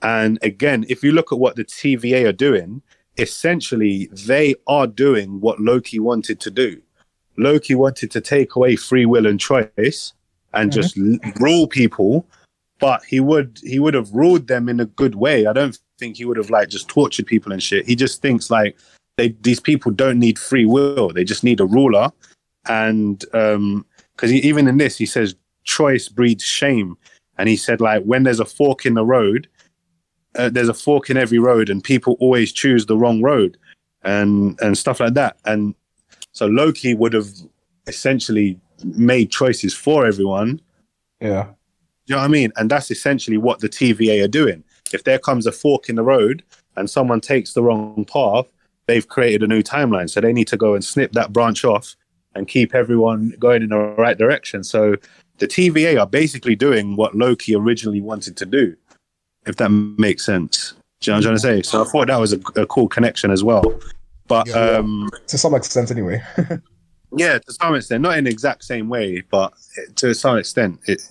And 0.03 0.39
again, 0.43 0.87
if 0.89 1.03
you 1.03 1.13
look 1.13 1.33
at 1.33 1.39
what 1.39 1.57
the 1.57 1.65
TVA 1.65 2.27
are 2.29 2.33
doing, 2.33 2.83
essentially 3.19 4.09
they 4.13 4.55
are 4.67 4.87
doing 4.87 5.41
what 5.41 5.61
Loki 5.61 5.99
wanted 5.99 6.41
to 6.41 6.51
do. 6.51 6.81
Loki 7.37 7.75
wanted 7.75 8.11
to 8.13 8.21
take 8.21 8.57
away 8.57 8.77
free 8.77 9.07
will 9.07 9.27
and 9.27 9.39
choice 9.39 10.13
and 10.55 10.71
Mhm. 10.71 10.75
just 10.75 10.97
l- 10.99 11.19
rule 11.41 11.67
people, 11.67 12.27
but 12.81 13.03
he 13.05 13.21
would 13.21 13.61
he 13.63 13.79
would 13.79 13.95
have 13.95 14.11
ruled 14.13 14.47
them 14.47 14.69
in 14.69 14.81
a 14.81 14.87
good 14.87 15.15
way. 15.17 15.47
I 15.47 15.53
don't 15.53 15.79
think 15.99 16.17
he 16.17 16.25
would 16.25 16.37
have 16.37 16.51
like 16.51 16.69
just 16.69 16.89
tortured 16.89 17.27
people 17.27 17.53
and 17.53 17.63
shit. 17.63 17.87
He 17.87 17.95
just 17.97 18.23
thinks 18.23 18.51
like 18.51 18.77
they 19.17 19.29
these 19.43 19.61
people 19.61 19.91
don't 19.93 20.19
need 20.19 20.39
free 20.39 20.65
will; 20.65 21.11
they 21.13 21.25
just 21.25 21.45
need 21.45 21.61
a 21.61 21.67
ruler. 21.67 22.11
And 22.69 23.19
because 23.21 24.31
he 24.31 24.39
even 24.39 24.69
in 24.69 24.79
this, 24.79 24.97
he 24.97 25.07
says 25.07 25.35
choice 25.65 26.09
breeds 26.09 26.45
shame, 26.45 26.97
and 27.37 27.49
he 27.49 27.57
said 27.57 27.81
like 27.81 28.03
when 28.05 28.23
there's 28.23 28.41
a 28.41 28.45
fork 28.45 28.87
in 28.87 28.95
the 28.95 29.05
road, 29.05 29.49
uh, 30.39 30.49
there's 30.49 30.69
a 30.69 30.75
fork 30.75 31.11
in 31.11 31.17
every 31.17 31.39
road, 31.39 31.69
and 31.69 31.85
people 31.85 32.17
always 32.21 32.53
choose 32.53 32.87
the 32.87 32.97
wrong 32.97 33.21
road, 33.21 33.59
and 34.03 34.59
and 34.61 34.79
stuff 34.79 35.01
like 35.01 35.15
that. 35.15 35.37
And 35.45 35.75
so 36.33 36.47
Loki 36.47 36.95
would 36.95 37.13
have 37.13 37.29
essentially 37.87 38.59
made 38.85 39.31
choices 39.31 39.75
for 39.75 40.07
everyone. 40.07 40.61
Yeah. 41.21 41.49
You 42.07 42.15
know 42.15 42.19
what 42.19 42.25
I 42.25 42.29
mean? 42.29 42.53
And 42.57 42.71
that's 42.71 42.91
essentially 42.91 43.37
what 43.37 43.61
the 43.61 43.69
TVA 43.69 44.25
are 44.25 44.29
doing. 44.29 44.65
If 44.93 45.05
there 45.05 45.19
comes 45.19 45.47
a 45.47 45.53
fork 45.53 45.89
in 45.89 45.97
the 45.97 46.03
road 46.03 46.43
and 46.77 46.89
someone 46.89 47.21
takes 47.21 47.53
the 47.53 47.63
wrong 47.63 48.07
path, 48.11 48.47
they've 48.87 49.07
created 49.07 49.43
a 49.43 49.47
new 49.47 49.63
timeline. 49.63 50.09
So 50.09 50.21
they 50.21 50.33
need 50.33 50.49
to 50.49 50.57
go 50.57 50.75
and 50.75 50.85
snip 50.85 51.13
that 51.13 51.33
branch 51.33 51.65
off 51.65 51.97
and 52.35 52.49
keep 52.49 52.75
everyone 52.75 53.35
going 53.39 53.63
in 53.63 53.71
the 53.71 53.79
right 53.79 54.17
direction. 54.17 54.65
So 54.65 54.97
the 55.39 55.47
TVA 55.47 56.01
are 56.01 56.07
basically 56.07 56.57
doing 56.57 56.97
what 56.97 57.15
Loki 57.15 57.55
originally 57.55 58.01
wanted 58.01 58.37
to 58.39 58.47
do, 58.47 58.77
if 59.47 59.57
that 59.57 59.71
makes 59.71 60.25
sense. 60.25 60.75
Do 61.01 61.11
you 61.11 61.13
know 61.13 61.19
what 61.19 61.19
I'm 61.19 61.23
trying 61.39 61.57
to 61.57 61.63
say? 61.63 61.69
So 61.71 61.83
I 61.83 61.85
thought 61.85 62.09
that 62.09 62.19
was 62.19 62.33
a, 62.33 62.41
a 62.57 62.67
cool 62.67 62.89
connection 62.89 63.31
as 63.31 63.45
well. 63.45 63.63
But 64.27 64.49
Yeah. 64.49 64.55
um, 64.79 65.09
To 65.29 65.39
some 65.39 65.55
extent, 65.55 65.91
anyway. 65.91 66.23
yeah, 67.17 67.39
to 67.39 67.53
some 67.53 67.75
extent, 67.75 68.03
not 68.03 68.19
in 68.19 68.25
the 68.25 68.31
exact 68.31 68.65
same 68.65 68.89
way, 68.89 69.23
but 69.31 69.53
to 69.97 70.15
some 70.15 70.37
extent, 70.39 70.81
it, 70.87 71.03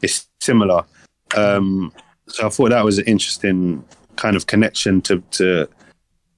it's 0.00 0.26
similar. 0.40 0.84
Um, 1.36 1.92
so 2.28 2.46
I 2.46 2.50
thought 2.50 2.70
that 2.70 2.84
was 2.84 2.98
an 2.98 3.04
interesting 3.06 3.84
kind 4.16 4.36
of 4.36 4.46
connection 4.46 5.00
to 5.02 5.22
to 5.32 5.68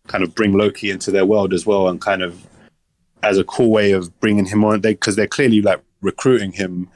kind 0.06 0.22
of 0.22 0.34
bring 0.34 0.52
Loki 0.52 0.90
into 0.90 1.10
their 1.10 1.26
world 1.26 1.52
as 1.52 1.66
well, 1.66 1.88
and 1.88 2.00
kind 2.00 2.22
of 2.22 2.44
as 3.22 3.38
a 3.38 3.44
cool 3.44 3.70
way 3.70 3.92
of 3.92 4.18
bringing 4.20 4.46
him 4.46 4.64
on. 4.64 4.80
They 4.80 4.94
because 4.94 5.16
they're 5.16 5.26
clearly 5.26 5.62
like 5.62 5.80
recruiting 6.00 6.52
him, 6.52 6.88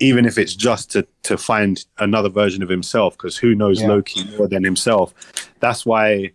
even 0.00 0.24
if 0.26 0.38
it's 0.38 0.54
just 0.54 0.90
to 0.92 1.06
to 1.24 1.36
find 1.36 1.84
another 1.98 2.28
version 2.28 2.62
of 2.62 2.68
himself. 2.68 3.16
Because 3.16 3.36
who 3.36 3.54
knows 3.54 3.80
Yeah. 3.80 3.88
Loki 3.88 4.24
more 4.36 4.48
than 4.48 4.64
himself? 4.64 5.14
That's 5.60 5.84
why. 5.86 6.32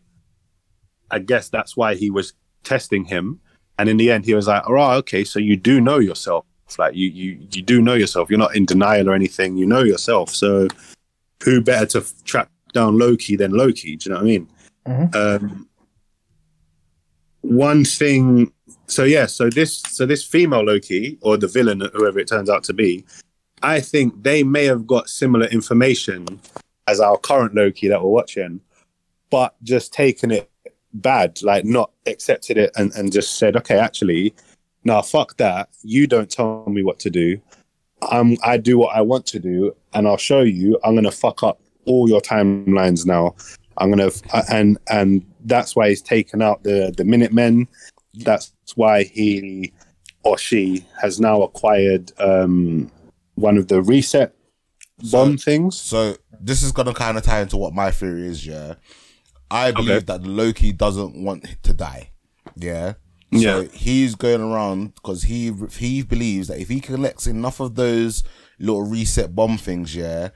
I 1.10 1.20
guess 1.20 1.48
that's 1.50 1.78
why 1.78 1.96
he 1.96 2.10
was 2.10 2.34
testing 2.64 3.06
him 3.06 3.40
and 3.80 3.90
in 3.90 3.98
the 3.98 4.12
end, 4.12 4.26
he 4.26 4.34
was 4.34 4.48
like, 4.48 4.66
"All 4.68 4.74
right, 4.74 4.96
okay, 4.98 5.24
so 5.24 5.40
you 5.40 5.56
do 5.56 5.80
know 5.80 6.00
yourself. 6.00 6.46
Like 6.78 6.96
you, 6.96 7.08
you, 7.10 7.38
you 7.52 7.62
do 7.62 7.82
know 7.82 7.94
yourself. 7.94 8.30
You're 8.30 8.40
not 8.40 8.56
in 8.56 8.66
denial 8.66 9.08
or 9.10 9.14
anything. 9.14 9.56
You 9.56 9.66
know 9.66 9.84
yourself. 9.84 10.32
So 10.32 10.68
who 11.44 11.62
better 11.62 11.86
to 11.86 12.00
f- 12.00 12.14
track 12.26 12.50
down 12.74 12.98
Loki 12.98 13.36
than 13.38 13.52
Loki? 13.52 13.96
Do 13.96 14.10
you 14.10 14.16
know 14.16 14.22
what 14.22 14.24
I 14.24 14.28
mean? 14.28 14.50
Mhm. 14.88 15.16
Um, 15.16 15.70
one 17.42 17.86
thing. 17.86 18.52
So 18.88 19.04
yeah. 19.04 19.28
So 19.28 19.50
this. 19.50 19.82
So 19.90 20.06
this 20.06 20.24
female 20.26 20.64
Loki 20.66 21.18
or 21.22 21.38
the 21.38 21.48
villain, 21.48 21.82
whoever 21.94 22.20
it 22.20 22.28
turns 22.28 22.50
out 22.50 22.64
to 22.66 22.74
be, 22.74 23.06
I 23.62 23.80
think 23.80 24.24
they 24.24 24.44
may 24.44 24.66
have 24.66 24.86
got 24.86 25.10
similar 25.10 25.48
information 25.48 26.40
as 26.88 27.00
our 27.00 27.18
current 27.18 27.56
Loki 27.56 27.88
that 27.88 28.02
we're 28.02 28.10
watching, 28.10 28.62
but 29.30 29.56
just 29.64 29.94
taken 29.94 30.32
it 30.32 30.50
bad, 30.94 31.42
like 31.42 31.66
not 31.66 31.92
accepted 32.06 32.58
it 32.58 32.72
and, 32.76 32.94
and 32.96 33.12
just 33.12 33.38
said, 33.38 33.56
okay, 33.58 33.78
actually, 33.78 34.34
no, 34.84 35.02
fuck 35.02 35.38
that. 35.38 35.70
You 35.84 36.08
don't 36.08 36.30
tell 36.30 36.66
me 36.68 36.84
what 36.84 37.00
to 37.00 37.10
do. 37.10 37.42
I'm, 38.02 38.38
I 38.44 38.58
do 38.58 38.78
what 38.78 38.96
I 38.96 39.02
want 39.02 39.26
to 39.28 39.40
do, 39.40 39.76
and 39.94 40.08
I'll 40.08 40.18
show 40.18 40.42
you. 40.42 40.80
I'm 40.84 40.96
gonna 40.96 41.12
fuck 41.12 41.44
up 41.44 41.60
all 41.86 42.08
your 42.08 42.22
timelines 42.22 43.06
now. 43.06 43.36
I'm 43.78 43.90
gonna 43.90 44.08
f- 44.08 44.46
and 44.50 44.78
and 44.90 45.26
that's 45.46 45.76
why 45.76 45.90
he's 45.90 46.02
taken 46.02 46.42
out 46.42 46.64
the 46.64 46.94
the 46.96 47.04
Minutemen. 47.04 47.68
That's 48.14 48.54
why 48.76 49.04
he 49.04 49.74
or 50.24 50.38
she 50.38 50.86
has 51.02 51.20
now 51.20 51.42
acquired 51.42 52.12
um, 52.20 52.92
one 53.38 53.58
of 53.58 53.68
the 53.68 53.82
reset 53.82 54.36
bomb 55.12 55.38
things. 55.38 55.80
So 55.80 56.16
this 56.40 56.64
is 56.64 56.72
gonna 56.72 56.94
kind 56.94 57.18
of 57.18 57.24
tie 57.24 57.42
into 57.42 57.58
what 57.58 57.74
my 57.74 57.92
theory 57.92 58.28
is. 58.28 58.46
Yeah, 58.46 58.76
I 59.50 59.72
believe 59.72 59.92
Okay. 60.04 60.06
that 60.06 60.24
Loki 60.24 60.72
doesn't 60.72 61.16
want 61.24 61.46
to 61.64 61.74
die. 61.74 62.12
Yeah. 62.56 62.94
So 63.34 63.62
Yeah. 63.62 63.68
he's 63.74 64.16
going 64.16 64.42
around 64.42 64.96
because 64.96 65.24
he 65.24 65.52
he 65.78 66.02
believes 66.02 66.48
that 66.48 66.60
if 66.60 66.70
he 66.70 66.80
collects 66.80 67.28
enough 67.28 67.60
of 67.60 67.76
those 67.76 68.24
little 68.60 68.84
reset 68.84 69.36
bomb 69.36 69.58
things, 69.58 69.96
yeah, 69.96 70.30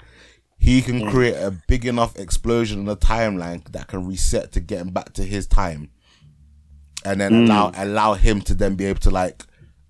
he 0.58 0.82
can 0.82 1.10
create 1.10 1.36
a 1.36 1.52
big 1.68 1.86
enough 1.86 2.16
explosion 2.20 2.80
in 2.80 2.86
the 2.86 2.98
timeline 2.98 3.64
that 3.72 3.88
can 3.88 4.06
reset 4.06 4.52
to 4.52 4.60
get 4.60 4.80
him 4.82 4.90
back 4.90 5.14
to 5.14 5.24
his 5.24 5.48
time, 5.48 5.90
and 7.06 7.20
then 7.22 7.34
allow 7.46 7.72
allow 7.76 8.14
him 8.14 8.42
to 8.42 8.54
then 8.54 8.76
be 8.76 8.86
able 8.86 9.00
to 9.00 9.10
like 9.10 9.44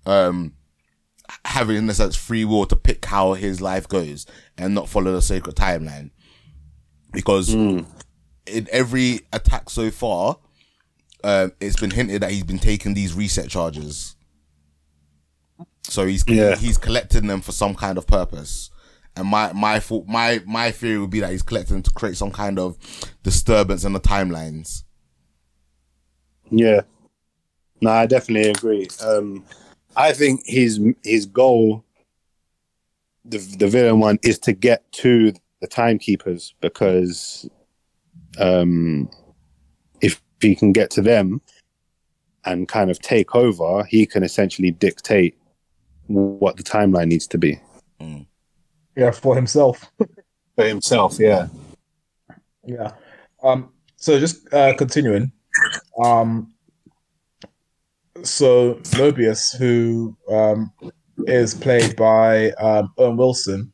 um, 0.06 0.54
having 1.44 1.76
in 1.76 1.88
a 1.90 1.94
sense 1.94 2.16
free 2.16 2.44
will 2.44 2.66
to 2.66 2.76
pick 2.76 3.04
how 3.04 3.34
his 3.34 3.60
life 3.60 3.88
goes 3.88 4.26
and 4.58 4.74
not 4.74 4.88
follow 4.88 5.12
the 5.12 5.22
sacred 5.22 5.56
timeline. 5.56 6.10
Because 7.12 7.50
Mm. 7.54 7.86
in 8.46 8.68
every 8.72 9.20
attack 9.32 9.70
so 9.70 9.90
far, 9.90 10.38
um, 11.24 11.52
it's 11.60 11.78
been 11.78 11.90
hinted 11.90 12.22
that 12.22 12.30
he's 12.32 12.44
been 12.44 12.58
taking 12.58 12.94
these 12.94 13.14
reset 13.14 13.48
charges. 13.48 14.16
So 15.84 16.06
he's 16.06 16.24
Yeah. 16.26 16.56
he's 16.56 16.78
collecting 16.78 17.26
them 17.26 17.40
for 17.40 17.52
some 17.52 17.74
kind 17.74 17.98
of 17.98 18.06
purpose. 18.06 18.70
And 19.14 19.28
my 19.28 19.52
my 19.52 19.78
thought 19.78 20.06
my 20.06 20.40
my 20.46 20.70
theory 20.70 20.98
would 20.98 21.10
be 21.10 21.20
that 21.20 21.32
he's 21.32 21.42
collecting 21.42 21.74
them 21.76 21.82
to 21.82 21.90
create 21.90 22.16
some 22.16 22.30
kind 22.30 22.58
of 22.58 22.76
disturbance 23.22 23.84
in 23.84 23.92
the 23.92 24.00
timelines. 24.00 24.84
Yeah. 26.50 26.82
No, 27.80 27.90
I 27.90 28.06
definitely 28.06 28.50
agree. 28.50 28.88
Um, 29.04 29.44
I 29.96 30.12
think 30.12 30.42
his 30.46 30.80
his 31.02 31.26
goal, 31.26 31.84
the 33.24 33.38
the 33.58 33.68
villain 33.68 34.00
one, 34.00 34.18
is 34.22 34.38
to 34.40 34.52
get 34.52 34.90
to 34.92 35.32
the 35.60 35.66
timekeepers 35.66 36.54
because, 36.60 37.48
um, 38.38 39.08
if 40.00 40.20
he 40.40 40.54
can 40.54 40.72
get 40.72 40.90
to 40.90 41.02
them 41.02 41.40
and 42.44 42.68
kind 42.68 42.90
of 42.90 42.98
take 42.98 43.34
over, 43.34 43.84
he 43.84 44.06
can 44.06 44.22
essentially 44.22 44.70
dictate 44.70 45.36
what 46.08 46.56
the 46.56 46.62
timeline 46.62 47.06
needs 47.06 47.26
to 47.28 47.38
be 47.38 47.60
Yeah, 48.96 49.10
for 49.10 49.34
himself. 49.34 49.90
for 50.56 50.64
himself. 50.64 51.18
Yeah. 51.18 51.48
Yeah. 52.64 52.92
Um. 53.42 53.70
So 53.96 54.18
just 54.18 54.52
uh, 54.52 54.74
continuing. 54.76 55.32
Um. 56.02 56.51
So 58.22 58.74
Mobius, 58.92 59.56
who 59.56 60.16
um, 60.30 60.72
is 61.26 61.54
played 61.54 61.96
by 61.96 62.50
um, 62.52 62.92
Owen 62.98 63.16
Wilson, 63.16 63.72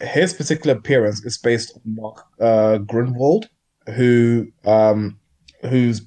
his 0.00 0.32
particular 0.32 0.76
appearance 0.76 1.24
is 1.24 1.38
based 1.38 1.72
on 1.74 1.82
Mark 1.84 2.24
uh, 2.40 2.78
Gruenwald, 2.78 3.46
who 3.94 4.46
um, 4.64 5.18
who's 5.62 6.02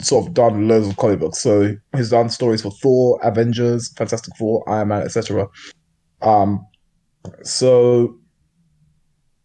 sort 0.00 0.26
of 0.26 0.34
done 0.34 0.68
loads 0.68 0.88
of 0.88 0.96
comic 0.96 1.20
books. 1.20 1.38
So 1.38 1.76
he's 1.94 2.10
done 2.10 2.28
stories 2.30 2.62
for 2.62 2.72
Thor, 2.72 3.20
Avengers, 3.22 3.92
Fantastic 3.96 4.36
Four, 4.36 4.68
Iron 4.68 4.88
Man, 4.88 5.02
etc. 5.02 5.48
Um. 6.22 6.66
So 7.42 8.18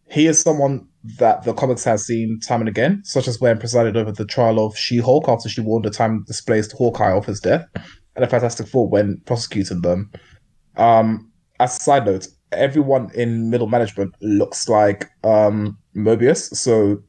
he 0.10 0.28
is 0.28 0.40
someone 0.40 0.88
that 1.18 1.44
the 1.44 1.54
comics 1.54 1.84
has 1.84 2.06
seen 2.06 2.40
time 2.40 2.62
and 2.62 2.70
again, 2.70 3.02
such 3.04 3.28
as 3.28 3.40
when 3.40 3.60
presided 3.60 3.96
over 3.96 4.12
the 4.12 4.26
trial 4.26 4.66
of 4.66 4.78
She-Hulk 4.78 5.28
after 5.28 5.50
she 5.50 5.62
warned 5.62 5.86
the 5.86 5.90
time 5.90 6.24
displaced 6.26 6.72
Hawkeye 6.72 7.12
of 7.12 7.26
his 7.26 7.40
death, 7.40 7.66
and 7.76 8.24
the 8.24 8.28
Fantastic 8.28 8.68
Four 8.68 8.90
when 8.90 9.22
prosecuting 9.26 9.82
them. 9.82 10.12
Um, 10.78 11.32
as 11.60 11.78
a 11.78 11.80
side 11.80 12.06
note, 12.06 12.28
everyone 12.52 13.12
in 13.14 13.50
middle 13.50 13.68
management 13.68 14.16
looks 14.22 14.68
like 14.68 15.10
um, 15.24 15.78
Mobius, 15.96 16.56
so 16.56 17.04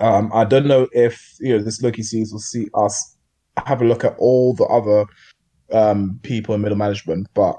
um, 0.00 0.30
I 0.34 0.44
don't 0.44 0.66
know 0.66 0.88
if 0.92 1.36
you 1.40 1.56
know 1.56 1.62
this 1.62 1.82
Loki 1.82 2.02
series 2.02 2.32
will 2.32 2.40
see 2.40 2.68
us 2.74 3.16
have 3.66 3.82
a 3.82 3.84
look 3.84 4.04
at 4.04 4.16
all 4.18 4.54
the 4.54 4.64
other 4.64 5.04
um, 5.72 6.18
people 6.22 6.54
in 6.54 6.60
middle 6.60 6.78
management, 6.78 7.28
but 7.34 7.56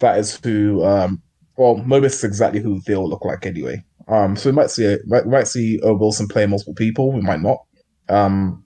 that 0.00 0.18
is 0.18 0.38
who. 0.42 0.84
Um, 0.84 1.22
well, 1.56 1.76
Mobius 1.76 2.14
is 2.14 2.24
exactly 2.24 2.60
who 2.60 2.80
they 2.86 2.94
all 2.94 3.08
look 3.08 3.24
like 3.24 3.44
anyway. 3.44 3.82
Um, 4.08 4.36
so 4.36 4.48
we 4.48 4.56
might 4.56 4.70
see 4.70 4.86
a, 4.86 4.98
might, 5.06 5.26
might 5.26 5.48
see 5.48 5.80
Owen 5.82 5.98
Wilson 5.98 6.28
play 6.28 6.46
multiple 6.46 6.74
people. 6.74 7.12
We 7.12 7.20
might 7.20 7.42
not. 7.42 7.58
Um, 8.08 8.64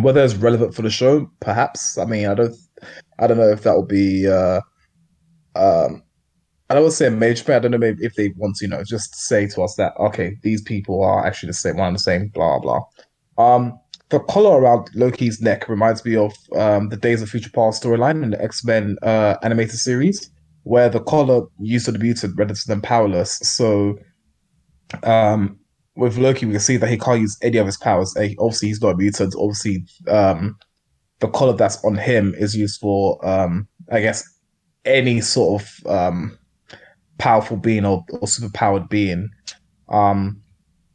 whether 0.00 0.22
it's 0.22 0.34
relevant 0.34 0.74
for 0.74 0.82
the 0.82 0.90
show, 0.90 1.30
perhaps. 1.40 1.98
I 1.98 2.04
mean, 2.04 2.26
I 2.26 2.34
don't, 2.34 2.54
I 3.18 3.26
don't 3.26 3.38
know 3.38 3.50
if 3.50 3.62
that 3.62 3.74
will 3.74 3.86
be. 3.86 4.28
Uh, 4.28 4.60
um, 5.54 6.02
I 6.68 6.74
don't 6.74 6.84
want 6.84 6.92
to 6.92 6.96
say 6.96 7.06
a 7.06 7.10
major 7.10 7.44
thing. 7.44 7.56
I 7.56 7.58
don't 7.60 7.70
know 7.70 7.78
maybe 7.78 8.04
if 8.04 8.14
they 8.14 8.32
want 8.36 8.56
to, 8.56 8.64
you 8.64 8.70
know, 8.70 8.82
just 8.84 9.14
say 9.14 9.46
to 9.48 9.62
us 9.62 9.74
that 9.76 9.94
okay, 9.98 10.36
these 10.42 10.62
people 10.62 11.02
are 11.04 11.24
actually 11.24 11.48
the 11.48 11.54
same, 11.54 11.76
one 11.76 11.92
the 11.92 11.98
same, 11.98 12.28
blah 12.28 12.58
blah. 12.58 12.80
Um, 13.38 13.78
the 14.10 14.20
collar 14.20 14.60
around 14.60 14.90
Loki's 14.94 15.40
neck 15.40 15.68
reminds 15.68 16.04
me 16.04 16.16
of 16.16 16.32
um, 16.56 16.88
the 16.88 16.96
Days 16.96 17.22
of 17.22 17.30
Future 17.30 17.50
Past 17.50 17.82
storyline 17.82 18.22
in 18.22 18.30
the 18.30 18.42
X 18.42 18.64
Men 18.64 18.96
uh, 19.02 19.36
animated 19.42 19.78
series, 19.78 20.30
where 20.64 20.88
the 20.88 21.00
collar 21.00 21.46
used 21.60 21.86
to 21.86 21.92
be 21.92 21.98
mutant 21.98 22.36
rendered 22.36 22.58
them 22.66 22.82
powerless. 22.82 23.38
So 23.42 23.96
um, 25.02 25.58
with 25.96 26.18
Loki, 26.18 26.46
we 26.46 26.52
can 26.52 26.60
see 26.60 26.76
that 26.76 26.90
he 26.90 26.98
can't 26.98 27.20
use 27.20 27.36
any 27.42 27.58
of 27.58 27.66
his 27.66 27.76
powers. 27.76 28.14
Obviously, 28.38 28.68
he's 28.68 28.82
not 28.82 28.94
a 28.94 28.96
mutant. 28.96 29.34
Obviously, 29.36 29.84
um, 30.08 30.56
the 31.20 31.28
collar 31.28 31.52
that's 31.52 31.82
on 31.84 31.96
him 31.96 32.34
is 32.36 32.56
used 32.56 32.80
for, 32.80 33.24
um, 33.26 33.68
I 33.90 34.00
guess, 34.00 34.24
any 34.84 35.20
sort 35.20 35.62
of 35.62 35.86
um, 35.86 36.38
powerful 37.18 37.56
being 37.56 37.84
or, 37.84 38.04
or 38.12 38.26
superpowered 38.26 38.88
being. 38.88 39.30
Um, 39.88 40.40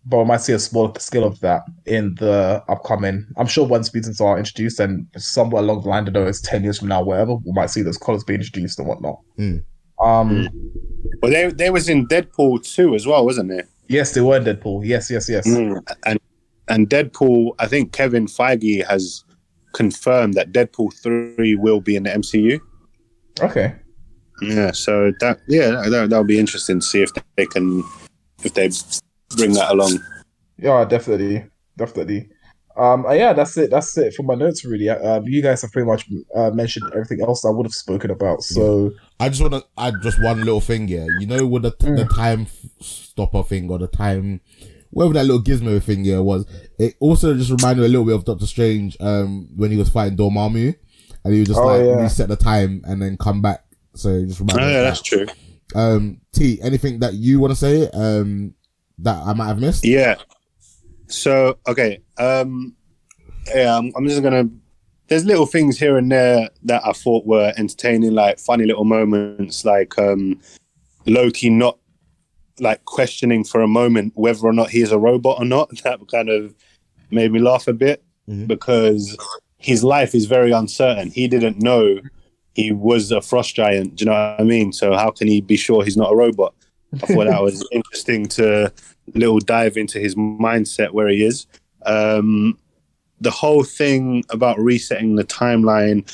but 0.05 0.19
we 0.19 0.25
might 0.25 0.41
see 0.41 0.53
a 0.53 0.59
smaller 0.59 0.91
scale 0.99 1.23
of 1.23 1.39
that 1.41 1.63
in 1.85 2.15
the 2.15 2.63
upcoming. 2.67 3.27
I'm 3.37 3.47
sure 3.47 3.67
once 3.67 3.93
mutants 3.93 4.19
are 4.19 4.37
introduced 4.37 4.79
and 4.79 5.05
somewhere 5.17 5.61
along 5.61 5.83
the 5.83 5.89
line, 5.89 6.03
I 6.03 6.09
don't 6.09 6.23
know, 6.23 6.29
it's 6.29 6.41
10 6.41 6.63
years 6.63 6.79
from 6.79 6.87
now, 6.87 7.03
whatever, 7.03 7.35
we 7.35 7.51
might 7.51 7.69
see 7.69 7.81
those 7.81 7.97
collars 7.97 8.23
being 8.23 8.39
introduced 8.39 8.79
and 8.79 8.87
whatnot. 8.87 9.19
Mm. 9.37 9.63
Um, 10.01 10.49
Well, 11.21 11.31
they 11.31 11.49
they 11.51 11.69
was 11.69 11.89
in 11.89 12.07
Deadpool 12.07 12.63
too 12.63 12.95
as 12.95 13.05
well, 13.05 13.25
wasn't 13.25 13.51
it? 13.51 13.67
Yes, 13.89 14.13
they 14.13 14.21
were 14.21 14.39
Deadpool. 14.39 14.85
Yes, 14.85 15.09
yes, 15.09 15.27
yes. 15.27 15.47
Mm. 15.47 15.81
And 16.05 16.19
and 16.67 16.87
Deadpool, 16.87 17.55
I 17.57 17.65
think 17.65 17.91
Kevin 17.91 18.27
Feige 18.27 18.85
has 18.85 19.25
confirmed 19.73 20.35
that 20.35 20.51
Deadpool 20.51 20.93
three 20.93 21.55
will 21.55 21.81
be 21.81 21.95
in 21.95 22.03
the 22.03 22.11
MCU. 22.11 22.59
Okay. 23.41 23.75
Yeah, 24.41 24.71
so 24.71 25.11
that 25.19 25.39
yeah, 25.47 25.71
that 25.89 26.09
that'll 26.09 26.23
be 26.23 26.39
interesting 26.39 26.79
to 26.79 26.85
see 26.85 27.01
if 27.01 27.09
they 27.35 27.45
can 27.47 27.83
if 28.43 28.53
they 28.53 28.69
bring 29.35 29.53
that 29.53 29.71
along. 29.71 29.99
Yeah, 30.57 30.85
definitely, 30.85 31.45
definitely. 31.75 32.29
Um, 32.79 33.05
uh, 33.05 33.11
yeah, 33.11 33.33
that's 33.33 33.57
it. 33.57 33.69
That's 33.71 33.97
it 33.97 34.13
for 34.13 34.23
my 34.23 34.35
notes. 34.35 34.63
Really, 34.63 34.87
um, 34.89 35.25
you 35.27 35.41
guys 35.41 35.61
have 35.61 35.71
pretty 35.71 35.85
much 35.87 36.07
uh, 36.35 36.51
mentioned 36.51 36.85
everything 36.93 37.21
else 37.21 37.43
I 37.45 37.49
would 37.49 37.65
have 37.65 37.73
spoken 37.73 38.09
about. 38.09 38.41
So 38.43 38.91
I 39.19 39.29
just 39.29 39.41
want 39.41 39.53
to 39.53 39.63
add 39.77 39.95
just 40.01 40.21
one 40.23 40.39
little 40.39 40.61
thing 40.61 40.87
here. 40.87 41.05
You 41.19 41.27
know, 41.27 41.45
with 41.45 41.63
the, 41.63 41.71
the 41.79 42.07
time 42.15 42.47
stopper 42.79 43.43
thing 43.43 43.69
or 43.69 43.77
the 43.79 43.87
time, 43.87 44.39
whatever 44.91 45.13
that 45.15 45.25
little 45.25 45.41
gizmo 45.43 45.81
thing 45.83 46.03
here 46.05 46.21
was, 46.23 46.45
it 46.77 46.95
also 46.99 47.33
just 47.35 47.51
reminded 47.51 47.81
me 47.81 47.87
a 47.87 47.89
little 47.89 48.05
bit 48.05 48.15
of 48.15 48.25
Doctor 48.25 48.45
Strange 48.47 48.95
um, 49.01 49.49
when 49.55 49.71
he 49.71 49.77
was 49.77 49.89
fighting 49.89 50.17
Dormammu, 50.17 50.73
and 51.25 51.33
he 51.33 51.39
was 51.41 51.49
just 51.49 51.59
Oh, 51.59 51.65
like 51.65 51.81
yeah. 51.85 52.01
reset 52.01 52.29
the 52.29 52.37
time 52.37 52.81
and 52.85 53.01
then 53.01 53.17
come 53.17 53.41
back. 53.41 53.65
So 53.95 54.09
it 54.09 54.27
just 54.27 54.39
reminded 54.39 54.63
Oh, 54.63 54.67
me 54.67 54.73
yeah, 54.73 54.81
that's 54.83 55.01
that. 55.01 55.05
true. 55.05 55.27
Um, 55.75 56.21
T, 56.33 56.59
anything 56.63 56.99
that 56.99 57.13
you 57.15 57.39
want 57.39 57.51
to 57.51 57.55
say 57.55 57.89
um, 57.89 58.53
that 58.99 59.17
I 59.25 59.33
might 59.33 59.47
have 59.47 59.59
missed? 59.59 59.85
Yeah. 59.85 60.15
So 61.09 61.57
okay, 61.67 61.99
um, 62.17 62.75
yeah, 63.53 63.77
I'm, 63.77 63.91
I'm 63.95 64.07
just 64.07 64.23
gonna. 64.23 64.45
There's 65.07 65.25
little 65.25 65.47
things 65.47 65.79
here 65.79 65.97
and 65.97 66.11
there 66.11 66.49
that 66.63 66.85
I 66.85 66.91
thought 66.93 67.25
were 67.25 67.51
entertaining, 67.57 68.13
like 68.13 68.37
funny 68.39 68.65
little 68.65 68.85
moments, 68.85 69.65
like 69.65 69.97
um, 69.97 70.39
Loki 71.07 71.49
not 71.49 71.79
like 72.59 72.85
questioning 72.85 73.43
for 73.43 73.61
a 73.61 73.67
moment 73.67 74.13
whether 74.15 74.45
or 74.45 74.53
not 74.53 74.69
he's 74.69 74.91
a 74.91 74.99
robot 74.99 75.39
or 75.39 75.45
not. 75.45 75.69
That 75.83 75.99
kind 76.11 76.29
of 76.29 76.53
made 77.09 77.31
me 77.31 77.39
laugh 77.39 77.67
a 77.67 77.73
bit 77.73 78.03
Mhm. 78.29 78.47
because 78.47 79.17
his 79.57 79.83
life 79.83 80.13
is 80.13 80.25
very 80.25 80.51
uncertain. 80.51 81.09
He 81.09 81.27
didn't 81.27 81.59
know 81.59 81.99
he 82.53 82.71
was 82.71 83.11
a 83.11 83.21
frost 83.21 83.55
giant. 83.55 83.95
Do 83.95 84.03
you 84.03 84.11
know 84.11 84.17
what 84.17 84.39
I 84.39 84.43
mean? 84.43 84.71
So 84.71 84.93
how 84.93 85.09
can 85.09 85.27
he 85.27 85.41
be 85.41 85.57
sure 85.57 85.83
he's 85.83 85.97
not 85.97 86.11
a 86.11 86.15
robot? 86.15 86.53
I 86.93 87.07
thought 87.07 87.25
that 87.25 87.41
was 87.41 87.67
interesting 87.71 88.27
to 88.27 88.71
little 89.15 89.39
dive 89.39 89.77
into 89.77 89.99
his 89.99 90.15
mindset 90.15 90.91
where 90.91 91.07
he 91.07 91.23
is. 91.23 91.47
Um, 91.85 92.57
the 93.21 93.31
whole 93.31 93.63
thing 93.63 94.23
about 94.29 94.59
resetting 94.59 95.15
the 95.15 95.23
timeline. 95.23 96.09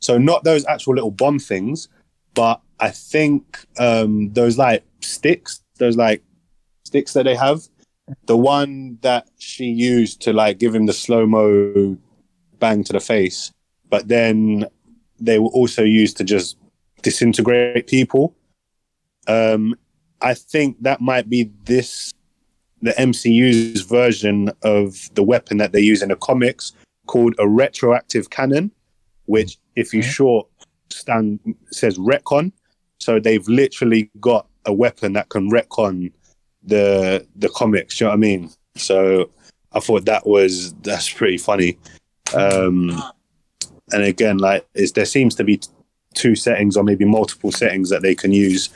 So 0.00 0.18
not 0.18 0.44
those 0.44 0.64
actual 0.66 0.94
little 0.94 1.10
bomb 1.10 1.38
things, 1.38 1.88
but 2.34 2.60
I 2.80 2.90
think 2.90 3.64
um, 3.78 4.32
those 4.32 4.58
like 4.58 4.84
sticks, 5.00 5.62
those 5.78 5.96
like 5.96 6.22
sticks 6.84 7.12
that 7.14 7.24
they 7.24 7.36
have. 7.36 7.62
The 8.26 8.36
one 8.36 8.98
that 9.02 9.28
she 9.38 9.64
used 9.64 10.22
to 10.22 10.32
like 10.32 10.58
give 10.58 10.74
him 10.74 10.86
the 10.86 10.92
slow 10.92 11.26
mo 11.26 11.96
bang 12.58 12.84
to 12.84 12.92
the 12.92 13.00
face, 13.00 13.52
but 13.90 14.08
then 14.08 14.66
they 15.18 15.38
were 15.38 15.48
also 15.48 15.82
used 15.82 16.16
to 16.18 16.24
just 16.24 16.56
disintegrate 17.02 17.86
people. 17.86 18.34
Um, 19.26 19.74
I 20.20 20.34
think 20.34 20.82
that 20.82 21.00
might 21.00 21.28
be 21.28 21.50
this 21.64 22.12
the 22.82 22.92
MCU's 22.92 23.82
version 23.82 24.50
of 24.62 25.08
the 25.14 25.22
weapon 25.22 25.56
that 25.58 25.72
they 25.72 25.80
use 25.80 26.02
in 26.02 26.10
the 26.10 26.16
comics 26.16 26.72
called 27.06 27.34
a 27.38 27.48
retroactive 27.48 28.30
cannon, 28.30 28.70
which 29.26 29.58
if 29.76 29.94
you 29.94 30.00
Mhm. 30.02 30.12
short 30.12 30.48
stand 30.90 31.40
says 31.70 31.98
retcon. 31.98 32.52
So 33.00 33.18
they've 33.18 33.46
literally 33.48 34.10
got 34.20 34.46
a 34.64 34.72
weapon 34.72 35.12
that 35.14 35.28
can 35.28 35.50
retcon 35.50 36.12
the 36.62 37.26
the 37.36 37.48
comics, 37.50 38.00
you 38.00 38.04
know 38.04 38.10
what 38.10 38.14
I 38.14 38.18
mean? 38.18 38.50
So 38.76 39.30
I 39.72 39.80
thought 39.80 40.04
that 40.06 40.26
was 40.26 40.74
that's 40.82 41.12
pretty 41.12 41.38
funny. 41.38 41.78
Um 42.34 43.02
and 43.92 44.02
again, 44.02 44.38
like 44.38 44.66
is 44.74 44.92
there 44.92 45.04
seems 45.04 45.34
to 45.36 45.44
be 45.44 45.60
two 46.14 46.34
settings 46.34 46.76
or 46.76 46.82
maybe 46.84 47.04
multiple 47.04 47.52
settings 47.52 47.90
that 47.90 48.02
they 48.02 48.14
can 48.14 48.32
use. 48.32 48.70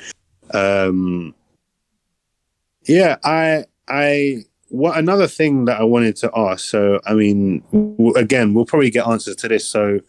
Um, 0.52 1.34
yeah, 2.84 3.16
I 3.24 3.64
I 3.90 4.44
what 4.68 4.96
another 4.96 5.26
thing 5.26 5.64
that 5.64 5.80
I 5.80 5.84
wanted 5.84 6.16
to 6.16 6.30
ask. 6.34 6.64
So 6.64 7.00
I 7.04 7.14
mean, 7.14 7.62
w- 7.72 8.14
again, 8.14 8.54
we'll 8.54 8.66
probably 8.66 8.90
get 8.90 9.06
answers 9.06 9.36
to 9.36 9.48
this. 9.48 9.66
So 9.66 10.00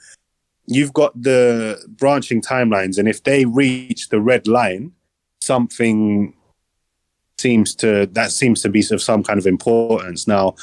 you've 0.68 0.94
got 0.94 1.20
the 1.22 1.84
branching 1.98 2.42
timelines, 2.42 2.98
and 2.98 3.08
if 3.08 3.24
they 3.24 3.46
reach 3.46 4.10
the 4.10 4.22
red 4.22 4.48
line, 4.48 4.94
something 5.42 6.34
seems 7.40 7.74
to 7.76 8.06
that 8.12 8.32
seems 8.32 8.62
to 8.62 8.70
be 8.70 8.84
of 8.92 9.02
some 9.02 9.24
kind 9.24 9.40
of 9.40 9.48
importance. 9.48 10.28
Now, 10.28 10.56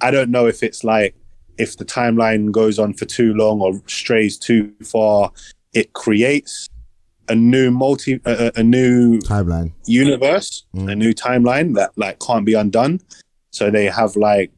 I 0.00 0.10
don't 0.10 0.30
know 0.30 0.46
if 0.46 0.62
it's 0.62 0.84
like 0.84 1.14
if 1.58 1.76
the 1.76 1.84
timeline 1.84 2.50
goes 2.50 2.78
on 2.78 2.94
for 2.94 3.04
too 3.04 3.34
long 3.34 3.60
or 3.60 3.82
strays 3.86 4.38
too 4.38 4.72
far, 4.82 5.30
it 5.74 5.92
creates 5.92 6.68
a 7.28 7.34
new 7.34 7.70
multi 7.70 8.20
a, 8.24 8.50
a 8.56 8.62
new 8.62 9.18
Timeline. 9.20 9.72
universe, 9.86 10.64
Mm. 10.74 10.90
a 10.92 10.94
new 10.96 11.12
timeline 11.14 11.74
that 11.76 11.92
like 11.96 12.18
can't 12.18 12.44
be 12.44 12.54
undone. 12.54 13.00
So 13.50 13.70
they 13.70 13.86
have 13.86 14.16
like 14.16 14.52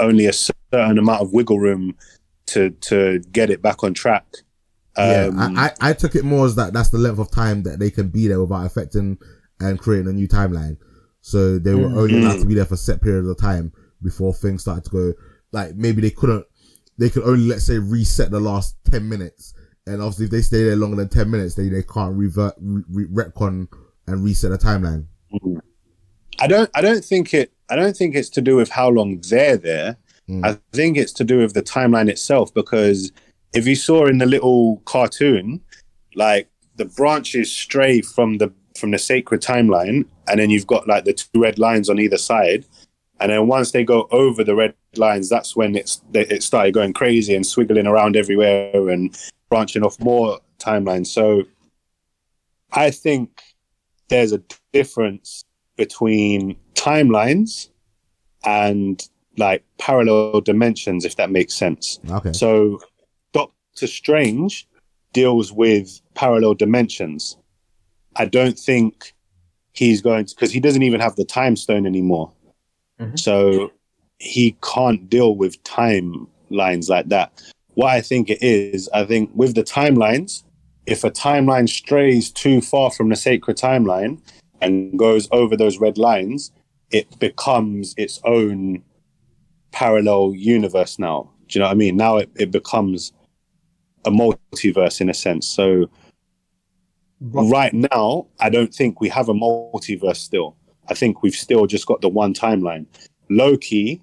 only 0.00 0.26
a 0.26 0.32
certain 0.32 0.98
amount 0.98 1.22
of 1.22 1.32
wiggle 1.32 1.58
room 1.58 1.96
to 2.46 2.70
to 2.70 3.20
get 3.32 3.50
it 3.50 3.62
back 3.62 3.82
on 3.84 3.94
track. 3.94 4.24
yeah, 4.98 5.28
Um, 5.30 5.38
I, 5.58 5.70
I, 5.80 5.90
I 5.90 5.92
took 5.92 6.14
it 6.14 6.24
more 6.24 6.46
as 6.46 6.54
that 6.56 6.72
that's 6.72 6.90
the 6.90 6.98
length 6.98 7.18
of 7.18 7.30
time 7.30 7.62
that 7.64 7.78
they 7.78 7.90
can 7.90 8.08
be 8.08 8.28
there 8.28 8.40
without 8.40 8.66
affecting 8.66 9.18
and 9.60 9.78
creating 9.78 10.08
a 10.08 10.12
new 10.12 10.28
timeline. 10.28 10.76
So 11.20 11.58
they 11.58 11.74
were 11.74 11.86
only 11.86 12.18
allowed 12.22 12.40
to 12.40 12.46
be 12.46 12.54
there 12.54 12.66
for 12.66 12.76
set 12.76 13.00
periods 13.00 13.26
of 13.28 13.38
time 13.38 13.72
before 14.02 14.34
things 14.34 14.60
started 14.62 14.84
to 14.84 14.90
go. 14.90 15.12
Like 15.52 15.74
maybe 15.74 16.02
they 16.02 16.10
couldn't, 16.10 16.44
they 16.98 17.08
could 17.08 17.22
only 17.22 17.46
let's 17.48 17.64
say 17.64 17.78
reset 17.78 18.30
the 18.30 18.40
last 18.40 18.76
ten 18.90 19.08
minutes, 19.08 19.54
and 19.86 20.00
obviously 20.00 20.26
if 20.26 20.30
they 20.30 20.42
stay 20.42 20.64
there 20.64 20.76
longer 20.76 20.96
than 20.96 21.08
ten 21.08 21.30
minutes, 21.30 21.54
they 21.54 21.68
they 21.68 21.82
can't 21.82 22.16
revert, 22.16 22.54
re, 22.60 22.82
re, 22.90 23.06
retcon 23.06 23.68
and 24.06 24.24
reset 24.24 24.50
the 24.50 24.58
timeline. 24.58 25.06
I 26.38 26.46
don't 26.46 26.70
I 26.74 26.80
don't 26.80 27.04
think 27.04 27.34
it 27.34 27.52
I 27.68 27.76
don't 27.76 27.96
think 27.96 28.14
it's 28.14 28.30
to 28.30 28.40
do 28.40 28.56
with 28.56 28.70
how 28.70 28.88
long 28.88 29.20
they're 29.28 29.56
there. 29.56 29.96
Mm. 30.28 30.44
I 30.46 30.58
think 30.72 30.96
it's 30.96 31.12
to 31.14 31.24
do 31.24 31.38
with 31.38 31.54
the 31.54 31.62
timeline 31.62 32.08
itself 32.08 32.52
because 32.54 33.12
if 33.52 33.66
you 33.66 33.76
saw 33.76 34.06
in 34.06 34.18
the 34.18 34.26
little 34.26 34.78
cartoon, 34.84 35.60
like 36.14 36.48
the 36.76 36.86
branches 36.86 37.52
stray 37.52 38.00
from 38.00 38.38
the 38.38 38.52
from 38.76 38.90
the 38.90 38.98
sacred 38.98 39.40
timeline, 39.40 40.06
and 40.28 40.40
then 40.40 40.50
you've 40.50 40.66
got 40.66 40.88
like 40.88 41.04
the 41.04 41.12
two 41.12 41.42
red 41.42 41.58
lines 41.58 41.88
on 41.88 41.98
either 41.98 42.18
side, 42.18 42.64
and 43.20 43.30
then 43.30 43.46
once 43.46 43.70
they 43.70 43.84
go 43.84 44.08
over 44.10 44.42
the 44.42 44.54
red 44.54 44.74
lines, 44.96 45.28
that's 45.28 45.54
when 45.54 45.76
it's 45.76 46.02
it 46.14 46.42
started 46.42 46.74
going 46.74 46.92
crazy 46.92 47.34
and 47.34 47.46
swiggling 47.46 47.86
around 47.86 48.16
everywhere 48.16 48.88
and 48.88 49.16
branching 49.54 49.84
off 49.84 50.00
more 50.00 50.40
timelines. 50.58 51.06
So 51.06 51.44
I 52.72 52.90
think 52.90 53.40
there's 54.08 54.32
a 54.32 54.42
difference 54.72 55.44
between 55.76 56.56
timelines 56.74 57.68
and 58.44 59.00
like 59.36 59.62
parallel 59.78 60.40
dimensions, 60.40 61.04
if 61.04 61.14
that 61.14 61.30
makes 61.30 61.54
sense. 61.54 62.00
Okay. 62.10 62.32
So 62.32 62.80
Doctor 63.32 63.86
Strange 63.86 64.66
deals 65.12 65.52
with 65.52 66.00
parallel 66.14 66.54
dimensions. 66.54 67.36
I 68.16 68.24
don't 68.24 68.58
think 68.58 69.12
he's 69.72 70.02
going 70.02 70.24
to 70.24 70.34
because 70.34 70.50
he 70.50 70.58
doesn't 70.58 70.82
even 70.82 70.98
have 70.98 71.14
the 71.14 71.24
time 71.24 71.54
stone 71.54 71.86
anymore. 71.86 72.32
Mhm. 73.00 73.16
So 73.16 73.70
he 74.18 74.56
can't 74.74 75.08
deal 75.08 75.36
with 75.36 75.62
timelines 75.62 76.88
like 76.88 77.08
that. 77.10 77.40
What 77.74 77.90
I 77.90 78.00
think 78.00 78.30
it 78.30 78.42
is, 78.42 78.88
I 78.94 79.04
think 79.04 79.30
with 79.34 79.54
the 79.54 79.64
timelines, 79.64 80.44
if 80.86 81.04
a 81.04 81.10
timeline 81.10 81.68
strays 81.68 82.30
too 82.30 82.60
far 82.60 82.90
from 82.90 83.08
the 83.08 83.16
sacred 83.16 83.56
timeline 83.56 84.20
and 84.60 84.98
goes 84.98 85.28
over 85.32 85.56
those 85.56 85.78
red 85.78 85.98
lines, 85.98 86.52
it 86.90 87.18
becomes 87.18 87.94
its 87.96 88.20
own 88.24 88.82
parallel 89.72 90.34
universe 90.34 90.98
now. 90.98 91.30
Do 91.48 91.58
you 91.58 91.60
know 91.60 91.66
what 91.66 91.72
I 91.72 91.76
mean? 91.76 91.96
Now 91.96 92.18
it, 92.18 92.30
it 92.36 92.50
becomes 92.50 93.12
a 94.04 94.10
multiverse 94.10 95.00
in 95.00 95.08
a 95.08 95.14
sense. 95.14 95.46
So 95.46 95.90
right 97.20 97.72
now, 97.72 98.26
I 98.40 98.50
don't 98.50 98.72
think 98.72 99.00
we 99.00 99.08
have 99.08 99.28
a 99.28 99.34
multiverse 99.34 100.16
still. 100.16 100.56
I 100.88 100.94
think 100.94 101.22
we've 101.22 101.34
still 101.34 101.66
just 101.66 101.86
got 101.86 102.02
the 102.02 102.08
one 102.08 102.34
timeline. 102.34 102.86
Loki 103.30 104.02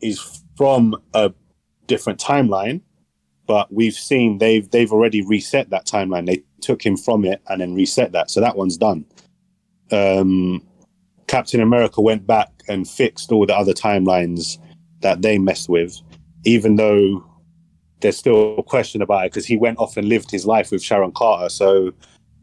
is 0.00 0.42
from 0.56 0.96
a 1.14 1.32
different 1.88 2.20
timeline, 2.20 2.80
but 3.48 3.72
we've 3.72 3.94
seen 3.94 4.38
they've 4.38 4.70
they've 4.70 4.92
already 4.92 5.22
reset 5.22 5.70
that 5.70 5.86
timeline. 5.86 6.26
They 6.26 6.44
took 6.60 6.84
him 6.84 6.96
from 6.96 7.24
it 7.24 7.42
and 7.48 7.60
then 7.60 7.74
reset 7.74 8.12
that. 8.12 8.30
So 8.30 8.40
that 8.40 8.56
one's 8.56 8.76
done. 8.76 9.04
Um, 9.90 10.64
Captain 11.26 11.60
America 11.60 12.00
went 12.00 12.26
back 12.26 12.50
and 12.68 12.88
fixed 12.88 13.32
all 13.32 13.46
the 13.46 13.56
other 13.56 13.72
timelines 13.72 14.58
that 15.00 15.22
they 15.22 15.38
messed 15.38 15.68
with, 15.68 15.98
even 16.44 16.76
though 16.76 17.24
there's 18.00 18.16
still 18.16 18.56
a 18.58 18.62
question 18.62 19.02
about 19.02 19.26
it 19.26 19.32
because 19.32 19.46
he 19.46 19.56
went 19.56 19.78
off 19.78 19.96
and 19.96 20.08
lived 20.08 20.30
his 20.30 20.46
life 20.46 20.70
with 20.70 20.82
Sharon 20.82 21.12
Carter. 21.12 21.48
So 21.48 21.92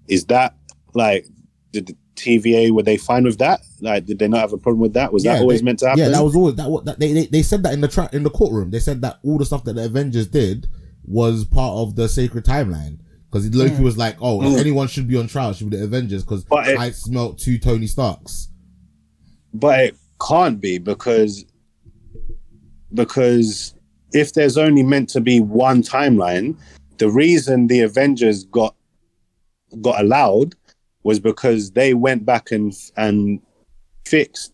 is 0.08 0.26
that 0.26 0.56
like 0.94 1.28
did 1.72 1.96
TVA 2.16 2.72
were 2.72 2.84
they 2.84 2.98
fine 2.98 3.24
with 3.24 3.38
that? 3.40 3.62
Like 3.82 4.06
did 4.06 4.20
they 4.20 4.28
not 4.28 4.40
have 4.42 4.54
a 4.54 4.58
problem 4.58 4.82
with 4.82 4.94
that? 4.94 5.12
Was 5.14 5.24
Yeah, 5.26 5.34
that 5.34 5.42
always 5.42 5.60
they- 5.62 5.66
meant 5.66 5.80
to 5.80 5.88
happen? 5.88 6.00
Yeah, 6.04 6.10
that 6.10 6.24
was 6.24 6.36
always 6.36 6.56
that. 6.56 6.70
What 6.70 6.86
that 6.86 7.00
they, 7.00 7.12
they 7.14 7.26
they 7.28 7.42
said 7.44 7.64
that 7.64 7.74
in 7.74 7.82
the 7.82 7.88
tra- 7.88 8.10
in 8.14 8.24
the 8.24 8.30
courtroom. 8.30 8.72
They 8.72 8.80
said 8.80 9.02
that 9.02 9.20
all 9.24 9.38
the 9.38 9.46
stuff 9.46 9.64
that 9.66 9.74
the 9.74 9.86
Avengers 9.86 10.28
did 10.28 10.68
was 11.06 11.46
part 11.46 11.76
of 11.78 11.96
the 11.96 12.08
sacred 12.10 12.46
timeline. 12.46 13.00
Because 13.32 13.54
Loki 13.54 13.82
was 13.84 13.98
like, 13.98 14.16
"Oh, 14.22 14.42
if 14.44 14.54
Mm. 14.54 14.60
anyone 14.60 14.88
should 14.88 15.08
be 15.10 15.18
on 15.18 15.28
trial, 15.28 15.52
should 15.54 15.70
be 15.70 15.76
the 15.78 15.84
Avengers." 15.84 16.24
Because 16.24 16.46
I 16.52 16.92
smelt 16.92 17.38
two 17.38 17.58
Tony 17.58 17.86
Starks. 17.88 18.48
but 19.54 19.80
it 19.80 19.96
can't 20.26 20.62
be 20.62 20.78
because 20.78 21.44
because 22.94 23.74
if 24.14 24.34
there's 24.34 24.58
only 24.58 24.84
meant 24.84 25.10
to 25.10 25.22
be 25.22 25.40
one 25.40 25.82
timeline, 25.84 26.56
the 26.98 27.10
reason 27.10 27.68
the 27.68 27.82
Avengers 27.82 28.46
got 28.46 28.76
got 29.82 30.00
allowed 30.00 30.56
was 31.06 31.20
because 31.20 31.72
they 31.72 31.94
went 31.94 32.26
back 32.26 32.52
and 32.52 32.74
and 32.98 33.40
fixed 34.06 34.52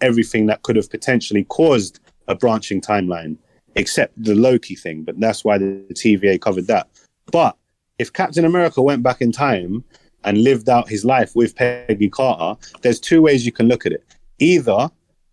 everything 0.00 0.46
that 0.46 0.62
could 0.62 0.74
have 0.74 0.90
potentially 0.90 1.44
caused 1.44 2.00
a 2.28 2.34
branching 2.34 2.80
timeline, 2.80 3.36
except 3.76 4.12
the 4.22 4.34
Loki 4.34 4.74
thing. 4.74 5.04
But 5.04 5.20
that's 5.20 5.44
why 5.44 5.58
the, 5.58 5.86
TVA 5.92 6.40
covered 6.40 6.66
that. 6.66 6.88
But 7.30 7.56
if 7.98 8.12
Captain 8.12 8.44
America 8.44 8.82
went 8.82 9.02
back 9.02 9.20
in 9.20 9.32
time 9.32 9.84
and 10.24 10.42
lived 10.42 10.68
out 10.68 10.88
his 10.88 11.04
life 11.04 11.36
with 11.36 11.54
Peggy 11.54 12.08
Carter, 12.08 12.58
there's 12.80 12.98
two 12.98 13.20
ways 13.22 13.44
you 13.46 13.52
can 13.52 13.68
look 13.68 13.86
at 13.86 13.92
it. 13.92 14.04
Either 14.38 14.90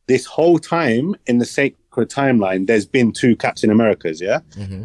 this 0.07 0.25
whole 0.25 0.59
time 0.59 1.15
in 1.25 1.37
the 1.37 1.45
sacred 1.45 1.82
timeline, 2.01 2.67
there's 2.67 2.85
been 2.85 3.11
two 3.11 3.35
Captain 3.35 3.69
Americas, 3.69 4.19
yeah? 4.21 4.39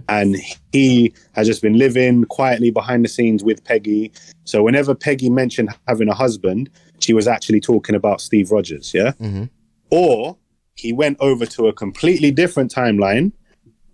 And 0.08 0.36
he 0.72 1.12
has 1.32 1.46
just 1.46 1.62
been 1.62 1.78
living 1.78 2.24
quietly 2.24 2.70
behind 2.70 3.04
the 3.04 3.08
scenes 3.08 3.42
with 3.42 3.64
Peggy. 3.64 4.12
So 4.44 4.62
whenever 4.62 4.94
Peggy 4.94 5.30
mentioned 5.30 5.70
having 5.86 6.08
a 6.08 6.14
husband, 6.14 6.70
she 7.00 7.12
was 7.12 7.26
actually 7.26 7.60
talking 7.60 7.94
about 7.94 8.20
Steve 8.20 8.50
Rogers, 8.50 8.92
yeah? 8.94 9.12
Mhm. 9.20 9.48
Or 9.90 10.36
he 10.74 10.92
went 10.92 11.16
over 11.20 11.46
to 11.46 11.66
a 11.68 11.72
completely 11.72 12.30
different 12.30 12.72
timeline, 12.72 13.32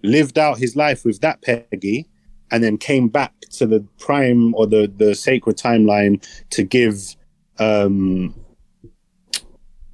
lived 0.02 0.38
out 0.38 0.58
his 0.58 0.76
life 0.76 1.04
with 1.04 1.20
that 1.20 1.40
Peggy, 1.42 2.06
and 2.50 2.62
then 2.62 2.76
came 2.76 3.08
back 3.08 3.32
to 3.58 3.66
the 3.66 3.80
prime 3.98 4.54
or 4.54 4.66
the 4.66 4.92
the 4.96 5.14
sacred 5.14 5.56
timeline 5.56 6.22
to 6.50 6.62
give 6.62 7.16
um 7.58 8.34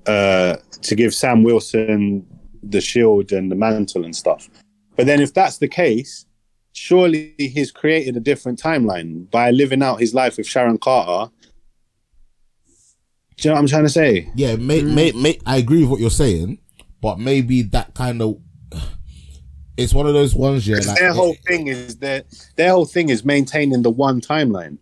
uh 0.07 0.57
to 0.83 0.95
give 0.95 1.15
Sam 1.15 1.43
Wilson 1.43 2.27
the 2.63 2.81
shield 2.81 3.33
and 3.33 3.51
the 3.51 3.57
mantle 3.57 4.05
and 4.05 4.15
stuff. 4.15 4.49
But 4.97 5.07
then 5.07 5.21
if 5.21 5.33
that's 5.33 5.59
the 5.59 5.69
case, 5.69 6.27
surely 6.73 7.35
he's 7.39 7.73
created 7.73 8.17
a 8.17 8.21
different 8.21 8.61
timeline 8.61 9.31
by 9.31 9.51
living 9.51 9.83
out 9.83 10.01
his 10.01 10.15
life 10.15 10.37
with 10.37 10.47
Sharon 10.47 10.79
Carter. 10.79 11.33
Do 13.37 13.49
you 13.49 13.51
know 13.51 13.55
what 13.55 13.61
I'm 13.61 13.69
trying 13.69 13.85
to 13.85 13.91
say? 13.91 14.31
Yeah, 14.35 14.57
may, 14.57 14.83
mm. 14.83 14.95
may, 14.95 15.13
may, 15.13 15.39
I 15.47 15.57
agree 15.57 15.81
with 15.81 15.91
what 15.91 16.01
you're 16.01 16.11
saying, 16.11 16.59
but 17.01 17.19
maybe 17.19 17.63
that 17.63 17.95
kind 17.95 18.21
of 18.21 18.41
it's 19.81 19.95
one 19.95 20.07
of 20.07 20.13
those 20.13 20.35
ones. 20.35 20.69
Yeah, 20.69 20.79
like, 20.79 20.99
their 20.99 21.13
whole 21.13 21.35
thing 21.47 21.69
is 21.69 21.97
that 21.97 22.27
their 22.57 22.71
whole 22.71 22.85
thing 22.85 23.09
is 23.09 23.25
maintaining 23.25 23.83
the 23.83 23.91
one 23.91 24.21
timeline. 24.21 24.79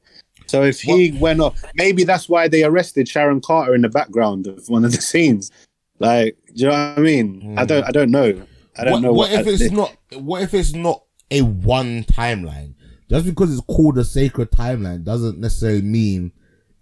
So 0.47 0.63
if 0.63 0.81
he 0.81 1.13
went 1.13 1.41
off, 1.41 1.63
maybe 1.75 2.05
that's 2.05 2.29
why 2.29 2.49
they 2.49 2.65
arrested 2.65 3.09
Sharon 3.09 3.41
Carter 3.41 3.75
in 3.75 3.83
the 3.83 3.89
background 3.89 4.47
of 4.47 4.69
one 4.69 4.85
of 4.85 4.93
the 4.93 5.01
scenes. 5.01 5.51
Like, 5.99 6.37
do 6.59 6.65
you 6.65 6.71
know 6.71 6.77
what 6.77 6.99
I 6.99 7.01
mean? 7.01 7.55
I 7.57 7.65
don't, 7.65 7.85
I 7.85 7.91
don't 7.93 8.11
know. 8.11 8.43
I 8.77 8.85
don't 8.85 8.93
what, 8.95 9.03
know 9.03 9.13
what 9.13 9.31
what. 9.31 9.41
if 9.41 9.47
it's 9.47 9.71
not? 9.73 9.97
What 10.15 10.43
if 10.43 10.55
it's 10.55 10.73
not 10.73 11.05
a 11.31 11.43
one 11.43 12.03
timeline? 12.03 12.75
Just 13.09 13.27
because 13.27 13.53
it's 13.53 13.65
called 13.67 13.97
a 13.97 14.05
sacred 14.05 14.51
timeline 14.51 15.05
doesn't 15.05 15.39
necessarily 15.39 15.83
mean 15.83 16.33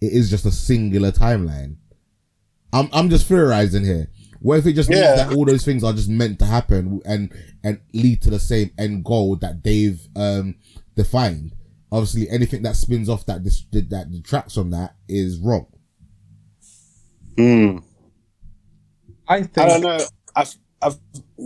it 0.01 0.13
is 0.13 0.31
just 0.31 0.47
a 0.47 0.51
singular 0.51 1.13
timeline. 1.13 1.77
I'm 2.73 2.89
I'm 2.93 3.11
just 3.11 3.27
theorizing 3.27 3.85
here. 3.85 4.09
What 4.41 4.59
if 4.61 4.67
it 4.67 4.73
just 4.73 4.89
Yeah. 4.91 4.97
means 4.97 5.17
that 5.17 5.37
all 5.37 5.45
those 5.45 5.65
things 5.65 5.85
are 5.85 5.93
just 5.93 6.09
meant 6.09 6.39
to 6.39 6.47
happen 6.47 7.03
and 7.05 7.31
and 7.63 7.81
lead 7.93 8.23
to 8.23 8.31
the 8.31 8.41
same 8.41 8.71
end 8.79 9.05
goal 9.05 9.37
that 9.37 9.63
they've 9.63 10.01
um 10.17 10.55
defined. 10.95 11.55
Obviously, 11.93 12.31
anything 12.31 12.63
that 12.63 12.77
spins 12.77 13.11
off 13.11 13.27
that 13.27 13.43
dis- 13.43 13.67
that 13.73 14.11
detracts 14.11 14.55
from 14.55 14.71
that 14.71 14.97
is 15.07 15.39
wrong. 15.39 15.67
Hmm. 17.37 17.79
I 19.29 19.43
think 19.43 19.57
I 19.59 19.67
don't 19.67 19.81
know. 19.83 20.07
I've 20.35 20.55
I've 20.83 20.99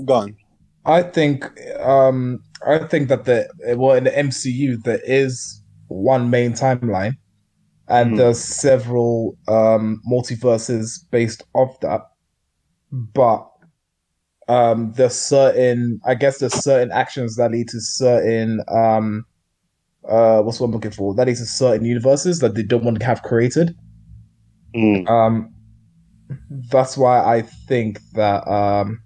gone. 0.05 0.37
I 0.85 1.03
think 1.03 1.45
um 1.81 2.43
I 2.67 2.79
think 2.79 3.09
that 3.09 3.25
the 3.25 3.49
well 3.77 3.97
in 3.97 4.05
the 4.05 4.17
MCU 4.17 4.79
there 4.79 5.01
is 5.05 5.63
one 5.89 6.31
main 6.31 6.53
timeline 6.53 7.15
and 7.89 8.11
Hmm. 8.11 8.17
there's 8.17 8.41
several 8.41 9.37
um 9.49 10.01
multiverses 10.11 11.05
based 11.11 11.43
off 11.55 11.79
that. 11.81 12.03
But 12.93 13.49
um 14.49 14.93
there's 14.93 15.15
certain 15.15 16.01
I 16.05 16.15
guess 16.15 16.39
there's 16.39 16.55
certain 16.55 16.91
actions 16.93 17.37
that 17.37 17.53
lead 17.53 17.69
to 17.69 17.81
certain 17.81 18.61
um 18.69 19.25
uh 20.09 20.43
what's 20.43 20.61
what 20.61 20.67
I'm 20.69 20.73
looking 20.73 20.91
for? 20.93 21.15
That 21.15 21.27
leads 21.27 21.41
to 21.41 21.47
certain 21.47 21.87
universes 21.87 22.41
that 22.41 22.55
they 22.55 22.63
don't 22.63 22.85
want 22.85 23.01
to 23.01 23.07
have 23.07 23.23
created. 23.23 23.75
Hmm. 24.75 25.05
Um, 25.07 25.55
that's 26.51 26.97
why 26.97 27.21
I 27.25 27.43
think 27.43 28.01
that 28.13 28.47
um, 28.49 29.01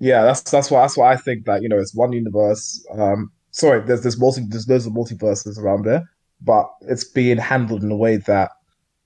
yeah, 0.00 0.24
that's 0.24 0.42
that's 0.50 0.70
why 0.70 0.80
that's 0.82 0.96
why 0.96 1.12
I 1.12 1.16
think 1.16 1.44
that 1.46 1.62
you 1.62 1.68
know 1.68 1.78
it's 1.78 1.94
one 1.94 2.12
universe. 2.12 2.84
Um, 2.98 3.30
sorry, 3.50 3.80
there's 3.86 4.02
there's 4.02 4.18
multi 4.18 4.42
there's 4.48 4.68
loads 4.68 4.86
of 4.86 4.92
multiverses 4.92 5.58
around 5.58 5.84
there, 5.84 6.02
but 6.40 6.68
it's 6.82 7.04
being 7.04 7.38
handled 7.38 7.82
in 7.82 7.90
a 7.90 7.96
way 7.96 8.16
that 8.18 8.50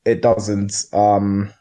it 0.05 0.23
doesn't 0.23 0.75
um 0.93 1.53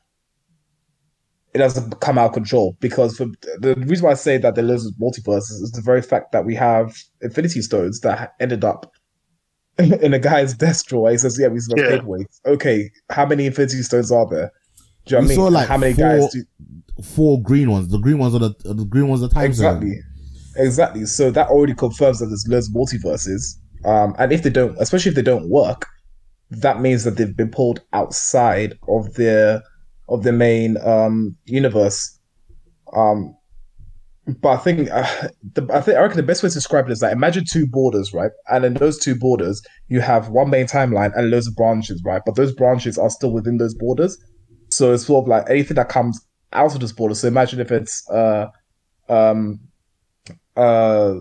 it 1.53 1.59
doesn't 1.59 1.99
come 2.01 2.17
out 2.17 2.27
of 2.27 2.33
control 2.33 2.75
because 2.81 3.15
for, 3.17 3.27
the 3.59 3.75
reason 3.87 4.05
why 4.05 4.11
I 4.11 4.15
say 4.15 4.37
that 4.37 4.55
there 4.55 4.63
is 4.65 4.69
are 4.69 4.73
loads 4.73 4.85
of 4.87 4.93
multiverses 4.95 5.61
is 5.63 5.71
the 5.73 5.81
very 5.81 6.01
fact 6.01 6.31
that 6.33 6.45
we 6.45 6.53
have 6.55 6.93
Infinity 7.21 7.61
Stones 7.61 8.01
that 8.01 8.33
ended 8.41 8.65
up 8.65 8.91
in 9.79 10.13
a 10.13 10.19
guy's 10.19 10.53
desk 10.53 10.87
drawer. 10.87 11.11
He 11.11 11.17
says, 11.17 11.37
"Yeah, 11.39 11.47
we 11.47 11.55
have 11.55 11.79
Yeah. 11.79 11.97
paperweights." 11.99 12.39
Okay, 12.45 12.91
how 13.09 13.25
many 13.25 13.45
Infinity 13.45 13.81
Stones 13.83 14.11
are 14.11 14.27
there? 14.29 14.51
Do 15.05 15.15
you 15.15 15.21
know 15.21 15.27
We 15.27 15.37
what 15.37 15.41
I 15.41 15.45
mean? 15.45 15.53
like, 15.53 15.67
how 15.67 15.77
many 15.77 15.93
four- 15.93 16.05
guys 16.09 16.31
do 16.33 16.43
Four 17.03 17.41
green 17.41 17.69
ones. 17.71 17.89
The 17.89 17.97
green 17.97 18.17
ones 18.19 18.33
are 18.35 18.39
the 18.39 18.53
the 18.63 18.85
green 18.85 19.09
ones 19.09 19.21
are 19.21 19.27
time 19.27 19.53
stone. 19.53 19.83
exactly? 19.83 19.99
Exactly. 20.55 21.05
So 21.05 21.29
that 21.31 21.49
already 21.49 21.73
confirms 21.73 22.19
that 22.19 22.27
there's 22.27 22.45
loads 22.47 22.69
of 22.69 22.73
multiverses. 22.73 23.41
Um, 23.83 24.15
and 24.17 24.31
if 24.31 24.43
they 24.43 24.49
don't, 24.49 24.77
especially 24.79 25.09
if 25.09 25.15
they 25.15 25.21
don't 25.21 25.49
work, 25.49 25.85
that 26.51 26.79
means 26.79 27.03
that 27.03 27.17
they've 27.17 27.35
been 27.35 27.51
pulled 27.51 27.81
outside 27.91 28.75
of 28.87 29.13
their 29.15 29.61
of 30.07 30.23
the 30.23 30.31
main 30.31 30.77
um 30.85 31.35
universe. 31.45 32.17
Um, 32.95 33.35
but 34.41 34.49
I 34.49 34.57
think 34.57 34.89
uh, 34.89 35.27
the, 35.53 35.67
I 35.73 35.81
think 35.81 35.97
I 35.97 36.01
reckon 36.01 36.15
the 36.17 36.23
best 36.23 36.43
way 36.43 36.49
to 36.49 36.55
describe 36.55 36.87
it 36.87 36.91
is 36.93 36.99
that 37.01 37.11
imagine 37.11 37.43
two 37.45 37.67
borders, 37.67 38.13
right? 38.13 38.31
And 38.49 38.63
in 38.63 38.73
those 38.75 38.97
two 38.97 39.15
borders, 39.15 39.61
you 39.89 39.99
have 39.99 40.29
one 40.29 40.49
main 40.49 40.65
timeline 40.65 41.11
and 41.15 41.29
loads 41.29 41.47
of 41.47 41.55
branches, 41.55 42.01
right? 42.05 42.21
But 42.25 42.35
those 42.35 42.53
branches 42.53 42.97
are 42.97 43.09
still 43.09 43.31
within 43.33 43.57
those 43.57 43.75
borders. 43.75 44.17
So 44.75 44.93
it's 44.93 45.05
sort 45.05 45.23
of 45.23 45.29
like 45.29 45.49
anything 45.49 45.75
that 45.75 45.89
comes 45.89 46.25
out 46.51 46.75
of 46.75 46.81
this 46.81 46.91
border. 46.91 47.15
So 47.15 47.27
imagine 47.27 47.59
if 47.59 47.71
it's 47.71 48.09
uh 48.09 48.47
um 49.07 49.59
uh 50.57 51.19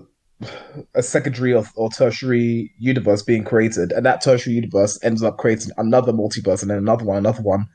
a 0.94 1.02
secondary 1.02 1.54
or, 1.54 1.64
or 1.76 1.88
tertiary 1.90 2.72
universe 2.78 3.22
being 3.22 3.44
created, 3.44 3.92
and 3.92 4.04
that 4.04 4.20
tertiary 4.20 4.56
universe 4.56 4.98
ends 5.02 5.22
up 5.22 5.38
creating 5.38 5.70
another 5.76 6.12
multiverse 6.12 6.62
and 6.62 6.70
then 6.70 6.78
another 6.78 7.04
one, 7.04 7.16
another 7.16 7.42
one. 7.42 7.66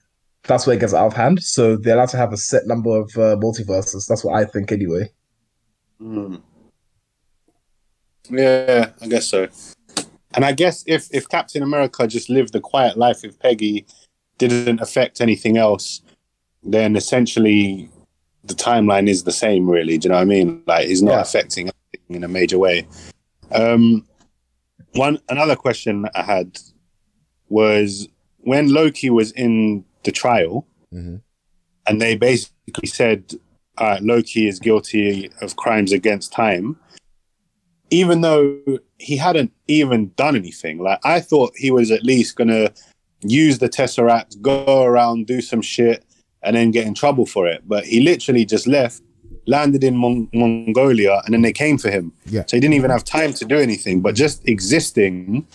That's 0.43 0.67
where 0.67 0.75
it 0.75 0.79
gets 0.79 0.93
out 0.93 1.07
of 1.07 1.13
hand. 1.13 1.41
So 1.41 1.77
they're 1.77 1.95
allowed 1.95 2.09
to 2.09 2.17
have 2.17 2.33
a 2.33 2.37
set 2.37 2.67
number 2.67 2.97
of 2.97 3.09
uh, 3.15 3.35
multiverses. 3.37 4.07
That's 4.07 4.23
what 4.23 4.35
I 4.35 4.45
think, 4.45 4.71
anyway. 4.71 5.09
Hmm. 5.99 6.35
Yeah, 8.29 8.91
I 9.01 9.07
guess 9.07 9.27
so. 9.27 9.47
And 10.33 10.45
I 10.45 10.51
guess 10.51 10.83
if 10.85 11.07
if 11.11 11.27
Captain 11.27 11.63
America 11.63 12.07
just 12.07 12.29
lived 12.29 12.53
the 12.53 12.59
quiet 12.59 12.97
life 12.97 13.21
with 13.23 13.39
Peggy, 13.39 13.85
didn't 14.39 14.81
affect 14.81 15.21
anything 15.21 15.57
else, 15.57 16.01
then 16.63 16.95
essentially 16.95 17.89
the 18.43 18.55
timeline 18.55 19.07
is 19.07 19.23
the 19.23 19.31
same. 19.31 19.69
Really, 19.69 19.97
do 19.99 20.07
you 20.07 20.09
know 20.09 20.15
what 20.15 20.21
I 20.23 20.25
mean? 20.25 20.63
Like 20.65 20.87
it's 20.89 21.01
not 21.03 21.11
Yeah. 21.11 21.21
affecting 21.21 21.69
anything 21.69 22.15
in 22.15 22.23
a 22.23 22.27
major 22.27 22.57
way. 22.57 22.87
Um, 23.51 24.05
one 24.95 25.19
another 25.29 25.55
question 25.55 26.07
I 26.15 26.23
had 26.23 26.57
was 27.49 28.07
when 28.39 28.69
Loki 28.73 29.09
was 29.09 29.31
in 29.33 29.85
the 30.03 30.11
trial, 30.11 30.65
Mhm. 30.93 31.21
and 31.87 32.01
they 32.01 32.15
basically 32.15 32.87
said 32.87 33.35
uh, 33.77 33.97
Loki 34.01 34.45
is 34.47 34.59
guilty 34.59 35.29
of 35.41 35.55
crimes 35.55 35.93
against 35.93 36.33
time, 36.33 36.77
even 37.91 38.19
though 38.21 38.59
he 38.97 39.15
hadn't 39.15 39.53
even 39.69 40.11
done 40.17 40.35
anything. 40.35 40.79
Like 40.79 40.99
I 41.05 41.21
thought 41.21 41.53
he 41.55 41.71
was 41.71 41.89
at 41.89 42.03
least 42.03 42.35
gonna 42.35 42.71
use 43.21 43.59
the 43.59 43.69
Tesseract, 43.69 44.41
go 44.41 44.83
around, 44.83 45.27
do 45.27 45.41
some 45.41 45.61
shit, 45.61 46.05
and 46.41 46.55
then 46.55 46.71
get 46.71 46.87
in 46.87 46.93
trouble 46.93 47.25
for 47.25 47.47
it. 47.47 47.63
But 47.67 47.85
he 47.85 48.01
literally 48.01 48.45
just 48.45 48.67
left, 48.67 49.01
landed 49.45 49.83
in 49.83 49.95
Mon- 49.95 50.29
Mongolia, 50.33 51.21
and 51.25 51.33
then 51.33 51.41
they 51.41 51.53
came 51.53 51.77
for 51.77 51.89
him. 51.89 52.13
Yeah. 52.25 52.43
So 52.47 52.57
he 52.57 52.61
didn't 52.61 52.75
even 52.75 52.91
have 52.91 53.03
time 53.03 53.33
to 53.33 53.45
do 53.45 53.57
anything. 53.57 54.01
But 54.01 54.15
just 54.15 54.47
existing 54.47 55.45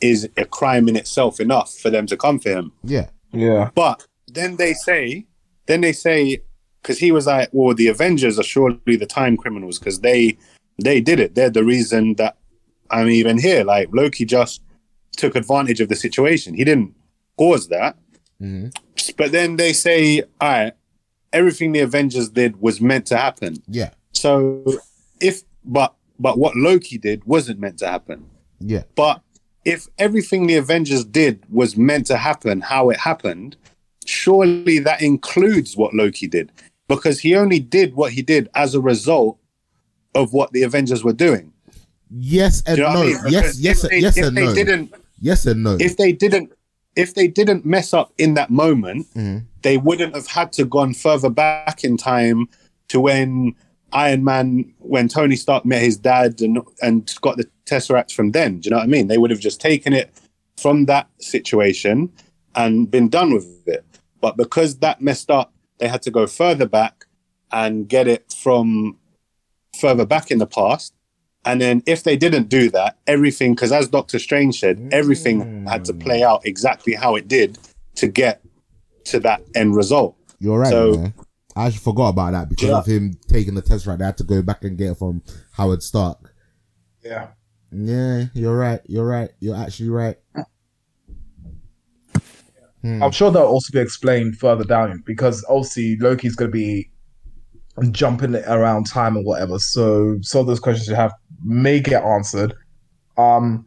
is 0.00 0.28
a 0.36 0.44
crime 0.44 0.88
in 0.88 0.96
itself 0.96 1.40
enough 1.40 1.74
for 1.76 1.90
them 1.90 2.06
to 2.06 2.16
come 2.16 2.38
for 2.38 2.50
him. 2.50 2.72
Yeah. 2.84 3.08
Yeah. 3.32 3.70
But 3.74 4.06
then 4.28 4.56
they 4.56 4.74
say, 4.74 5.26
then 5.66 5.80
they 5.80 5.92
say, 5.92 6.42
because 6.82 6.98
he 6.98 7.10
was 7.10 7.26
like, 7.26 7.48
well, 7.52 7.74
the 7.74 7.88
Avengers 7.88 8.38
are 8.38 8.44
surely 8.44 8.96
the 8.96 9.06
time 9.06 9.36
criminals 9.36 9.78
because 9.78 10.00
they 10.00 10.38
they 10.80 11.00
did 11.00 11.18
it. 11.18 11.34
They're 11.34 11.50
the 11.50 11.64
reason 11.64 12.14
that 12.14 12.36
I'm 12.90 13.08
even 13.08 13.38
here. 13.38 13.64
Like 13.64 13.88
Loki 13.92 14.24
just 14.24 14.62
took 15.16 15.34
advantage 15.34 15.80
of 15.80 15.88
the 15.88 15.96
situation. 15.96 16.54
He 16.54 16.64
didn't 16.64 16.94
cause 17.38 17.68
that. 17.68 17.96
Mhm. 18.42 18.72
But 19.16 19.32
then 19.32 19.56
they 19.56 19.72
say, 19.72 20.22
all 20.40 20.48
right, 20.48 20.72
everything 21.32 21.72
the 21.72 21.80
Avengers 21.80 22.28
did 22.28 22.60
was 22.60 22.80
meant 22.80 23.06
to 23.06 23.16
happen. 23.16 23.56
Yeah. 23.68 23.90
So 24.12 24.64
if 25.20 25.42
but 25.64 25.94
but 26.18 26.38
what 26.38 26.56
Loki 26.56 26.98
did 26.98 27.24
wasn't 27.24 27.60
meant 27.60 27.78
to 27.78 27.86
happen. 27.88 28.24
Yeah. 28.60 28.82
But 28.96 29.22
if 29.64 29.86
everything 29.98 30.46
the 30.46 30.56
Avengers 30.56 31.04
did 31.04 31.44
was 31.50 31.76
meant 31.76 32.06
to 32.06 32.16
happen 32.16 32.60
how 32.60 32.90
it 32.90 32.98
happened, 32.98 33.56
surely 34.04 34.78
that 34.80 35.02
includes 35.02 35.76
what 35.76 35.94
Loki 35.94 36.26
did. 36.26 36.50
Because 36.88 37.20
he 37.20 37.36
only 37.36 37.60
did 37.60 37.94
what 37.94 38.12
he 38.12 38.22
did 38.22 38.48
as 38.54 38.74
a 38.74 38.80
result 38.80 39.38
of 40.14 40.32
what 40.32 40.52
the 40.52 40.62
Avengers 40.62 41.04
were 41.04 41.12
doing. 41.12 41.52
Yes 42.10 42.62
and 42.66 42.76
Do 42.76 42.82
you 42.82 42.88
know 42.88 42.94
no. 42.94 43.00
I 43.02 43.06
mean? 43.06 43.18
Yes, 43.28 43.58
yes, 43.60 43.82
they, 43.82 43.98
yes 43.98 44.16
if 44.16 44.24
and 44.26 44.36
they 44.36 44.46
no. 44.46 44.54
didn't 44.54 44.94
Yes 45.20 45.44
and 45.46 45.62
no. 45.62 45.76
if 45.78 45.96
they 45.98 46.12
didn't 46.12 46.50
if 46.98 47.14
they 47.14 47.28
didn't 47.28 47.64
mess 47.64 47.94
up 47.94 48.12
in 48.18 48.34
that 48.34 48.50
moment, 48.50 49.06
Mhm. 49.14 49.44
they 49.62 49.76
wouldn't 49.78 50.14
have 50.14 50.26
had 50.26 50.52
to 50.54 50.64
gone 50.64 50.92
further 50.92 51.30
back 51.30 51.84
in 51.84 51.96
time 51.96 52.48
to 52.88 53.00
when 53.00 53.54
Iron 53.92 54.24
Man, 54.24 54.74
when 54.80 55.06
Tony 55.08 55.36
Stark 55.36 55.64
met 55.64 55.80
his 55.80 55.96
dad 55.96 56.42
and 56.42 56.58
and 56.82 57.14
got 57.22 57.36
the 57.36 57.46
Tesseract 57.64 58.12
from 58.12 58.32
then. 58.32 58.58
Do 58.58 58.66
you 58.66 58.70
know 58.72 58.78
what 58.78 58.84
I 58.84 58.96
mean? 58.96 59.06
They 59.06 59.16
would 59.18 59.30
have 59.30 59.40
just 59.40 59.60
taken 59.60 59.92
it 59.92 60.10
from 60.56 60.86
that 60.86 61.06
situation 61.20 62.10
and 62.54 62.90
been 62.90 63.08
done 63.08 63.32
with 63.32 63.46
it. 63.68 63.84
But 64.20 64.36
because 64.36 64.78
that 64.78 65.00
messed 65.00 65.30
up, 65.30 65.52
they 65.78 65.86
had 65.88 66.02
to 66.02 66.10
go 66.10 66.26
further 66.26 66.66
back 66.66 67.06
and 67.52 67.88
get 67.88 68.08
it 68.08 68.34
from 68.36 68.96
further 69.78 70.04
back 70.04 70.30
in 70.30 70.38
the 70.38 70.46
past. 70.46 70.92
And 71.48 71.60
then 71.60 71.82
if 71.86 72.02
they 72.04 72.16
didn't 72.16 72.48
do 72.48 72.70
that, 72.70 72.98
everything, 73.06 73.54
because 73.54 73.72
as 73.72 73.88
Doctor 73.88 74.18
Strange 74.18 74.60
said, 74.60 74.88
everything 74.92 75.66
had 75.66 75.84
to 75.86 75.94
play 75.94 76.22
out 76.22 76.44
exactly 76.46 76.94
how 76.94 77.16
it 77.16 77.26
did 77.26 77.58
to 77.96 78.06
get 78.06 78.42
to 79.04 79.18
that 79.20 79.40
end 79.54 79.74
result. 79.74 80.16
You're 80.38 80.58
right, 80.60 80.70
So- 80.70 80.92
man. 80.92 81.14
I 81.56 81.66
actually 81.66 81.80
forgot 81.80 82.10
about 82.10 82.32
that 82.32 82.48
because 82.50 82.68
Yeah. 82.68 82.78
of 82.78 82.86
him 82.86 83.18
taking 83.26 83.54
the 83.54 83.62
test 83.62 83.86
right. 83.86 83.98
They 83.98 84.04
had 84.04 84.16
to 84.18 84.24
go 84.24 84.42
back 84.42 84.62
and 84.62 84.78
get 84.78 84.92
it 84.92 84.94
from 84.98 85.22
Howard 85.52 85.82
Stark. 85.82 86.32
Yeah. 87.04 87.28
Yeah, 87.72 88.26
you're 88.32 88.56
right. 88.56 88.80
You're 88.86 89.06
right. 89.06 89.30
You're 89.40 89.56
actually 89.56 89.88
right. 89.88 90.16
Hmm. 92.82 93.02
I'm 93.02 93.10
sure 93.10 93.30
that'll 93.32 93.48
also 93.48 93.72
be 93.72 93.80
explained 93.80 94.36
further 94.38 94.62
down 94.64 95.02
because 95.04 95.44
obviously 95.48 95.96
Loki's 95.98 96.36
going 96.36 96.50
to 96.50 96.56
be 96.56 96.90
jumping 97.90 98.36
around 98.36 98.84
time 98.86 99.16
and 99.16 99.26
whatever. 99.26 99.58
So 99.58 100.18
some 100.22 100.42
of 100.42 100.46
those 100.46 100.60
questions 100.60 100.88
you 100.88 100.94
have 100.94 101.12
may 101.44 101.80
get 101.80 102.04
answered. 102.04 102.54
Um, 103.16 103.66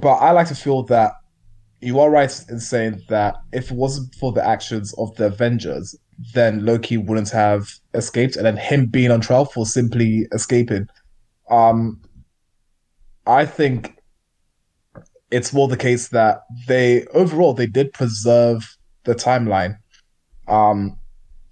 but 0.00 0.14
I 0.14 0.32
like 0.32 0.48
to 0.48 0.54
feel 0.54 0.82
that 0.84 1.12
you 1.80 2.00
are 2.00 2.10
right 2.10 2.32
in 2.48 2.58
saying 2.58 3.02
that 3.08 3.36
if 3.52 3.70
it 3.70 3.76
wasn't 3.76 4.14
for 4.14 4.32
the 4.32 4.46
actions 4.46 4.94
of 4.98 5.14
the 5.16 5.26
Avengers, 5.26 5.94
then 6.34 6.64
Loki 6.64 6.96
wouldn't 6.96 7.30
have 7.30 7.68
escaped, 7.94 8.36
and 8.36 8.46
then 8.46 8.56
him 8.56 8.86
being 8.86 9.10
on 9.10 9.20
trial 9.20 9.44
for 9.44 9.66
simply 9.66 10.26
escaping. 10.32 10.88
Um, 11.50 12.00
I 13.26 13.44
think 13.44 13.98
it's 15.30 15.52
more 15.52 15.68
the 15.68 15.76
case 15.76 16.08
that 16.08 16.42
they 16.66 17.04
overall 17.06 17.52
they 17.52 17.66
did 17.66 17.92
preserve 17.92 18.76
the 19.04 19.14
timeline. 19.14 19.76
Um, 20.48 20.98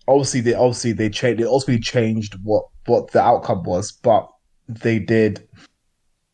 obviously 0.06 0.40
they 0.40 0.54
obviously 0.54 0.92
they 0.92 1.10
changed 1.10 1.40
they 1.40 1.46
also 1.46 1.76
changed 1.78 2.36
what 2.42 2.64
what 2.86 3.10
the 3.12 3.20
outcome 3.20 3.62
was, 3.64 3.92
but 3.92 4.28
they 4.68 4.98
did 4.98 5.46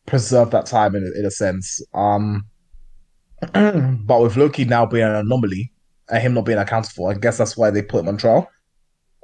preserve 0.05 0.51
that 0.51 0.65
time 0.65 0.95
in 0.95 1.11
in 1.17 1.25
a 1.25 1.31
sense. 1.31 1.81
Um, 1.93 2.45
but 3.53 4.21
with 4.21 4.37
Loki 4.37 4.65
now 4.65 4.85
being 4.85 5.05
an 5.05 5.15
anomaly 5.15 5.71
and 6.09 6.21
him 6.21 6.33
not 6.33 6.45
being 6.45 6.57
accounted 6.57 6.91
for, 6.91 7.11
I 7.11 7.15
guess 7.15 7.37
that's 7.37 7.57
why 7.57 7.71
they 7.71 7.81
put 7.81 8.01
him 8.01 8.09
on 8.09 8.17
trial. 8.17 8.49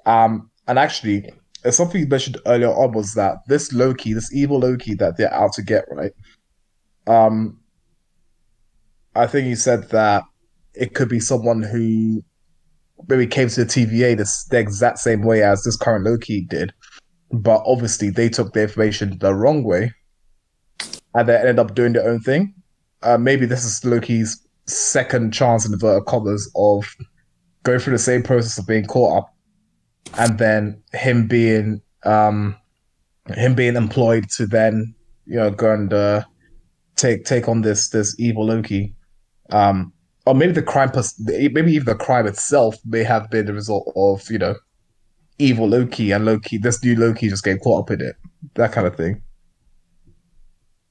Um, 0.06 0.50
and 0.68 0.80
actually, 0.80 1.30
something 1.70 2.02
you 2.02 2.08
mentioned 2.08 2.38
earlier 2.46 2.70
on 2.70 2.94
was 2.94 3.14
that 3.14 3.38
this 3.48 3.72
Loki, 3.74 4.14
this 4.14 4.34
evil 4.34 4.60
Loki 4.60 4.96
that 4.96 5.18
they're 5.18 5.34
out 5.34 5.54
to 5.54 5.62
get, 5.62 5.86
right? 5.92 6.14
Um, 7.06 7.60
I 9.16 9.28
think 9.28 9.48
you 9.48 9.56
said 9.56 9.90
that 9.90 10.24
it 10.74 10.94
could 10.94 11.10
be 11.10 11.20
someone 11.20 11.64
who 11.64 12.24
maybe 13.08 13.28
came 13.28 13.50
to 13.50 13.66
the 13.66 13.70
TVA 13.70 14.18
this, 14.18 14.46
the 14.46 14.60
exact 14.60 15.00
same 15.00 15.24
way 15.24 15.44
as 15.44 15.64
this 15.64 15.78
current 15.78 16.06
Loki 16.06 16.42
did, 16.42 16.74
but 17.32 17.62
obviously 17.66 18.10
they 18.10 18.30
took 18.30 18.54
the 18.54 18.62
information 18.62 19.18
the 19.20 19.34
wrong 19.34 19.64
way, 19.64 19.94
and 21.14 21.28
they 21.28 21.36
ended 21.36 21.60
up 21.60 21.76
doing 21.76 21.94
their 21.94 22.08
own 22.08 22.20
thing. 22.20 22.54
Uh, 23.04 23.18
maybe 23.18 23.46
this 23.46 23.64
is 23.64 23.84
Loki's 23.86 24.46
second 24.66 25.34
chance 25.34 25.66
in 25.66 25.74
inverted 25.74 26.06
commas 26.06 26.52
of 26.56 26.86
going 27.64 27.80
through 27.80 27.94
the 27.94 28.00
same 28.00 28.24
process 28.24 28.58
of 28.58 28.68
being 28.68 28.86
caught 28.86 29.20
up, 29.20 29.36
and 30.18 30.38
then 30.38 30.82
him 30.94 31.28
being 31.28 31.82
um, 32.04 32.56
him 33.36 33.56
being 33.56 33.76
employed 33.76 34.30
to 34.32 34.46
then 34.46 34.94
you 35.26 35.36
know 35.36 35.52
go 35.52 35.74
and 35.74 35.94
uh, 35.94 36.24
take 36.96 37.26
take 37.26 37.48
on 37.48 37.62
this 37.62 37.90
this 37.90 38.18
evil 38.20 38.46
Loki. 38.46 38.94
Um, 39.50 39.94
or 40.26 40.36
maybe 40.36 40.52
the 40.52 40.62
crime, 40.62 40.92
maybe 41.20 41.72
even 41.72 41.86
the 41.86 41.96
crime 41.96 42.28
itself 42.28 42.76
may 42.86 43.02
have 43.02 43.30
been 43.30 43.46
the 43.46 43.54
result 43.54 43.92
of 43.96 44.30
you 44.30 44.38
know 44.38 44.56
evil 45.40 45.68
Loki 45.68 46.12
and 46.12 46.26
Loki. 46.26 46.58
This 46.58 46.84
new 46.84 46.96
Loki 46.96 47.30
just 47.30 47.44
getting 47.44 47.60
caught 47.60 47.84
up 47.84 47.92
in 47.92 48.02
it, 48.02 48.16
that 48.56 48.72
kind 48.72 48.88
of 48.88 48.96
thing. 48.96 49.22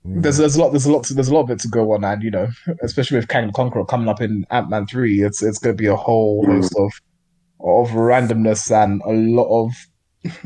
Mm. 0.06 0.22
There's 0.22 0.38
there's 0.38 0.56
a 0.56 0.60
lot 0.60 0.70
there's 0.70 0.86
a 0.86 0.92
lot 0.92 1.04
to, 1.04 1.14
there's 1.14 1.28
a 1.28 1.34
lot 1.34 1.42
of 1.42 1.50
it 1.50 1.60
to 1.60 1.68
go 1.68 1.92
on, 1.92 2.04
and 2.04 2.22
you 2.22 2.30
know, 2.30 2.48
especially 2.82 3.16
with 3.18 3.28
Kang 3.28 3.46
the 3.46 3.52
Conqueror 3.52 3.84
coming 3.84 4.08
up 4.08 4.20
in 4.20 4.46
Ant 4.50 4.70
Man 4.70 4.86
three, 4.86 5.22
it's 5.22 5.42
it's 5.42 5.58
going 5.58 5.76
to 5.76 5.82
be 5.82 5.88
a 5.88 5.96
whole 5.96 6.44
mm. 6.44 6.56
host 6.56 6.74
of 6.76 6.92
of 7.60 7.90
randomness 7.90 8.70
and 8.70 9.02
a 9.02 9.12
lot 9.12 9.64
of 9.64 9.72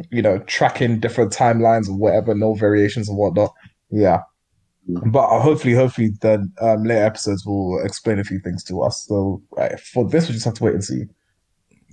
you 0.10 0.22
know 0.22 0.38
tracking 0.40 1.00
different 1.00 1.32
timelines 1.32 1.88
or 1.88 1.96
whatever, 1.96 2.34
no 2.34 2.54
variations 2.54 3.08
and 3.08 3.18
whatnot. 3.18 3.52
Yeah, 3.90 4.20
but 4.86 5.40
hopefully, 5.40 5.74
hopefully, 5.74 6.10
the 6.20 6.48
um, 6.60 6.84
later 6.84 7.04
episodes 7.04 7.44
will 7.44 7.80
explain 7.84 8.18
a 8.18 8.24
few 8.24 8.40
things 8.40 8.64
to 8.64 8.82
us. 8.82 9.06
So 9.06 9.42
right, 9.52 9.78
for 9.78 10.08
this, 10.08 10.28
we 10.28 10.34
just 10.34 10.44
have 10.44 10.54
to 10.54 10.64
wait 10.64 10.74
and 10.74 10.84
see. 10.84 11.04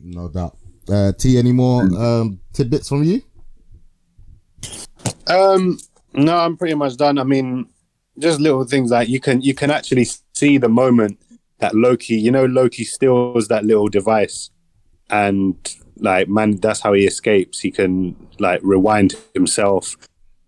No 0.01 0.29
doubt. 0.29 0.57
Uh, 0.89 1.11
T, 1.13 1.37
any 1.37 1.51
more 1.51 1.83
um, 1.83 2.39
tidbits 2.53 2.89
from 2.89 3.03
you? 3.03 3.21
Um, 5.27 5.77
no, 6.13 6.37
I'm 6.37 6.57
pretty 6.57 6.75
much 6.75 6.97
done. 6.97 7.17
I 7.17 7.23
mean, 7.23 7.67
just 8.19 8.39
little 8.39 8.63
things 8.65 8.91
like 8.91 9.09
you 9.09 9.19
can 9.19 9.41
you 9.41 9.53
can 9.53 9.71
actually 9.71 10.07
see 10.33 10.57
the 10.57 10.69
moment 10.69 11.19
that 11.59 11.75
Loki, 11.75 12.15
you 12.15 12.31
know, 12.31 12.45
Loki 12.45 12.83
steals 12.83 13.47
that 13.49 13.65
little 13.65 13.87
device, 13.87 14.49
and 15.09 15.55
like 15.97 16.29
man, 16.29 16.57
that's 16.57 16.81
how 16.81 16.93
he 16.93 17.05
escapes. 17.05 17.59
He 17.59 17.71
can 17.71 18.15
like 18.39 18.61
rewind 18.63 19.15
himself 19.33 19.97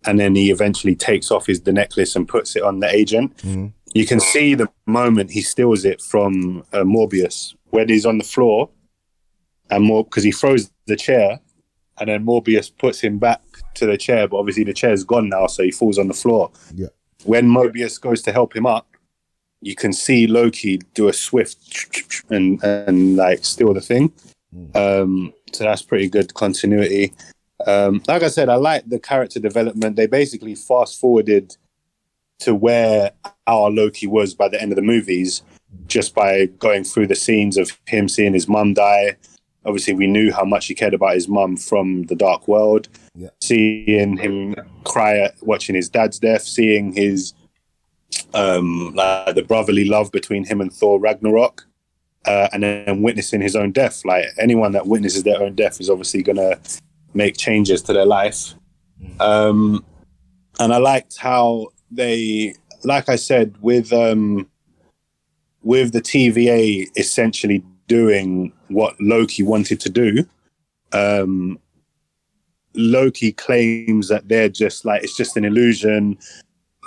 and 0.05 0.19
then 0.19 0.35
he 0.35 0.51
eventually 0.51 0.95
takes 0.95 1.31
off 1.31 1.47
his 1.47 1.61
the 1.61 1.73
necklace 1.73 2.15
and 2.15 2.27
puts 2.27 2.55
it 2.55 2.63
on 2.63 2.79
the 2.79 2.93
agent. 2.93 3.35
Mm-hmm. 3.37 3.67
You 3.93 4.05
can 4.05 4.19
see 4.19 4.53
the 4.53 4.69
moment 4.85 5.31
he 5.31 5.41
steals 5.41 5.83
it 5.83 6.01
from 6.01 6.63
uh, 6.73 6.83
Morbius 6.83 7.55
when 7.71 7.89
he's 7.89 8.05
on 8.05 8.17
the 8.17 8.23
floor, 8.23 8.69
and 9.69 9.83
more 9.83 10.03
because 10.03 10.23
he 10.23 10.31
throws 10.31 10.71
the 10.87 10.95
chair, 10.95 11.39
and 11.99 12.09
then 12.09 12.25
Morbius 12.25 12.71
puts 12.77 12.99
him 12.99 13.19
back 13.19 13.41
to 13.75 13.85
the 13.85 13.97
chair, 13.97 14.27
but 14.27 14.37
obviously 14.37 14.63
the 14.63 14.73
chair's 14.73 15.03
gone 15.03 15.29
now, 15.29 15.47
so 15.47 15.63
he 15.63 15.71
falls 15.71 15.97
on 15.97 16.07
the 16.07 16.13
floor. 16.13 16.51
Yeah. 16.73 16.87
When 17.25 17.47
Mobius 17.47 17.99
goes 17.99 18.21
to 18.23 18.31
help 18.31 18.55
him 18.55 18.65
up, 18.65 18.87
you 19.61 19.75
can 19.75 19.91
see 19.91 20.25
Loki 20.27 20.77
do 20.93 21.09
a 21.09 21.13
swift 21.13 22.23
and 22.29 22.63
and 22.63 23.15
like 23.15 23.43
steal 23.43 23.73
the 23.73 23.81
thing. 23.81 24.11
Mm. 24.55 24.75
Um, 24.75 25.33
so 25.53 25.63
that's 25.63 25.81
pretty 25.81 26.09
good 26.09 26.33
continuity. 26.33 27.13
Um, 27.67 28.01
like 28.07 28.23
I 28.23 28.29
said, 28.29 28.49
I 28.49 28.55
like 28.55 28.87
the 28.87 28.99
character 28.99 29.39
development. 29.39 29.95
They 29.95 30.07
basically 30.07 30.55
fast 30.55 30.99
forwarded 30.99 31.57
to 32.39 32.55
where 32.55 33.11
our 33.47 33.69
Loki 33.69 34.07
was 34.07 34.33
by 34.33 34.47
the 34.47 34.61
end 34.61 34.71
of 34.71 34.77
the 34.77 34.81
movies, 34.81 35.43
just 35.87 36.15
by 36.15 36.45
going 36.45 36.85
through 36.85 37.07
the 37.07 37.15
scenes 37.15 37.57
of 37.57 37.77
him 37.85 38.07
seeing 38.07 38.33
his 38.33 38.47
mum 38.47 38.73
die. 38.73 39.17
Obviously, 39.69 39.93
we 39.93 40.07
knew 40.07 40.33
how 40.33 40.43
much 40.43 40.65
he 40.65 40.73
cared 40.73 40.95
about 40.95 41.13
his 41.13 41.27
mum 41.27 41.55
from 41.55 42.03
the 42.07 42.15
Dark 42.15 42.47
World. 42.47 42.89
Yeah. 43.13 43.29
Seeing 43.39 44.17
him 44.17 44.55
cry 44.83 45.19
at 45.19 45.35
watching 45.43 45.75
his 45.75 45.89
dad's 45.89 46.17
death, 46.17 46.41
seeing 46.41 46.91
his 46.91 47.33
um, 48.33 48.95
like 48.95 49.35
the 49.35 49.43
brotherly 49.43 49.85
love 49.85 50.11
between 50.11 50.43
him 50.43 50.59
and 50.59 50.73
Thor 50.73 50.99
Ragnarok, 50.99 51.67
uh, 52.25 52.49
and 52.51 52.63
then 52.63 53.03
witnessing 53.03 53.41
his 53.41 53.55
own 53.55 53.71
death. 53.71 54.03
Like 54.05 54.25
anyone 54.39 54.71
that 54.71 54.87
witnesses 54.87 55.21
their 55.21 55.39
own 55.39 55.53
death 55.53 55.79
is 55.79 55.87
obviously 55.87 56.23
gonna 56.23 56.59
make 57.13 57.37
changes 57.37 57.83
to 57.83 57.93
their 57.93 58.07
life. 58.07 58.55
Um, 59.19 59.85
and 60.59 60.73
I 60.73 60.77
liked 60.77 61.17
how 61.17 61.67
they, 61.91 62.55
like 62.83 63.07
I 63.07 63.17
said, 63.17 63.55
with 63.61 63.93
um, 63.93 64.49
with 65.61 65.91
the 65.91 66.01
TVA 66.01 66.87
essentially 66.97 67.63
doing 67.89 68.53
what 68.69 68.95
Loki 69.01 69.43
wanted 69.43 69.81
to 69.81 69.89
do. 69.89 70.25
Um, 70.93 71.59
Loki 72.75 73.33
claims 73.33 74.07
that 74.07 74.29
they're 74.29 74.47
just 74.47 74.85
like 74.85 75.03
it's 75.03 75.17
just 75.17 75.35
an 75.35 75.43
illusion, 75.43 76.17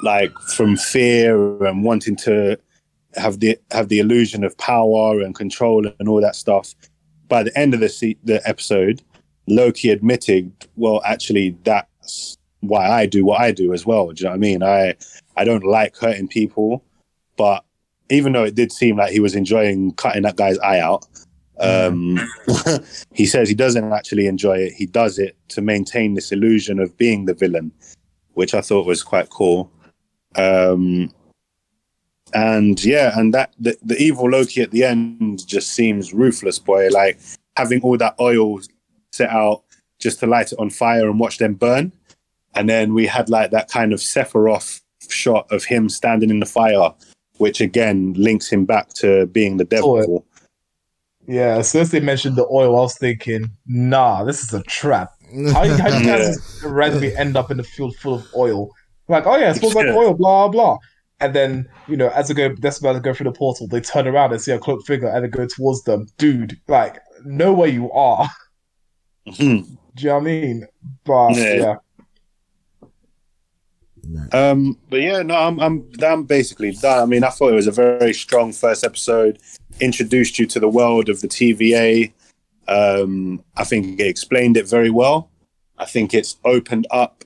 like 0.02 0.32
from 0.56 0.76
fear 0.76 1.62
and 1.64 1.84
wanting 1.84 2.16
to 2.16 2.58
have 3.16 3.40
the 3.40 3.58
have 3.70 3.88
the 3.88 3.98
illusion 3.98 4.44
of 4.44 4.56
power 4.56 5.20
and 5.20 5.34
control 5.34 5.86
and 5.98 6.08
all 6.08 6.22
that 6.22 6.36
stuff. 6.36 6.74
By 7.28 7.42
the 7.42 7.58
end 7.58 7.74
of 7.74 7.80
the 7.80 7.88
se- 7.88 8.18
the 8.24 8.40
episode, 8.48 9.02
Loki 9.48 9.90
admitted, 9.90 10.52
well, 10.76 11.02
actually, 11.04 11.56
that's 11.64 12.38
why 12.60 12.88
I 12.88 13.06
do 13.06 13.24
what 13.24 13.40
I 13.40 13.50
do 13.50 13.74
as 13.74 13.84
well. 13.84 14.12
Do 14.12 14.22
you 14.22 14.24
know 14.24 14.30
what 14.30 14.36
I 14.36 14.38
mean? 14.38 14.62
I 14.62 14.94
I 15.36 15.44
don't 15.44 15.64
like 15.64 15.96
hurting 15.96 16.28
people, 16.28 16.84
but 17.36 17.64
even 18.10 18.32
though 18.32 18.44
it 18.44 18.54
did 18.54 18.72
seem 18.72 18.96
like 18.96 19.12
he 19.12 19.20
was 19.20 19.34
enjoying 19.34 19.92
cutting 19.94 20.22
that 20.22 20.36
guy's 20.36 20.58
eye 20.58 20.80
out, 20.80 21.06
um, 21.60 22.18
he 23.12 23.26
says 23.26 23.48
he 23.48 23.54
doesn't 23.54 23.92
actually 23.92 24.26
enjoy 24.26 24.56
it. 24.58 24.72
He 24.72 24.86
does 24.86 25.18
it 25.18 25.36
to 25.48 25.60
maintain 25.60 26.14
this 26.14 26.32
illusion 26.32 26.78
of 26.78 26.96
being 26.96 27.24
the 27.24 27.34
villain, 27.34 27.72
which 28.34 28.54
I 28.54 28.60
thought 28.60 28.86
was 28.86 29.02
quite 29.02 29.30
cool. 29.30 29.70
Um, 30.34 31.12
and 32.34 32.82
yeah, 32.82 33.18
and 33.18 33.34
that 33.34 33.54
the, 33.58 33.76
the 33.82 33.96
evil 33.96 34.30
Loki 34.30 34.62
at 34.62 34.70
the 34.70 34.84
end 34.84 35.46
just 35.46 35.72
seems 35.72 36.14
ruthless, 36.14 36.58
boy. 36.58 36.88
Like 36.88 37.20
having 37.56 37.82
all 37.82 37.96
that 37.98 38.16
oil 38.18 38.60
set 39.12 39.30
out 39.30 39.62
just 39.98 40.20
to 40.20 40.26
light 40.26 40.52
it 40.52 40.58
on 40.58 40.70
fire 40.70 41.08
and 41.08 41.20
watch 41.20 41.38
them 41.38 41.54
burn. 41.54 41.92
And 42.54 42.68
then 42.68 42.94
we 42.94 43.06
had 43.06 43.28
like 43.28 43.50
that 43.50 43.70
kind 43.70 43.92
of 43.92 44.00
Sephiroth 44.00 44.80
shot 45.08 45.50
of 45.50 45.64
him 45.64 45.88
standing 45.88 46.30
in 46.30 46.40
the 46.40 46.46
fire, 46.46 46.92
which 47.42 47.60
again 47.60 48.12
links 48.12 48.48
him 48.48 48.64
back 48.64 48.90
to 48.90 49.26
being 49.26 49.56
the 49.56 49.64
devil. 49.64 50.24
Yeah, 51.26 51.56
as 51.56 51.72
soon 51.72 51.80
as 51.82 51.90
they 51.90 51.98
mentioned 51.98 52.36
the 52.36 52.46
oil, 52.46 52.76
I 52.76 52.82
was 52.82 52.96
thinking, 52.96 53.50
nah, 53.66 54.22
this 54.22 54.44
is 54.44 54.54
a 54.54 54.62
trap. 54.62 55.10
How, 55.52 55.66
how 55.76 55.88
do 55.88 55.98
you 55.98 56.06
guys 56.06 56.60
yeah. 56.62 56.70
randomly 56.70 57.16
end 57.16 57.36
up 57.36 57.50
in 57.50 57.58
a 57.58 57.64
field 57.64 57.96
full 57.96 58.14
of 58.14 58.26
oil? 58.36 58.70
Like, 59.08 59.26
oh 59.26 59.36
yeah, 59.36 59.50
it 59.50 59.56
smells 59.56 59.74
like 59.74 59.88
oil, 59.88 60.14
blah 60.14 60.46
blah. 60.46 60.78
And 61.18 61.34
then, 61.34 61.68
you 61.88 61.96
know, 61.96 62.10
as 62.10 62.28
they 62.28 62.34
go, 62.34 62.54
that's 62.60 62.78
about 62.78 62.92
to 62.92 63.00
go 63.00 63.12
through 63.12 63.24
the 63.24 63.32
portal, 63.32 63.66
they 63.66 63.80
turn 63.80 64.06
around 64.06 64.32
and 64.32 64.40
see 64.40 64.52
a 64.52 64.58
cloaked 64.60 64.86
figure 64.86 65.08
and 65.08 65.24
they 65.24 65.28
go 65.28 65.44
towards 65.44 65.82
them. 65.82 66.06
Dude, 66.18 66.60
like, 66.68 67.00
know 67.24 67.52
where 67.52 67.68
you 67.68 67.90
are. 67.90 68.30
Mm-hmm. 69.26 69.74
Do 69.94 70.02
you 70.02 70.08
know 70.08 70.14
what 70.14 70.20
I 70.20 70.24
mean? 70.24 70.66
But 71.04 71.36
yeah. 71.36 71.54
yeah. 71.54 71.76
Um, 74.32 74.78
but 74.90 75.00
yeah, 75.00 75.22
no, 75.22 75.36
I'm 75.36 75.60
I'm 75.60 75.90
I'm 76.02 76.24
basically 76.24 76.72
done. 76.72 77.02
I 77.02 77.06
mean, 77.06 77.24
I 77.24 77.30
thought 77.30 77.52
it 77.52 77.56
was 77.56 77.66
a 77.66 77.72
very 77.72 78.12
strong 78.12 78.52
first 78.52 78.84
episode. 78.84 79.38
Introduced 79.80 80.38
you 80.38 80.46
to 80.46 80.60
the 80.60 80.68
world 80.68 81.08
of 81.08 81.20
the 81.20 81.28
TVA. 81.28 82.12
Um, 82.68 83.44
I 83.56 83.64
think 83.64 84.00
it 84.00 84.06
explained 84.06 84.56
it 84.56 84.68
very 84.68 84.90
well. 84.90 85.30
I 85.78 85.84
think 85.84 86.14
it's 86.14 86.36
opened 86.44 86.86
up 86.90 87.24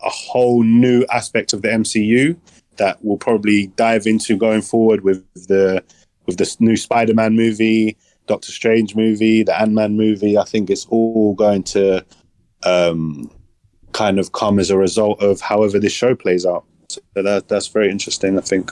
a 0.00 0.08
whole 0.08 0.62
new 0.62 1.04
aspect 1.10 1.52
of 1.52 1.62
the 1.62 1.68
MCU 1.68 2.36
that 2.76 2.98
we'll 3.02 3.16
probably 3.16 3.68
dive 3.68 4.06
into 4.06 4.36
going 4.36 4.62
forward 4.62 5.02
with 5.02 5.24
the 5.34 5.82
with 6.26 6.36
this 6.36 6.60
new 6.60 6.76
Spider-Man 6.76 7.34
movie, 7.34 7.96
Doctor 8.26 8.52
Strange 8.52 8.94
movie, 8.94 9.42
the 9.42 9.58
Ant 9.58 9.72
Man 9.72 9.96
movie. 9.96 10.36
I 10.36 10.44
think 10.44 10.70
it's 10.70 10.86
all 10.86 11.34
going 11.34 11.62
to 11.64 12.04
um, 12.64 13.30
kind 13.98 14.18
of 14.18 14.32
come 14.32 14.58
as 14.58 14.70
a 14.70 14.76
result 14.78 15.20
of 15.22 15.40
however 15.40 15.78
this 15.78 15.92
show 15.92 16.14
plays 16.14 16.44
out. 16.46 16.64
So 16.88 17.00
that 17.14 17.48
that's 17.48 17.66
very 17.68 17.90
interesting. 17.90 18.38
I 18.38 18.40
think. 18.42 18.70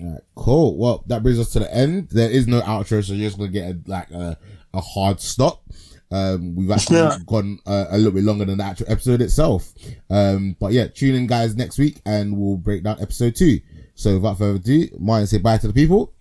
All 0.00 0.10
right, 0.12 0.20
cool. 0.34 0.76
Well, 0.76 1.04
that 1.06 1.22
brings 1.22 1.38
us 1.38 1.50
to 1.52 1.60
the 1.60 1.74
end. 1.74 2.08
There 2.10 2.30
is 2.30 2.46
no 2.46 2.60
outro, 2.62 3.04
so 3.04 3.12
you're 3.12 3.28
just 3.28 3.38
gonna 3.38 3.50
get 3.50 3.70
a, 3.70 3.78
like 3.86 4.10
a, 4.10 4.36
a 4.72 4.80
hard 4.80 5.20
stop. 5.20 5.62
Um, 6.10 6.54
we've 6.54 6.70
actually 6.70 6.98
Yeah. 6.98 7.16
gone 7.26 7.58
uh, 7.66 7.86
a 7.90 7.96
little 7.96 8.12
bit 8.12 8.24
longer 8.24 8.44
than 8.44 8.58
the 8.58 8.64
actual 8.64 8.86
episode 8.88 9.20
itself. 9.20 9.72
Um, 10.10 10.56
but 10.60 10.72
yeah, 10.72 10.86
tune 10.86 11.14
in 11.14 11.26
guys 11.26 11.56
next 11.56 11.78
week 11.78 12.00
and 12.06 12.36
we'll 12.36 12.56
break 12.56 12.84
down 12.84 13.00
episode 13.00 13.34
two. 13.34 13.60
So 13.94 14.14
without 14.14 14.38
further 14.38 14.56
ado, 14.56 14.88
Martin 14.98 15.26
say 15.26 15.38
bye 15.38 15.58
to 15.58 15.66
the 15.66 15.72
people. 15.72 16.12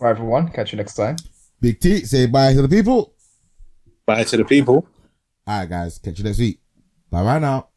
Bye, 0.00 0.10
everyone. 0.10 0.48
Catch 0.48 0.72
you 0.72 0.78
next 0.78 0.94
time. 0.94 1.16
Big 1.60 1.78
T 1.80 2.04
say 2.04 2.26
bye 2.26 2.52
to 2.54 2.62
the 2.62 2.68
people. 2.68 3.14
Bye 4.06 4.24
to 4.24 4.36
the 4.36 4.44
people. 4.44 4.88
All 5.48 5.60
right, 5.60 5.68
guys, 5.68 5.96
catch 5.98 6.18
you 6.18 6.24
next 6.24 6.38
week. 6.38 6.60
Bye 7.10 7.24
bye 7.24 7.38
now. 7.38 7.68